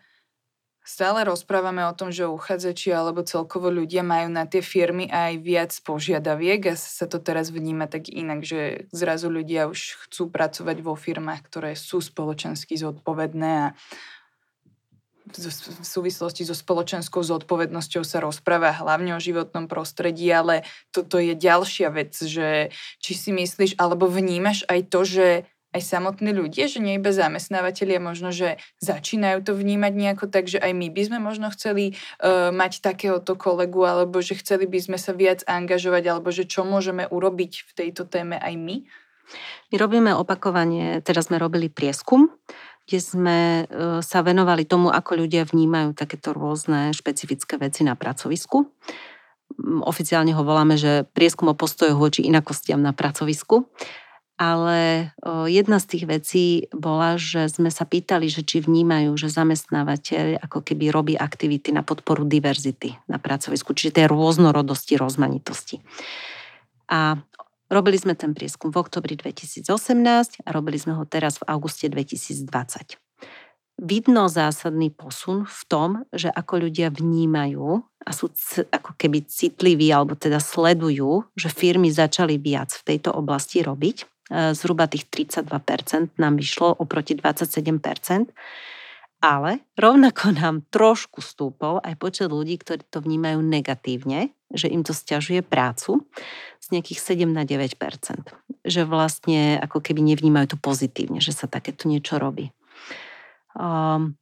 Stále 0.84 1.24
rozprávame 1.24 1.88
o 1.88 1.96
tom, 1.96 2.12
že 2.12 2.28
uchádzači 2.28 2.92
alebo 2.92 3.24
celkovo 3.24 3.72
ľudia 3.72 4.04
majú 4.04 4.28
na 4.28 4.44
tie 4.44 4.60
firmy 4.60 5.08
aj 5.08 5.40
viac 5.40 5.72
požiadaviek. 5.80 6.60
A 6.68 6.76
sa 6.76 7.08
to 7.08 7.24
teraz 7.24 7.56
vníma 7.56 7.88
tak 7.88 8.12
inak, 8.12 8.44
že 8.44 8.92
zrazu 8.92 9.32
ľudia 9.32 9.72
už 9.72 9.96
chcú 10.08 10.28
pracovať 10.28 10.84
vo 10.84 11.00
firmách, 11.00 11.40
ktoré 11.48 11.80
sú 11.80 12.04
spoločensky 12.04 12.76
zodpovedné 12.76 13.52
a 13.64 13.68
v 15.24 15.88
súvislosti 15.88 16.44
so 16.44 16.52
spoločenskou 16.52 17.24
zodpovednosťou 17.24 18.04
sa 18.04 18.20
rozpráva 18.20 18.76
hlavne 18.76 19.16
o 19.16 19.24
životnom 19.24 19.72
prostredí, 19.72 20.28
ale 20.28 20.68
toto 20.92 21.16
je 21.16 21.32
ďalšia 21.32 21.88
vec, 21.96 22.12
že 22.12 22.76
či 23.00 23.12
si 23.16 23.32
myslíš 23.32 23.80
alebo 23.80 24.12
vnímaš 24.12 24.68
aj 24.68 24.80
to, 24.92 25.08
že 25.08 25.28
aj 25.74 25.82
samotní 25.82 26.32
ľudia, 26.32 26.69
že 26.69 26.78
nie 26.78 27.01
iba 27.01 27.09
zamestnávateľia 27.09 27.97
možno, 27.97 28.30
že 28.30 28.61
začínajú 28.80 29.41
to 29.41 29.57
vnímať 29.57 29.93
nejako 29.97 30.26
tak, 30.30 30.45
že 30.45 30.61
aj 30.61 30.71
my 30.71 30.88
by 30.93 31.01
sme 31.09 31.17
možno 31.19 31.49
chceli 31.49 31.97
uh, 32.21 32.53
mať 32.53 32.86
takéhoto 32.86 33.34
kolegu, 33.34 33.82
alebo 33.82 34.21
že 34.21 34.38
chceli 34.38 34.69
by 34.69 34.80
sme 34.80 34.97
sa 35.01 35.11
viac 35.17 35.41
angažovať, 35.49 36.03
alebo 36.05 36.30
že 36.30 36.45
čo 36.45 36.61
môžeme 36.61 37.09
urobiť 37.09 37.65
v 37.67 37.71
tejto 37.74 38.05
téme 38.05 38.38
aj 38.38 38.53
my? 38.53 38.76
My 39.74 39.76
robíme 39.82 40.13
opakovanie, 40.13 41.01
teraz 41.01 41.34
sme 41.34 41.41
robili 41.41 41.74
prieskum, 41.74 42.30
kde 42.86 42.99
sme 43.01 43.38
uh, 43.65 43.99
sa 44.05 44.21
venovali 44.21 44.69
tomu, 44.69 44.93
ako 44.93 45.26
ľudia 45.26 45.49
vnímajú 45.49 45.97
takéto 45.97 46.38
rôzne 46.38 46.93
špecifické 46.93 47.57
veci 47.57 47.82
na 47.82 47.97
pracovisku. 47.97 48.69
Oficiálne 49.86 50.34
ho 50.34 50.41
voláme, 50.41 50.78
že 50.82 51.05
prieskum 51.13 51.49
o 51.49 51.57
postojoch 51.57 51.97
voči 51.97 52.26
inakostiam 52.26 52.82
na 52.82 52.89
pracovisku 52.89 53.69
ale 54.34 55.14
jedna 55.46 55.78
z 55.78 55.86
tých 55.86 56.06
vecí 56.10 56.46
bola, 56.74 57.22
že 57.22 57.46
sme 57.48 57.70
sa 57.70 57.86
pýtali, 57.86 58.26
že 58.28 58.42
či 58.42 58.66
vnímajú, 58.66 59.14
že 59.14 59.30
zamestnávateľ 59.30 60.42
ako 60.42 60.60
keby 60.66 60.90
robí 60.90 61.14
aktivity 61.14 61.70
na 61.70 61.86
podporu 61.86 62.26
diverzity 62.26 62.98
na 63.06 63.22
pracovisku, 63.22 63.78
čiže 63.78 64.02
tej 64.02 64.08
rôznorodosti, 64.10 64.98
rozmanitosti. 64.98 65.86
A 66.90 67.22
robili 67.70 67.98
sme 68.02 68.18
ten 68.18 68.34
prieskum 68.34 68.74
v 68.74 68.82
oktobri 68.82 69.14
2018 69.14 69.70
a 70.42 70.50
robili 70.50 70.82
sme 70.82 70.98
ho 70.98 71.06
teraz 71.06 71.38
v 71.38 71.48
auguste 71.54 71.86
2020. 71.86 72.98
Vidno 73.74 74.30
zásadný 74.30 74.94
posun 74.94 75.50
v 75.50 75.62
tom, 75.66 75.90
že 76.14 76.30
ako 76.30 76.70
ľudia 76.70 76.94
vnímajú 76.94 77.82
a 78.06 78.10
sú 78.14 78.30
ako 78.70 78.94
keby 78.98 79.26
citliví 79.26 79.90
alebo 79.90 80.14
teda 80.14 80.38
sledujú, 80.38 81.26
že 81.34 81.50
firmy 81.50 81.90
začali 81.90 82.38
viac 82.38 82.70
v 82.70 82.86
tejto 82.94 83.10
oblasti 83.10 83.66
robiť 83.66 84.12
zhruba 84.58 84.90
tých 84.90 85.06
32% 85.08 85.46
nám 86.18 86.34
vyšlo 86.36 86.74
oproti 86.82 87.14
27%. 87.14 88.34
Ale 89.24 89.64
rovnako 89.80 90.36
nám 90.36 90.68
trošku 90.68 91.24
stúpol 91.24 91.80
aj 91.80 91.96
počet 91.96 92.28
ľudí, 92.28 92.60
ktorí 92.60 92.84
to 92.92 93.00
vnímajú 93.00 93.40
negatívne, 93.40 94.36
že 94.52 94.68
im 94.68 94.84
to 94.84 94.92
stiažuje 94.92 95.40
prácu 95.40 96.04
z 96.60 96.66
nejakých 96.76 97.24
7 97.24 97.32
na 97.32 97.48
9% 97.48 97.72
Že 98.68 98.82
vlastne 98.84 99.64
ako 99.64 99.80
keby 99.80 100.04
nevnímajú 100.04 100.56
to 100.56 100.58
pozitívne, 100.60 101.24
že 101.24 101.32
sa 101.32 101.48
takéto 101.48 101.88
niečo 101.88 102.20
robí. 102.20 102.52
Um, 103.56 104.20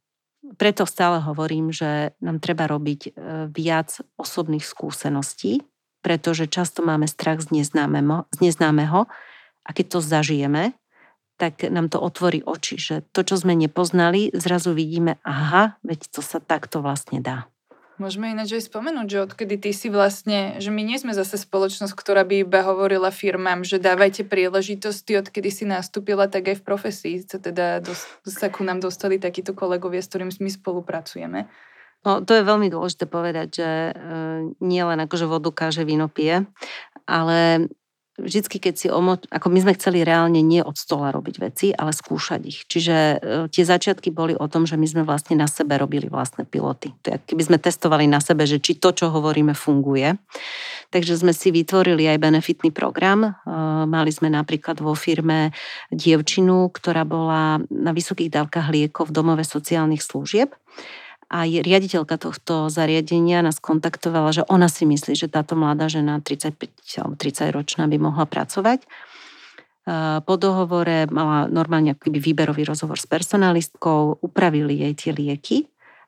preto 0.54 0.86
stále 0.86 1.18
hovorím, 1.18 1.74
že 1.74 2.14
nám 2.18 2.42
treba 2.42 2.66
robiť 2.66 3.00
e, 3.06 3.10
viac 3.48 4.02
osobných 4.18 4.66
skúseností, 4.66 5.62
pretože 6.02 6.50
často 6.50 6.82
máme 6.82 7.06
strach 7.06 7.40
z 7.40 7.62
neznámeho, 7.62 8.26
z 8.34 8.38
neznámeho 8.50 9.06
a 9.62 9.70
keď 9.70 9.86
to 9.96 9.98
zažijeme, 10.02 10.74
tak 11.40 11.66
nám 11.66 11.90
to 11.90 11.98
otvorí 11.98 12.44
oči, 12.44 12.78
že 12.78 12.94
to, 13.10 13.26
čo 13.26 13.34
sme 13.40 13.58
nepoznali, 13.58 14.30
zrazu 14.30 14.76
vidíme, 14.76 15.18
aha, 15.26 15.80
veď 15.82 16.12
to 16.12 16.20
sa 16.22 16.38
takto 16.38 16.78
vlastne 16.84 17.18
dá. 17.18 17.50
Môžeme 18.00 18.32
ináč 18.32 18.56
aj 18.56 18.66
spomenúť, 18.72 19.06
že 19.06 19.24
odkedy 19.30 19.54
ty 19.62 19.70
si 19.70 19.86
vlastne, 19.86 20.58
že 20.58 20.72
my 20.74 20.82
nie 20.82 20.98
sme 20.98 21.14
zase 21.14 21.38
spoločnosť, 21.38 21.92
ktorá 21.92 22.24
by 22.26 22.42
iba 22.42 22.64
hovorila 22.64 23.12
firmám, 23.12 23.62
že 23.62 23.78
dávajte 23.78 24.26
príležitosti, 24.26 25.20
odkedy 25.20 25.50
si 25.52 25.64
nastúpila, 25.68 26.26
tak 26.26 26.50
aj 26.50 26.56
v 26.58 26.66
profesii 26.66 27.14
sa 27.22 27.38
teda 27.38 27.84
dos- 27.84 28.08
sa 28.26 28.48
ku 28.48 28.64
nám 28.64 28.80
dostali 28.80 29.20
takíto 29.20 29.52
kolegovia, 29.52 30.02
s 30.02 30.10
ktorými 30.10 30.34
my 30.34 30.50
spolupracujeme. 30.50 31.46
No, 32.02 32.18
to 32.26 32.34
je 32.34 32.42
veľmi 32.42 32.66
dôležité 32.66 33.06
povedať, 33.06 33.62
že 33.62 33.70
e, 33.70 33.92
nie 34.58 34.82
len 34.82 34.98
akože 35.06 35.30
vodu 35.30 35.54
káže 35.54 35.86
víno 35.86 36.10
pije, 36.10 36.50
ale 37.06 37.70
vždycky, 38.20 38.60
keď 38.60 38.74
si 38.76 38.86
omo... 38.92 39.16
ako 39.16 39.48
my 39.48 39.58
sme 39.64 39.76
chceli 39.76 40.04
reálne 40.04 40.44
nie 40.44 40.60
od 40.60 40.76
stola 40.76 41.08
robiť 41.12 41.36
veci, 41.40 41.66
ale 41.72 41.96
skúšať 41.96 42.40
ich. 42.44 42.58
Čiže 42.68 42.96
e, 42.96 43.16
tie 43.48 43.64
začiatky 43.64 44.12
boli 44.12 44.36
o 44.36 44.46
tom, 44.48 44.68
že 44.68 44.76
my 44.76 44.84
sme 44.84 45.02
vlastne 45.04 45.38
na 45.38 45.48
sebe 45.48 45.80
robili 45.80 46.12
vlastné 46.12 46.44
piloty. 46.44 46.92
To 47.04 47.16
je, 47.16 47.16
keby 47.32 47.42
sme 47.48 47.58
testovali 47.58 48.04
na 48.04 48.20
sebe, 48.20 48.44
že 48.44 48.60
či 48.60 48.76
to, 48.76 48.92
čo 48.92 49.08
hovoríme, 49.08 49.56
funguje. 49.56 50.20
Takže 50.92 51.24
sme 51.24 51.32
si 51.32 51.48
vytvorili 51.48 52.04
aj 52.12 52.20
benefitný 52.20 52.68
program. 52.68 53.24
E, 53.24 53.30
mali 53.88 54.12
sme 54.12 54.28
napríklad 54.28 54.84
vo 54.84 54.92
firme 54.92 55.56
dievčinu, 55.88 56.68
ktorá 56.68 57.08
bola 57.08 57.64
na 57.72 57.92
vysokých 57.96 58.28
dávkach 58.28 58.68
liekov 58.68 59.08
v 59.08 59.16
domove 59.16 59.44
sociálnych 59.44 60.04
služieb 60.04 60.52
a 61.32 61.48
riaditeľka 61.48 62.20
tohto 62.20 62.68
zariadenia 62.68 63.40
nás 63.40 63.56
kontaktovala, 63.56 64.36
že 64.36 64.42
ona 64.52 64.68
si 64.68 64.84
myslí, 64.84 65.16
že 65.16 65.32
táto 65.32 65.56
mladá 65.56 65.88
žena 65.88 66.20
35 66.20 66.68
alebo 67.00 67.16
30 67.16 67.56
ročná 67.56 67.88
by 67.88 67.96
mohla 67.96 68.28
pracovať. 68.28 68.84
Po 70.22 70.34
dohovore 70.38 71.10
mala 71.10 71.50
normálne 71.50 71.96
akýby 71.96 72.20
výberový 72.20 72.68
rozhovor 72.68 73.00
s 73.00 73.08
personalistkou, 73.08 74.20
upravili 74.22 74.84
jej 74.84 74.94
tie 74.94 75.10
lieky 75.16 75.56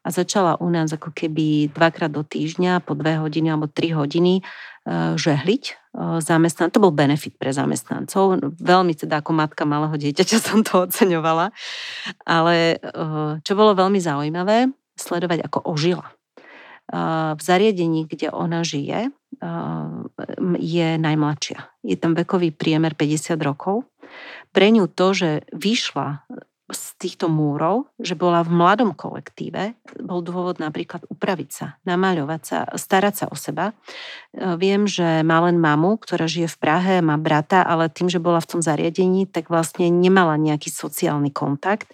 a 0.05 0.13
začala 0.13 0.61
u 0.61 0.69
nás 0.69 0.93
ako 0.93 1.11
keby 1.11 1.73
dvakrát 1.73 2.13
do 2.13 2.21
týždňa 2.21 2.85
po 2.85 2.93
dve 2.93 3.17
hodiny 3.17 3.49
alebo 3.49 3.67
tri 3.67 3.97
hodiny 3.97 4.39
e, 4.39 4.43
žehliť 5.17 5.65
e, 5.65 5.73
zamestnan. 6.21 6.69
To 6.77 6.85
bol 6.85 6.93
benefit 6.93 7.41
pre 7.41 7.57
zamestnancov. 7.57 8.37
Veľmi 8.61 8.93
teda 8.93 9.25
ako 9.25 9.33
matka 9.33 9.65
malého 9.65 9.97
dieťaťa 9.97 10.37
som 10.47 10.61
to 10.61 10.85
oceňovala. 10.85 11.51
Ale 12.29 12.77
e, 12.77 13.03
čo 13.41 13.53
bolo 13.57 13.73
veľmi 13.73 13.97
zaujímavé, 13.97 14.69
sledovať, 14.99 15.47
ako 15.47 15.59
ožila. 15.71 16.11
V 17.35 17.41
zariadení, 17.41 18.05
kde 18.05 18.29
ona 18.29 18.61
žije, 18.61 19.09
je 20.61 20.89
najmladšia. 21.01 21.59
Je 21.81 21.97
tam 21.97 22.13
vekový 22.13 22.53
priemer 22.53 22.93
50 22.93 23.41
rokov. 23.41 23.89
Pre 24.53 24.67
ňu 24.69 24.87
to, 24.93 25.07
že 25.17 25.31
vyšla 25.51 26.29
z 26.65 26.85
týchto 26.97 27.29
múrov, 27.29 27.93
že 28.01 28.17
bola 28.17 28.41
v 28.41 28.57
mladom 28.57 28.97
kolektíve, 28.97 29.77
bol 30.01 30.25
dôvod 30.25 30.57
napríklad 30.57 31.05
upraviť 31.13 31.51
sa, 31.53 31.67
namaľovať 31.85 32.41
sa, 32.41 32.59
starať 32.73 33.15
sa 33.21 33.27
o 33.29 33.37
seba. 33.37 33.77
Viem, 34.33 34.89
že 34.89 35.21
má 35.29 35.45
len 35.45 35.61
mamu, 35.61 36.01
ktorá 36.01 36.25
žije 36.25 36.49
v 36.57 36.61
Prahe, 36.61 36.95
má 37.05 37.21
brata, 37.21 37.61
ale 37.69 37.93
tým, 37.93 38.09
že 38.09 38.17
bola 38.17 38.41
v 38.41 38.49
tom 38.49 38.61
zariadení, 38.65 39.29
tak 39.29 39.53
vlastne 39.53 39.93
nemala 39.93 40.41
nejaký 40.41 40.73
sociálny 40.73 41.37
kontakt 41.37 41.93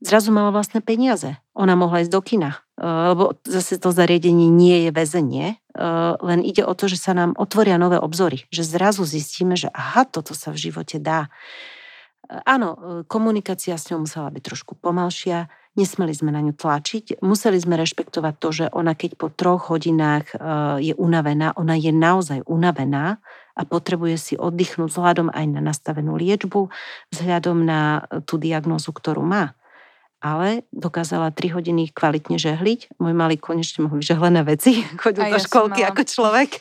zrazu 0.00 0.32
mala 0.32 0.52
vlastné 0.52 0.84
peniaze. 0.84 1.40
Ona 1.56 1.72
mohla 1.78 2.04
ísť 2.04 2.12
do 2.12 2.20
kina, 2.20 2.50
e, 2.76 2.84
lebo 2.84 3.36
zase 3.48 3.80
to 3.80 3.92
zariadenie 3.92 4.52
nie 4.52 4.88
je 4.88 4.90
väzenie, 4.92 5.46
e, 5.48 5.56
len 6.20 6.40
ide 6.44 6.64
o 6.64 6.72
to, 6.76 6.88
že 6.88 7.00
sa 7.00 7.16
nám 7.16 7.32
otvoria 7.40 7.80
nové 7.80 7.96
obzory, 7.96 8.44
že 8.52 8.66
zrazu 8.66 9.08
zistíme, 9.08 9.56
že 9.56 9.72
aha, 9.72 10.04
toto 10.04 10.36
sa 10.36 10.52
v 10.52 10.68
živote 10.68 11.00
dá. 11.00 11.28
E, 12.28 12.36
áno, 12.44 13.04
komunikácia 13.08 13.76
s 13.80 13.88
ňou 13.88 14.04
musela 14.04 14.28
byť 14.28 14.42
trošku 14.44 14.76
pomalšia, 14.76 15.48
nesmeli 15.76 16.12
sme 16.12 16.32
na 16.32 16.40
ňu 16.44 16.56
tlačiť, 16.56 17.20
museli 17.20 17.60
sme 17.60 17.76
rešpektovať 17.80 18.34
to, 18.40 18.48
že 18.52 18.64
ona 18.72 18.96
keď 18.96 19.20
po 19.20 19.28
troch 19.28 19.68
hodinách 19.68 20.32
je 20.80 20.96
unavená, 20.96 21.52
ona 21.52 21.76
je 21.76 21.92
naozaj 21.92 22.48
unavená 22.48 23.20
a 23.52 23.62
potrebuje 23.68 24.16
si 24.16 24.34
oddychnúť 24.40 24.88
vzhľadom 24.88 25.28
aj 25.36 25.44
na 25.52 25.60
nastavenú 25.60 26.16
liečbu, 26.16 26.72
vzhľadom 27.12 27.60
na 27.60 28.08
tú 28.24 28.40
diagnózu, 28.40 28.88
ktorú 28.88 29.20
má 29.20 29.52
ale 30.20 30.64
dokázala 30.72 31.32
3 31.32 31.56
hodiny 31.56 31.92
kvalitne 31.92 32.40
žehliť. 32.40 32.98
Môj 33.00 33.14
malý 33.14 33.36
konečne 33.36 33.86
mohol 33.86 34.00
žehlené 34.00 34.42
veci, 34.42 34.82
chodil 35.02 35.26
do 35.26 35.36
ja 35.36 35.42
školky 35.42 35.80
ako 35.84 36.02
človek. 36.04 36.60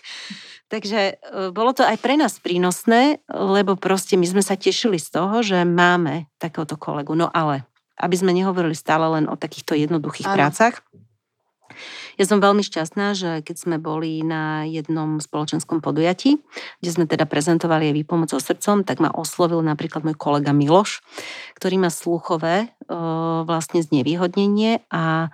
Takže 0.65 0.99
e, 0.99 1.13
bolo 1.53 1.77
to 1.77 1.85
aj 1.85 2.01
pre 2.01 2.17
nás 2.17 2.41
prínosné, 2.41 3.21
lebo 3.29 3.77
proste 3.77 4.17
my 4.17 4.25
sme 4.25 4.41
sa 4.41 4.57
tešili 4.57 4.97
z 4.97 5.13
toho, 5.13 5.45
že 5.45 5.61
máme 5.61 6.25
takéhoto 6.41 6.73
kolegu. 6.73 7.13
No 7.13 7.29
ale 7.29 7.69
aby 7.95 8.15
sme 8.15 8.35
nehovorili 8.35 8.75
stále 8.75 9.07
len 9.07 9.25
o 9.31 9.39
takýchto 9.39 9.75
jednoduchých 9.75 10.27
ano. 10.27 10.35
prácach. 10.35 10.83
Ja 12.15 12.25
som 12.27 12.39
veľmi 12.39 12.63
šťastná, 12.63 13.11
že 13.11 13.43
keď 13.43 13.55
sme 13.59 13.75
boli 13.75 14.23
na 14.23 14.63
jednom 14.63 15.19
spoločenskom 15.19 15.83
podujatí, 15.83 16.39
kde 16.79 16.89
sme 16.89 17.05
teda 17.07 17.27
prezentovali 17.27 17.91
aj 17.91 17.97
výpomoc 17.99 18.31
so 18.31 18.39
srdcom, 18.39 18.87
tak 18.87 19.03
ma 19.03 19.11
oslovil 19.11 19.59
napríklad 19.59 20.07
môj 20.07 20.15
kolega 20.15 20.55
Miloš, 20.55 21.03
ktorý 21.59 21.75
má 21.81 21.91
sluchové 21.91 22.71
vlastne 23.43 23.83
znevýhodnenie 23.83 24.87
a 24.87 25.33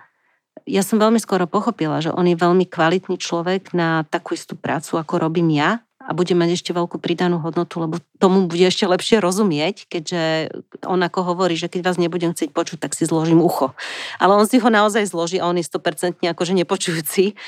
ja 0.62 0.82
som 0.86 1.02
veľmi 1.02 1.18
skoro 1.18 1.50
pochopila, 1.50 1.98
že 1.98 2.14
on 2.14 2.22
je 2.22 2.38
veľmi 2.38 2.70
kvalitný 2.70 3.18
človek 3.18 3.74
na 3.74 4.06
takú 4.06 4.38
istú 4.38 4.54
prácu, 4.54 4.94
ako 4.94 5.18
robím 5.18 5.50
ja 5.50 5.82
a 6.02 6.10
bude 6.12 6.34
mať 6.34 6.58
ešte 6.58 6.70
veľkú 6.74 6.98
pridanú 6.98 7.38
hodnotu, 7.38 7.78
lebo 7.78 8.02
tomu 8.18 8.50
bude 8.50 8.66
ešte 8.66 8.86
lepšie 8.90 9.22
rozumieť, 9.22 9.86
keďže 9.86 10.50
on 10.82 10.98
ako 10.98 11.34
hovorí, 11.34 11.54
že 11.54 11.70
keď 11.70 11.80
vás 11.86 11.96
nebudem 11.98 12.34
chcieť 12.34 12.50
počuť, 12.50 12.78
tak 12.82 12.98
si 12.98 13.06
zložím 13.06 13.38
ucho. 13.38 13.70
Ale 14.18 14.34
on 14.34 14.46
si 14.50 14.58
ho 14.58 14.66
naozaj 14.66 15.06
zloží 15.06 15.38
a 15.38 15.46
on 15.46 15.58
je 15.58 15.66
100% 15.66 16.18
akože 16.26 16.52
nepočujúci. 16.58 17.38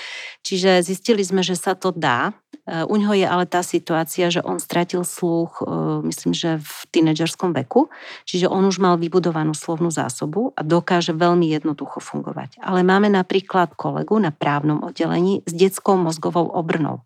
Čiže 0.47 0.87
zistili 0.87 1.27
sme, 1.27 1.43
že 1.43 1.59
sa 1.59 1.75
to 1.75 1.91
dá. 1.91 2.37
E, 2.65 2.87
u 2.87 2.95
ňoho 2.95 3.17
je 3.17 3.27
ale 3.27 3.45
tá 3.51 3.67
situácia, 3.67 4.31
že 4.31 4.45
on 4.45 4.63
stratil 4.63 5.03
sluch, 5.03 5.65
e, 5.65 6.05
myslím, 6.07 6.33
že 6.37 6.63
v 6.63 6.75
tínedžerskom 6.95 7.57
veku, 7.65 7.91
čiže 8.29 8.47
on 8.47 8.63
už 8.69 8.79
mal 8.79 9.01
vybudovanú 9.01 9.57
slovnú 9.57 9.89
zásobu 9.89 10.55
a 10.55 10.63
dokáže 10.63 11.17
veľmi 11.17 11.49
jednoducho 11.49 11.99
fungovať. 11.99 12.61
Ale 12.63 12.87
máme 12.87 13.11
napríklad 13.11 13.75
kolegu 13.75 14.21
na 14.21 14.31
právnom 14.31 14.85
oddelení 14.85 15.43
s 15.49 15.53
detskou 15.53 15.97
mozgovou 15.97 16.47
obrnou. 16.53 17.03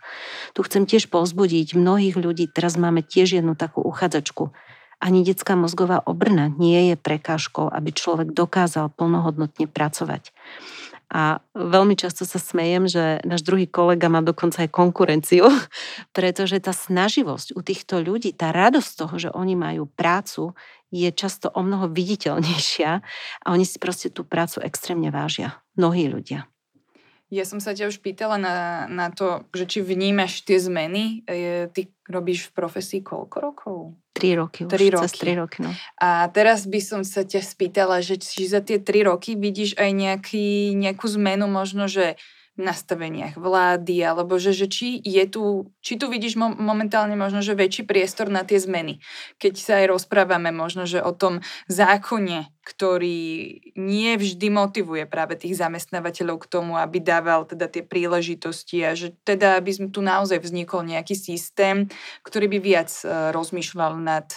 Tu 0.52 0.60
chcem 0.66 0.82
tiež 0.84 1.06
pozbudiť 1.08 1.37
povzbudiť 1.38 1.78
mnohých 1.78 2.18
ľudí. 2.18 2.50
Teraz 2.50 2.74
máme 2.74 3.06
tiež 3.06 3.38
jednu 3.38 3.54
takú 3.54 3.78
uchádzačku. 3.78 4.50
Ani 4.98 5.22
detská 5.22 5.54
mozgová 5.54 6.02
obrna 6.02 6.50
nie 6.50 6.90
je 6.90 6.98
prekážkou, 6.98 7.70
aby 7.70 7.94
človek 7.94 8.34
dokázal 8.34 8.90
plnohodnotne 8.90 9.70
pracovať. 9.70 10.34
A 11.06 11.38
veľmi 11.54 11.94
často 11.94 12.26
sa 12.26 12.42
smejem, 12.42 12.90
že 12.90 13.22
náš 13.22 13.46
druhý 13.46 13.70
kolega 13.70 14.10
má 14.10 14.18
dokonca 14.18 14.66
aj 14.66 14.74
konkurenciu, 14.74 15.46
pretože 16.18 16.58
tá 16.58 16.74
snaživosť 16.74 17.54
u 17.54 17.62
týchto 17.62 18.02
ľudí, 18.02 18.34
tá 18.34 18.50
radosť 18.50 18.90
toho, 18.98 19.14
že 19.14 19.30
oni 19.30 19.54
majú 19.54 19.86
prácu, 19.86 20.58
je 20.90 21.06
často 21.14 21.54
o 21.54 21.62
mnoho 21.62 21.86
viditeľnejšia 21.86 22.90
a 23.44 23.46
oni 23.54 23.62
si 23.62 23.78
proste 23.78 24.10
tú 24.10 24.26
prácu 24.26 24.58
extrémne 24.66 25.14
vážia. 25.14 25.62
Mnohí 25.78 26.10
ľudia. 26.10 26.50
Ja 27.28 27.44
som 27.44 27.60
sa 27.60 27.76
ťa 27.76 27.92
už 27.92 28.00
pýtala 28.00 28.40
na, 28.40 28.88
na 28.88 29.12
to, 29.12 29.44
že 29.52 29.68
či 29.68 29.78
vnímaš 29.84 30.48
tie 30.48 30.56
zmeny. 30.56 31.28
Je, 31.28 31.68
ty 31.68 31.92
robíš 32.08 32.48
v 32.48 32.56
profesii 32.56 33.00
koľko 33.04 33.36
rokov? 33.36 33.76
Tri 34.16 34.32
roky 34.32 34.64
už, 34.64 34.72
tri 34.72 34.88
roky. 34.88 35.04
cez 35.04 35.12
tri 35.12 35.32
roky. 35.36 35.60
No. 35.60 35.70
A 36.00 36.32
teraz 36.32 36.64
by 36.64 36.80
som 36.80 37.00
sa 37.04 37.28
ťa 37.28 37.44
spýtala, 37.44 38.00
že 38.00 38.16
či 38.16 38.48
za 38.48 38.64
tie 38.64 38.80
tri 38.80 39.04
roky 39.04 39.36
vidíš 39.36 39.76
aj 39.76 39.90
nejaký, 39.92 40.72
nejakú 40.72 41.04
zmenu 41.20 41.46
možno, 41.52 41.84
že 41.84 42.16
nastaveniach 42.58 43.38
vlády, 43.38 44.02
alebo 44.02 44.36
že, 44.36 44.50
že 44.50 44.66
či 44.66 44.98
je 45.00 45.24
tu, 45.30 45.70
či 45.78 45.94
tu 45.94 46.10
vidíš 46.10 46.34
mo- 46.34 46.58
momentálne 46.58 47.14
možno, 47.14 47.38
že 47.38 47.54
väčší 47.54 47.86
priestor 47.86 48.26
na 48.28 48.42
tie 48.42 48.58
zmeny. 48.58 48.98
Keď 49.38 49.54
sa 49.54 49.72
aj 49.80 49.94
rozprávame 49.94 50.50
možno, 50.50 50.84
že 50.84 50.98
o 50.98 51.14
tom 51.14 51.40
zákone, 51.70 52.50
ktorý 52.66 53.22
nie 53.78 54.12
vždy 54.18 54.50
motivuje 54.50 55.06
práve 55.06 55.38
tých 55.38 55.56
zamestnávateľov 55.56 56.42
k 56.42 56.50
tomu, 56.50 56.76
aby 56.76 56.98
dával 57.00 57.46
teda 57.46 57.70
tie 57.70 57.86
príležitosti 57.86 58.82
a 58.84 58.92
že 58.98 59.14
teda, 59.22 59.56
aby 59.56 59.88
tu 59.88 60.02
naozaj 60.02 60.42
vznikol 60.42 60.84
nejaký 60.84 61.14
systém, 61.14 61.88
ktorý 62.26 62.50
by 62.52 62.58
viac 62.60 62.90
uh, 63.06 63.30
rozmýšľal 63.32 63.96
nad, 64.02 64.28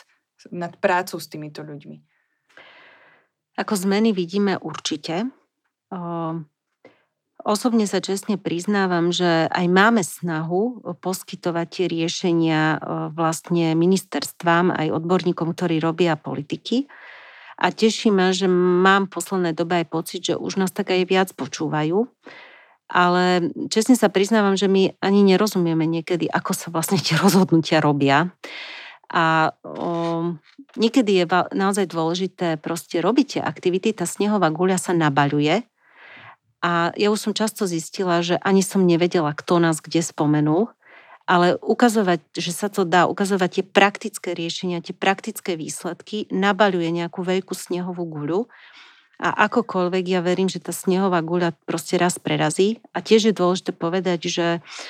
nad 0.54 0.78
prácou 0.80 1.20
s 1.20 1.28
týmito 1.28 1.66
ľuďmi. 1.66 1.98
Ako 3.60 3.76
zmeny 3.76 4.16
vidíme 4.16 4.56
určite. 4.62 5.28
Osobne 7.42 7.90
sa 7.90 7.98
čestne 8.06 8.38
priznávam, 8.38 9.10
že 9.10 9.50
aj 9.50 9.66
máme 9.66 10.06
snahu 10.06 10.94
poskytovať 11.02 11.68
tie 11.74 11.86
riešenia 11.90 12.62
e, 12.62 12.80
vlastne 13.18 13.74
ministerstvám, 13.74 14.70
aj 14.70 14.94
odborníkom, 15.02 15.50
ktorí 15.58 15.82
robia 15.82 16.14
politiky. 16.14 16.86
A 17.58 17.74
teší 17.74 18.14
ma, 18.14 18.30
že 18.30 18.46
mám 18.46 19.10
v 19.10 19.14
poslednej 19.18 19.54
dobe 19.58 19.82
aj 19.82 19.88
pocit, 19.90 20.22
že 20.22 20.38
už 20.38 20.62
nás 20.62 20.70
tak 20.70 20.94
aj 20.94 21.02
viac 21.10 21.30
počúvajú. 21.34 22.06
Ale 22.92 23.50
čestne 23.74 23.98
sa 23.98 24.14
priznávam, 24.14 24.54
že 24.54 24.70
my 24.70 25.00
ani 25.02 25.26
nerozumieme 25.26 25.88
niekedy, 25.90 26.30
ako 26.30 26.52
sa 26.54 26.68
vlastne 26.70 27.02
tie 27.02 27.18
rozhodnutia 27.18 27.82
robia. 27.82 28.30
A 29.12 29.56
o, 29.66 30.36
niekedy 30.78 31.24
je 31.24 31.26
naozaj 31.52 31.90
dôležité 31.90 32.62
proste 32.62 33.02
robiť 33.02 33.26
tie 33.38 33.42
aktivity, 33.42 33.92
tá 33.98 34.06
snehová 34.06 34.48
guľa 34.54 34.78
sa 34.78 34.94
nabaľuje 34.94 35.71
a 36.62 36.94
ja 36.94 37.10
už 37.10 37.20
som 37.30 37.34
často 37.34 37.66
zistila, 37.66 38.22
že 38.22 38.38
ani 38.38 38.62
som 38.62 38.86
nevedela, 38.86 39.34
kto 39.34 39.58
nás 39.58 39.82
kde 39.82 40.06
spomenul, 40.06 40.70
ale 41.26 41.58
ukazovať, 41.58 42.22
že 42.38 42.54
sa 42.54 42.70
to 42.70 42.86
dá, 42.86 43.10
ukazovať 43.10 43.50
tie 43.50 43.66
praktické 43.66 44.30
riešenia, 44.38 44.86
tie 44.86 44.94
praktické 44.94 45.58
výsledky, 45.58 46.30
nabaľuje 46.30 46.90
nejakú 46.94 47.26
veľkú 47.26 47.54
snehovú 47.58 48.06
guľu. 48.06 48.42
A 49.22 49.46
akokoľvek 49.46 50.06
ja 50.18 50.22
verím, 50.26 50.50
že 50.50 50.58
tá 50.58 50.74
snehová 50.74 51.22
guľa 51.22 51.54
proste 51.70 51.94
raz 52.02 52.18
prerazí. 52.18 52.82
A 52.90 53.06
tiež 53.06 53.30
je 53.30 53.38
dôležité 53.38 53.70
povedať, 53.70 54.34
že 54.34 54.46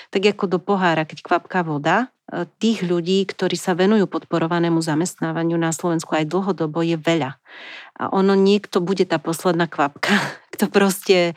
tak 0.08 0.24
ako 0.24 0.56
do 0.56 0.60
pohára, 0.60 1.04
keď 1.04 1.20
kvapká 1.20 1.68
voda, 1.68 2.08
tých 2.58 2.88
ľudí, 2.88 3.28
ktorí 3.28 3.60
sa 3.60 3.76
venujú 3.76 4.08
podporovanému 4.08 4.80
zamestnávaniu 4.80 5.60
na 5.60 5.76
Slovensku 5.76 6.16
aj 6.16 6.32
dlhodobo 6.32 6.80
je 6.82 6.96
veľa. 6.96 7.36
A 8.00 8.04
ono 8.10 8.34
niekto 8.34 8.80
bude 8.80 9.04
tá 9.04 9.20
posledná 9.20 9.68
kvapka, 9.68 10.16
to 10.60 10.72
proste 10.72 11.36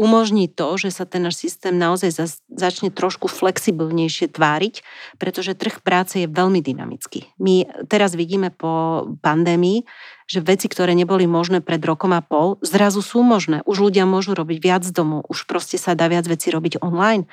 umožní 0.00 0.48
to, 0.48 0.78
že 0.78 0.94
sa 0.96 1.04
ten 1.04 1.26
náš 1.26 1.42
systém 1.44 1.74
naozaj 1.74 2.30
začne 2.48 2.88
trošku 2.88 3.26
flexibilnejšie 3.26 4.30
tváriť, 4.32 4.86
pretože 5.18 5.58
trh 5.58 5.82
práce 5.82 6.22
je 6.22 6.30
veľmi 6.30 6.62
dynamický. 6.62 7.28
My 7.42 7.68
teraz 7.90 8.14
vidíme 8.14 8.54
po 8.54 9.04
pandémii, 9.20 9.84
že 10.30 10.40
veci, 10.40 10.70
ktoré 10.70 10.94
neboli 10.94 11.26
možné 11.26 11.58
pred 11.58 11.82
rokom 11.82 12.14
a 12.14 12.22
pol, 12.22 12.56
zrazu 12.62 13.02
sú 13.02 13.26
možné. 13.26 13.66
Už 13.66 13.90
ľudia 13.90 14.06
môžu 14.06 14.32
robiť 14.32 14.58
viac 14.62 14.84
domu, 14.88 15.26
už 15.26 15.44
proste 15.50 15.76
sa 15.76 15.98
dá 15.98 16.06
viac 16.06 16.24
veci 16.30 16.54
robiť 16.54 16.80
online 16.80 17.26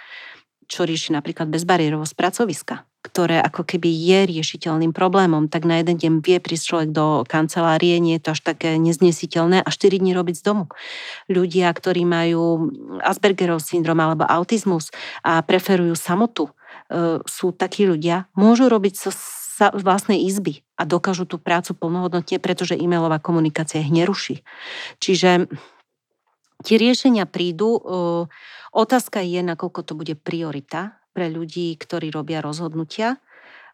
čo 0.68 0.84
rieši 0.84 1.16
napríklad 1.16 1.48
bezbariérovosť 1.48 2.14
pracoviska, 2.14 2.84
ktoré 3.00 3.40
ako 3.40 3.64
keby 3.64 3.88
je 3.88 4.20
riešiteľným 4.36 4.92
problémom, 4.92 5.48
tak 5.48 5.64
na 5.64 5.80
jeden 5.80 5.96
deň 5.96 6.14
vie 6.20 6.38
prísť 6.44 6.66
človek 6.68 6.90
do 6.92 7.24
kancelárie, 7.24 7.98
nie 8.04 8.20
je 8.20 8.24
to 8.28 8.30
až 8.36 8.42
také 8.44 8.76
neznesiteľné 8.76 9.64
a 9.64 9.70
4 9.72 10.04
dní 10.04 10.12
robiť 10.12 10.36
z 10.40 10.44
domu. 10.44 10.66
Ľudia, 11.32 11.72
ktorí 11.72 12.04
majú 12.04 12.70
Aspergerov 13.00 13.64
syndrom 13.64 13.98
alebo 14.04 14.28
autizmus 14.28 14.92
a 15.24 15.40
preferujú 15.40 15.96
samotu, 15.96 16.52
e, 16.92 17.24
sú 17.24 17.56
takí 17.56 17.88
ľudia, 17.88 18.28
môžu 18.36 18.68
robiť 18.68 18.94
so 19.00 19.12
sa 19.58 19.74
vlastnej 19.74 20.22
izby 20.22 20.62
a 20.78 20.86
dokážu 20.86 21.26
tú 21.26 21.42
prácu 21.42 21.74
plnohodnotne, 21.74 22.38
pretože 22.38 22.78
e-mailová 22.78 23.18
komunikácia 23.18 23.82
ich 23.82 23.90
neruší. 23.90 24.46
Čiže 25.02 25.50
tie 26.62 26.76
riešenia 26.78 27.26
prídu. 27.26 27.82
Otázka 28.78 29.26
je, 29.26 29.42
nakoľko 29.42 29.82
to 29.82 29.98
bude 29.98 30.14
priorita 30.22 31.02
pre 31.18 31.34
ľudí, 31.34 31.74
ktorí 31.74 32.14
robia 32.14 32.46
rozhodnutia, 32.46 33.18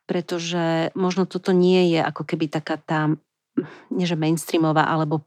pretože 0.07 0.95
možno 0.95 1.27
toto 1.27 1.51
nie 1.51 1.91
je 1.91 1.99
ako 1.99 2.23
keby 2.23 2.47
taká 2.47 2.79
tá 2.79 3.11
nie 3.93 4.09
že 4.09 4.17
mainstreamová, 4.17 4.87
alebo 4.89 5.21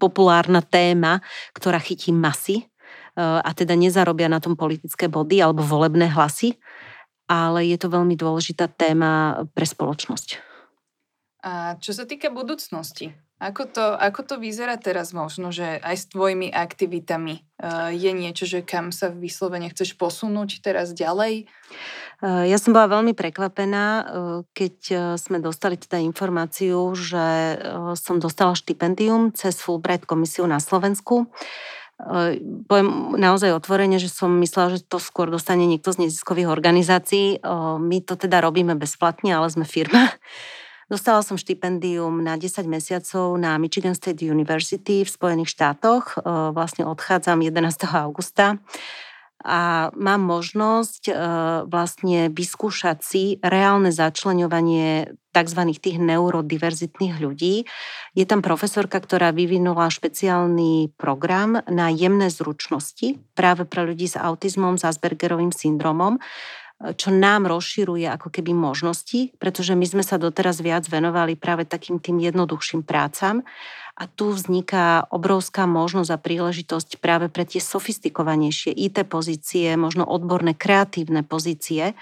populárna 0.00 0.64
téma, 0.66 1.22
ktorá 1.54 1.78
chytí 1.78 2.10
masy 2.10 2.66
a 3.14 3.46
teda 3.54 3.78
nezarobia 3.78 4.26
na 4.26 4.42
tom 4.42 4.58
politické 4.58 5.06
body 5.06 5.38
alebo 5.38 5.62
volebné 5.62 6.10
hlasy, 6.10 6.58
ale 7.30 7.70
je 7.70 7.78
to 7.78 7.86
veľmi 7.86 8.18
dôležitá 8.18 8.66
téma 8.66 9.44
pre 9.54 9.62
spoločnosť. 9.62 10.42
A 11.46 11.78
čo 11.78 11.94
sa 11.94 12.02
týka 12.02 12.34
budúcnosti, 12.34 13.14
ako 13.40 13.62
to, 13.72 13.84
ako 13.96 14.20
to 14.22 14.34
vyzerá 14.36 14.76
teraz 14.76 15.16
možno, 15.16 15.48
že 15.48 15.80
aj 15.80 15.96
s 15.96 16.04
tvojimi 16.12 16.52
aktivitami 16.52 17.40
uh, 17.40 17.88
je 17.88 18.12
niečo, 18.12 18.44
že 18.44 18.60
kam 18.60 18.92
sa 18.92 19.08
vyslovene 19.08 19.72
chceš 19.72 19.96
posunúť 19.96 20.60
teraz 20.60 20.92
ďalej? 20.92 21.48
Uh, 22.20 22.44
ja 22.44 22.60
som 22.60 22.76
bola 22.76 23.00
veľmi 23.00 23.16
prekvapená, 23.16 23.84
uh, 23.88 24.04
keď 24.52 24.76
sme 25.16 25.40
dostali 25.40 25.80
teda 25.80 26.04
informáciu, 26.04 26.92
že 26.92 27.56
som 27.96 28.20
dostala 28.20 28.52
štipendium 28.52 29.32
cez 29.32 29.56
Fulbright 29.56 30.04
komisiu 30.04 30.44
na 30.44 30.60
Slovensku. 30.60 31.32
Poviem 32.64 33.12
naozaj 33.20 33.52
otvorene, 33.52 34.00
že 34.00 34.08
som 34.08 34.32
myslela, 34.40 34.80
že 34.80 34.88
to 34.88 34.96
skôr 34.96 35.28
dostane 35.28 35.68
niekto 35.68 35.92
z 35.92 36.08
neziskových 36.08 36.48
organizácií. 36.48 37.44
My 37.76 38.00
to 38.00 38.16
teda 38.16 38.40
robíme 38.40 38.72
bezplatne, 38.72 39.36
ale 39.36 39.52
sme 39.52 39.68
firma. 39.68 40.08
Dostala 40.90 41.22
som 41.22 41.38
štipendium 41.38 42.18
na 42.18 42.34
10 42.34 42.66
mesiacov 42.66 43.38
na 43.38 43.54
Michigan 43.62 43.94
State 43.94 44.26
University 44.26 45.06
v 45.06 45.10
Spojených 45.10 45.54
štátoch. 45.54 46.18
Vlastne 46.50 46.82
odchádzam 46.82 47.46
11. 47.46 47.94
augusta. 47.94 48.58
a 49.40 49.88
mám 49.96 50.20
možnosť 50.20 51.08
vlastne 51.64 52.28
vyskúšať 52.28 52.98
si 53.00 53.24
reálne 53.40 53.88
začleňovanie 53.88 55.16
tzv. 55.32 55.60
tých 55.80 55.96
neurodiverzitných 55.96 57.14
ľudí. 57.22 57.64
Je 58.12 58.24
tam 58.28 58.44
profesorka, 58.44 59.00
ktorá 59.00 59.32
vyvinula 59.32 59.88
špeciálny 59.88 60.92
program 61.00 61.64
na 61.70 61.88
jemné 61.88 62.28
zručnosti 62.28 63.16
práve 63.32 63.64
pre 63.64 63.88
ľudí 63.88 64.10
s 64.10 64.20
autizmom, 64.20 64.76
s 64.76 64.84
Aspergerovým 64.84 65.56
syndromom, 65.56 66.20
čo 66.80 67.12
nám 67.12 67.44
rozširuje 67.44 68.08
ako 68.08 68.32
keby 68.32 68.56
možnosti, 68.56 69.36
pretože 69.36 69.76
my 69.76 69.84
sme 69.84 70.00
sa 70.00 70.16
doteraz 70.16 70.64
viac 70.64 70.88
venovali 70.88 71.36
práve 71.36 71.68
takým 71.68 72.00
tým 72.00 72.16
jednoduchším 72.24 72.80
prácam 72.88 73.44
a 74.00 74.08
tu 74.08 74.32
vzniká 74.32 75.04
obrovská 75.12 75.68
možnosť 75.68 76.10
a 76.16 76.22
príležitosť 76.22 76.96
práve 76.96 77.28
pre 77.28 77.44
tie 77.44 77.60
sofistikovanejšie 77.60 78.72
IT 78.72 79.04
pozície, 79.12 79.76
možno 79.76 80.08
odborné 80.08 80.56
kreatívne 80.56 81.20
pozície, 81.20 81.92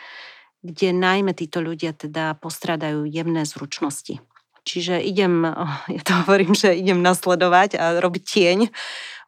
kde 0.63 0.95
najmä 0.95 1.35
títo 1.35 1.59
ľudia 1.59 1.91
teda 1.91 2.39
postradajú 2.39 3.03
jemné 3.03 3.43
zručnosti. 3.43 4.23
Čiže 4.65 5.03
idem, 5.03 5.45
ja 5.97 6.03
to 6.03 6.13
hovorím, 6.25 6.55
že 6.57 6.75
idem 6.75 7.03
nasledovať 7.03 7.79
a 7.79 7.85
robiť 7.99 8.23
tieň 8.25 8.59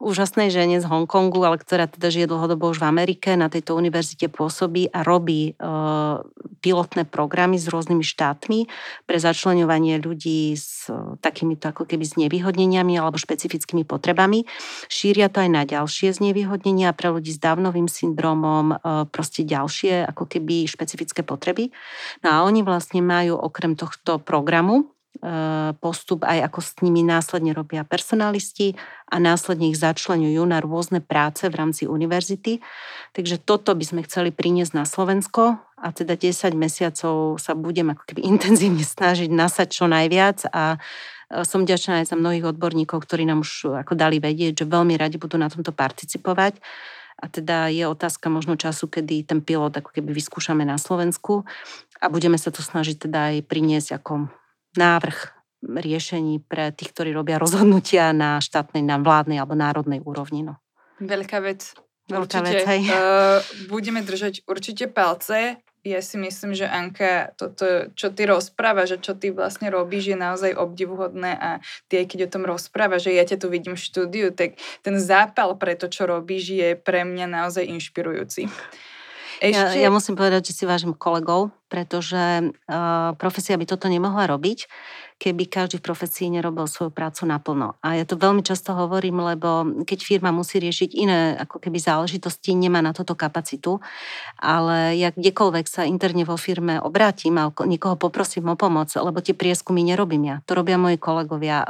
úžasnej 0.01 0.49
žene 0.49 0.81
z 0.81 0.89
Hongkongu, 0.89 1.45
ale 1.45 1.61
ktorá 1.61 1.85
teda 1.85 2.09
žije 2.09 2.27
dlhodobo 2.33 2.73
už 2.73 2.81
v 2.81 2.89
Amerike, 2.89 3.37
na 3.37 3.53
tejto 3.53 3.77
univerzite 3.77 4.33
pôsobí 4.33 4.89
a 4.89 5.05
robí 5.05 5.53
e, 5.53 5.63
pilotné 6.65 7.05
programy 7.05 7.61
s 7.61 7.69
rôznymi 7.69 8.01
štátmi 8.01 8.59
pre 9.05 9.19
začlenovanie 9.21 10.01
ľudí 10.01 10.57
s 10.57 10.89
e, 10.89 10.97
takýmito 11.21 11.69
ako 11.69 11.85
keby 11.85 12.09
znevýhodneniami 12.09 12.97
alebo 12.97 13.21
špecifickými 13.21 13.85
potrebami. 13.85 14.49
Šíria 14.89 15.29
to 15.29 15.45
aj 15.45 15.51
na 15.53 15.63
ďalšie 15.69 16.17
znevýhodnenia 16.17 16.97
pre 16.97 17.13
ľudí 17.13 17.37
s 17.37 17.39
dávnovým 17.39 17.87
syndromom, 17.87 18.73
e, 18.73 18.77
proste 19.13 19.45
ďalšie 19.45 20.09
ako 20.09 20.25
keby 20.25 20.65
špecifické 20.65 21.21
potreby. 21.21 21.69
No 22.25 22.29
a 22.33 22.37
oni 22.49 22.65
vlastne 22.65 23.05
majú 23.05 23.37
okrem 23.37 23.77
tohto 23.77 24.17
programu 24.17 24.89
postup 25.83 26.25
aj 26.25 26.49
ako 26.49 26.61
s 26.65 26.71
nimi 26.81 27.05
následne 27.05 27.53
robia 27.53 27.85
personalisti 27.85 28.73
a 29.11 29.21
následne 29.21 29.69
ich 29.69 29.77
začlenujú 29.77 30.41
na 30.49 30.65
rôzne 30.65 31.05
práce 31.05 31.45
v 31.45 31.55
rámci 31.59 31.85
univerzity. 31.85 32.65
Takže 33.13 33.43
toto 33.43 33.77
by 33.77 33.85
sme 33.85 34.01
chceli 34.07 34.33
priniesť 34.33 34.73
na 34.73 34.89
Slovensko 34.89 35.61
a 35.61 35.87
teda 35.93 36.17
10 36.17 36.57
mesiacov 36.57 37.37
sa 37.37 37.53
budem 37.53 37.93
ako 37.93 38.07
keby 38.07 38.25
intenzívne 38.33 38.81
snažiť 38.87 39.29
nasať 39.29 39.69
čo 39.69 39.85
najviac 39.91 40.49
a 40.55 40.81
eh, 40.81 41.45
som 41.45 41.69
ďačná 41.69 42.01
aj 42.01 42.15
za 42.15 42.17
mnohých 42.17 42.57
odborníkov, 42.57 43.05
ktorí 43.05 43.29
nám 43.29 43.45
už 43.45 43.83
ako 43.85 43.93
dali 43.99 44.23
vedieť, 44.23 44.65
že 44.65 44.73
veľmi 44.73 44.97
radi 44.97 45.21
budú 45.21 45.37
na 45.37 45.53
tomto 45.53 45.75
participovať. 45.75 46.57
A 47.21 47.29
teda 47.29 47.69
je 47.69 47.85
otázka 47.85 48.33
možno 48.33 48.57
času, 48.57 48.89
kedy 48.89 49.29
ten 49.29 49.45
pilot 49.45 49.77
ako 49.77 49.93
keby 49.93 50.17
vyskúšame 50.17 50.65
na 50.65 50.81
Slovensku 50.81 51.45
a 52.01 52.09
budeme 52.09 52.41
sa 52.41 52.49
to 52.49 52.65
snažiť 52.65 52.97
teda 52.97 53.37
aj 53.37 53.37
priniesť 53.45 54.01
ako 54.01 54.33
návrh 54.79 55.41
riešení 55.61 56.41
pre 56.41 56.73
tých, 56.73 56.93
ktorí 56.97 57.13
robia 57.13 57.37
rozhodnutia 57.37 58.17
na 58.17 58.41
štátnej, 58.41 58.81
na 58.81 58.97
vládnej 58.97 59.41
alebo 59.41 59.53
národnej 59.53 60.01
úrovni. 60.01 60.41
No. 60.45 60.57
Veľká 61.01 61.41
vec. 61.45 61.77
Veľká 62.11 62.43
určite, 62.43 62.57
vec, 62.59 62.67
hej. 62.67 62.83
Uh, 62.91 63.39
budeme 63.71 64.01
držať 64.03 64.43
určite 64.49 64.91
palce. 64.91 65.63
Ja 65.81 66.05
si 66.05 66.21
myslím, 66.21 66.53
že 66.53 66.69
Anka, 66.69 67.33
toto, 67.41 67.89
čo 67.97 68.13
ty 68.13 68.29
rozpráva, 68.29 68.85
že 68.85 69.01
čo 69.01 69.17
ty 69.17 69.33
vlastne 69.33 69.73
robíš, 69.73 70.13
je 70.13 70.19
naozaj 70.19 70.53
obdivuhodné 70.53 71.41
a 71.41 71.51
ty 71.89 72.05
aj 72.05 72.07
keď 72.13 72.19
o 72.29 72.33
tom 72.37 72.45
rozpráva, 72.45 73.01
že 73.01 73.17
ja 73.17 73.25
ťa 73.25 73.41
tu 73.41 73.49
vidím 73.49 73.81
v 73.81 73.87
štúdiu, 73.89 74.29
tak 74.29 74.61
ten 74.85 75.01
zápal 75.01 75.57
pre 75.57 75.81
to, 75.81 75.89
čo 75.89 76.05
robíš, 76.05 76.53
je 76.53 76.69
pre 76.77 77.09
mňa 77.09 77.25
naozaj 77.25 77.65
inšpirujúci. 77.65 78.53
Ešte... 79.41 79.81
Ja, 79.81 79.89
ja 79.89 79.91
musím 79.91 80.21
povedať, 80.21 80.53
že 80.53 80.57
si 80.61 80.65
vážim 80.69 80.93
kolegov, 80.93 81.49
pretože 81.73 82.53
uh, 82.53 83.17
profesia 83.17 83.57
by 83.57 83.65
toto 83.65 83.89
nemohla 83.89 84.29
robiť, 84.29 84.69
keby 85.21 85.53
každý 85.53 85.77
v 85.77 85.85
profesii 85.85 86.33
nerobil 86.33 86.65
svoju 86.65 86.89
prácu 86.89 87.29
naplno. 87.29 87.77
A 87.85 88.01
ja 88.01 88.09
to 88.09 88.17
veľmi 88.17 88.41
často 88.41 88.73
hovorím, 88.73 89.21
lebo 89.21 89.69
keď 89.85 89.99
firma 90.01 90.33
musí 90.33 90.57
riešiť 90.57 90.91
iné 90.97 91.37
ako 91.37 91.61
keby 91.61 91.77
záležitosti, 91.77 92.57
nemá 92.57 92.81
na 92.81 92.97
toto 92.97 93.13
kapacitu. 93.13 93.85
Ale 94.41 94.97
ja 94.97 95.13
kdekoľvek 95.13 95.69
sa 95.69 95.85
interne 95.85 96.25
vo 96.25 96.41
firme 96.41 96.81
obrátim 96.81 97.37
a 97.37 97.53
niekoho 97.69 98.01
poprosím 98.01 98.49
o 98.49 98.57
pomoc, 98.57 98.89
lebo 98.97 99.21
tie 99.21 99.37
prieskumy 99.37 99.85
nerobím 99.85 100.25
ja. 100.25 100.37
To 100.49 100.57
robia 100.57 100.81
moji 100.81 100.97
kolegovia. 100.97 101.69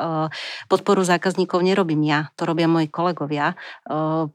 Podporu 0.71 1.03
zákazníkov 1.03 1.59
nerobím 1.67 2.07
ja. 2.07 2.31
To 2.39 2.47
robia 2.47 2.71
moji 2.71 2.87
kolegovia. 2.87 3.59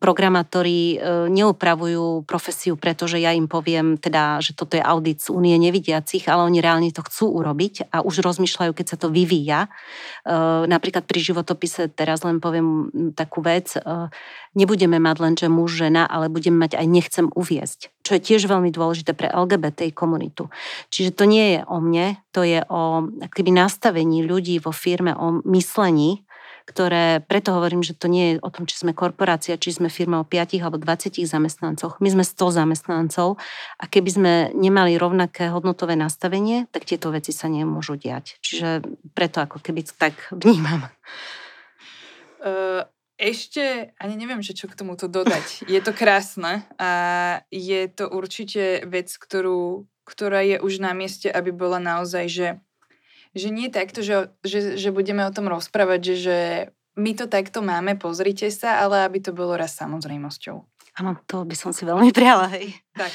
Programátori 0.03 0.99
neupravujú 1.31 2.27
profesiu, 2.27 2.75
pretože 2.75 3.15
ja 3.23 3.31
im 3.31 3.47
poviem, 3.47 3.95
teda, 3.95 4.43
že 4.43 4.51
toto 4.51 4.75
je 4.75 4.83
audit 4.83 5.23
z 5.23 5.31
únie 5.31 5.55
nevidiacich, 5.55 6.27
ale 6.27 6.43
oni 6.43 6.59
reálne 6.59 6.91
to 6.91 6.99
chcú 6.99 7.31
urobiť 7.31 7.95
a 7.95 8.03
už 8.03 8.19
rozmýšľajú, 8.19 8.75
keď 8.75 8.87
sa 8.91 8.97
to 8.99 9.04
vyvíja. 9.13 9.69
Napríklad 10.67 11.05
pri 11.05 11.19
životopise, 11.21 11.87
teraz 11.93 12.25
len 12.25 12.41
poviem 12.41 12.89
takú 13.13 13.45
vec, 13.45 13.77
nebudeme 14.57 14.97
mať 14.97 15.17
len, 15.21 15.33
že 15.37 15.47
muž, 15.47 15.77
žena, 15.85 16.09
ale 16.09 16.27
budeme 16.27 16.59
mať 16.65 16.75
aj 16.75 16.87
nechcem 16.89 17.27
uviezť, 17.31 17.93
čo 18.01 18.11
je 18.17 18.25
tiež 18.25 18.49
veľmi 18.49 18.73
dôležité 18.73 19.13
pre 19.13 19.29
LGBT 19.29 19.93
komunitu. 19.93 20.49
Čiže 20.89 21.13
to 21.13 21.23
nie 21.29 21.59
je 21.59 21.61
o 21.69 21.77
mne, 21.77 22.17
to 22.33 22.41
je 22.41 22.65
o 22.67 23.07
nastavení 23.45 24.25
ľudí 24.25 24.57
vo 24.59 24.75
firme, 24.75 25.15
o 25.15 25.39
myslení, 25.47 26.24
ktoré, 26.65 27.21
preto 27.21 27.53
hovorím, 27.53 27.85
že 27.85 27.93
to 27.93 28.09
nie 28.09 28.35
je 28.35 28.41
o 28.41 28.49
tom, 28.49 28.65
či 28.65 28.81
sme 28.81 28.97
korporácia, 28.97 29.61
či 29.61 29.69
sme 29.69 29.87
firma 29.87 30.17
o 30.17 30.25
5 30.25 30.57
alebo 30.65 30.81
20 30.81 31.21
zamestnancoch. 31.21 32.01
My 32.01 32.09
sme 32.09 32.25
100 32.25 32.57
zamestnancov 32.57 33.37
a 33.77 33.83
keby 33.85 34.09
sme 34.09 34.33
nemali 34.57 34.97
rovnaké 34.97 35.53
hodnotové 35.53 35.93
nastavenie, 35.93 36.65
tak 36.73 36.89
tieto 36.89 37.13
veci 37.13 37.29
sa 37.29 37.45
nemôžu 37.45 38.01
diať. 38.01 38.41
Čiže 38.41 38.81
preto 39.13 39.45
ako 39.45 39.61
keby 39.61 39.85
tak 39.93 40.17
vnímam. 40.33 40.89
ešte, 43.15 43.95
ani 44.01 44.15
neviem, 44.19 44.43
že 44.43 44.57
čo 44.57 44.67
k 44.67 44.75
tomuto 44.75 45.07
dodať. 45.07 45.69
Je 45.69 45.79
to 45.79 45.95
krásne 45.95 46.67
a 46.75 46.91
je 47.47 47.87
to 47.87 48.11
určite 48.11 48.83
vec, 48.89 49.07
ktorú, 49.15 49.87
ktorá 50.03 50.43
je 50.43 50.57
už 50.59 50.83
na 50.83 50.91
mieste, 50.91 51.31
aby 51.31 51.53
bola 51.55 51.79
naozaj, 51.79 52.25
že 52.27 52.47
že 53.35 53.51
nie 53.51 53.67
takto, 53.67 53.99
že, 53.99 54.31
že, 54.41 54.79
že 54.79 54.89
budeme 54.95 55.27
o 55.27 55.35
tom 55.35 55.51
rozprávať, 55.51 55.99
že, 56.01 56.15
že 56.15 56.37
my 56.95 57.11
to 57.13 57.27
takto 57.27 57.59
máme, 57.59 57.99
pozrite 57.99 58.47
sa, 58.49 58.79
ale 58.79 59.03
aby 59.03 59.19
to 59.19 59.35
bolo 59.35 59.59
raz 59.59 59.75
samozrejmosťou. 59.75 60.57
Áno, 60.95 61.19
to 61.27 61.43
by 61.43 61.55
som 61.59 61.75
si 61.75 61.83
veľmi 61.83 62.15
priala, 62.15 62.47
hej. 62.55 62.71
Tak. 62.95 63.11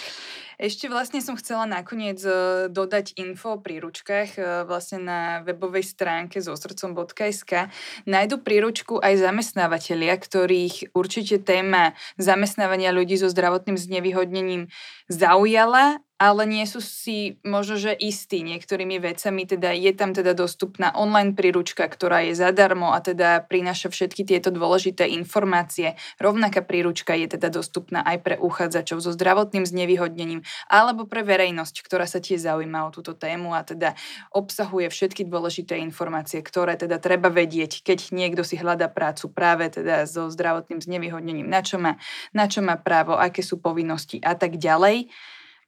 Ešte 0.60 0.92
vlastne 0.92 1.24
som 1.24 1.40
chcela 1.40 1.64
nakoniec 1.64 2.20
e, 2.20 2.68
dodať 2.68 3.16
info 3.16 3.56
o 3.56 3.62
príručkách 3.64 4.36
e, 4.36 4.40
vlastne 4.68 5.00
na 5.00 5.20
webovej 5.40 5.88
stránke 5.88 6.36
so 6.44 6.52
srdcom.sk. 6.52 7.72
Najdu 8.04 8.44
príručku 8.44 9.00
aj 9.00 9.24
zamestnávateľia, 9.24 10.12
ktorých 10.20 10.92
určite 10.92 11.40
téma 11.40 11.96
zamestnávania 12.20 12.92
ľudí 12.92 13.16
so 13.16 13.32
zdravotným 13.32 13.80
znevýhodnením 13.80 14.68
zaujala 15.08 16.04
ale 16.20 16.44
nie 16.44 16.68
sú 16.68 16.84
si 16.84 17.40
možno, 17.48 17.80
že 17.80 17.96
istí 17.96 18.44
niektorými 18.44 19.00
vecami, 19.00 19.48
teda 19.48 19.72
je 19.72 19.88
tam 19.96 20.12
teda 20.12 20.36
dostupná 20.36 20.92
online 20.92 21.32
príručka, 21.32 21.88
ktorá 21.88 22.20
je 22.28 22.36
zadarmo 22.36 22.92
a 22.92 23.00
teda 23.00 23.40
prináša 23.48 23.88
všetky 23.88 24.28
tieto 24.28 24.52
dôležité 24.52 25.08
informácie. 25.08 25.96
Rovnaká 26.20 26.60
príručka 26.60 27.16
je 27.16 27.24
teda 27.24 27.48
dostupná 27.48 28.04
aj 28.04 28.20
pre 28.20 28.36
uchádzačov 28.36 29.00
so 29.00 29.16
zdravotným 29.16 29.64
znevýhodnením 29.64 30.44
alebo 30.68 31.08
pre 31.08 31.24
verejnosť, 31.24 31.88
ktorá 31.88 32.04
sa 32.04 32.20
tiež 32.20 32.44
zaujíma 32.44 32.84
o 32.84 32.92
túto 32.92 33.16
tému 33.16 33.56
a 33.56 33.64
teda 33.64 33.96
obsahuje 34.36 34.92
všetky 34.92 35.24
dôležité 35.24 35.80
informácie, 35.80 36.44
ktoré 36.44 36.76
teda 36.76 37.00
treba 37.00 37.32
vedieť, 37.32 37.80
keď 37.80 38.12
niekto 38.12 38.44
si 38.44 38.60
hľadá 38.60 38.92
prácu 38.92 39.32
práve 39.32 39.72
teda 39.72 40.04
so 40.04 40.28
zdravotným 40.28 40.84
znevýhodnením, 40.84 41.48
na 41.48 41.64
čo 41.64 41.80
má, 41.80 41.96
na 42.36 42.44
čo 42.44 42.60
má 42.60 42.76
právo, 42.76 43.16
aké 43.16 43.40
sú 43.40 43.56
povinnosti 43.56 44.20
a 44.20 44.36
tak 44.36 44.60
ďalej. 44.60 45.08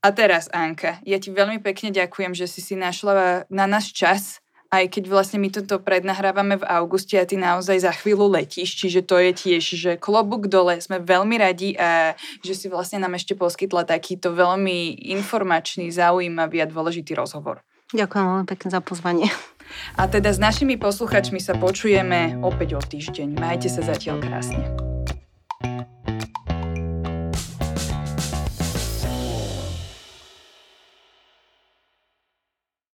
A 0.03 0.11
teraz, 0.11 0.50
Anka, 0.50 0.98
ja 1.07 1.22
ti 1.22 1.30
veľmi 1.30 1.62
pekne 1.62 1.94
ďakujem, 1.94 2.34
že 2.34 2.50
si 2.50 2.59
si 2.59 2.74
našla 2.74 3.46
na 3.46 3.70
náš 3.70 3.94
čas, 3.94 4.42
aj 4.72 4.98
keď 4.98 5.05
vlastne 5.07 5.38
my 5.38 5.53
toto 5.53 5.78
prednahrávame 5.78 6.59
v 6.59 6.66
auguste 6.66 7.14
a 7.20 7.28
ty 7.28 7.38
naozaj 7.38 7.86
za 7.86 7.92
chvíľu 7.94 8.26
letíš, 8.32 8.72
čiže 8.82 9.07
to 9.07 9.20
je 9.20 9.30
tiež, 9.30 9.62
že 9.62 9.90
klobúk 10.00 10.50
dole, 10.50 10.80
sme 10.82 10.98
veľmi 10.98 11.36
radi 11.38 11.78
a 11.78 12.18
že 12.42 12.57
si 12.57 12.66
vlastne 12.66 12.98
nám 12.98 13.14
ešte 13.14 13.36
poskytla 13.36 13.86
takýto 13.86 14.34
veľmi 14.34 15.07
informačný, 15.14 15.92
zaujímavý 15.92 16.64
a 16.64 16.66
dôležitý 16.66 17.14
rozhovor. 17.14 17.62
Ďakujem 17.92 18.24
veľmi 18.24 18.46
pekne 18.48 18.68
za 18.72 18.80
pozvanie. 18.80 19.28
A 20.00 20.09
teda 20.09 20.32
s 20.32 20.40
našimi 20.40 20.80
posluchačmi 20.80 21.38
sa 21.38 21.55
počujeme 21.55 22.40
opäť 22.40 22.74
o 22.74 22.82
týždeň. 22.82 23.36
Majte 23.36 23.68
sa 23.68 23.84
zatiaľ 23.84 24.24
krásne. 24.24 24.64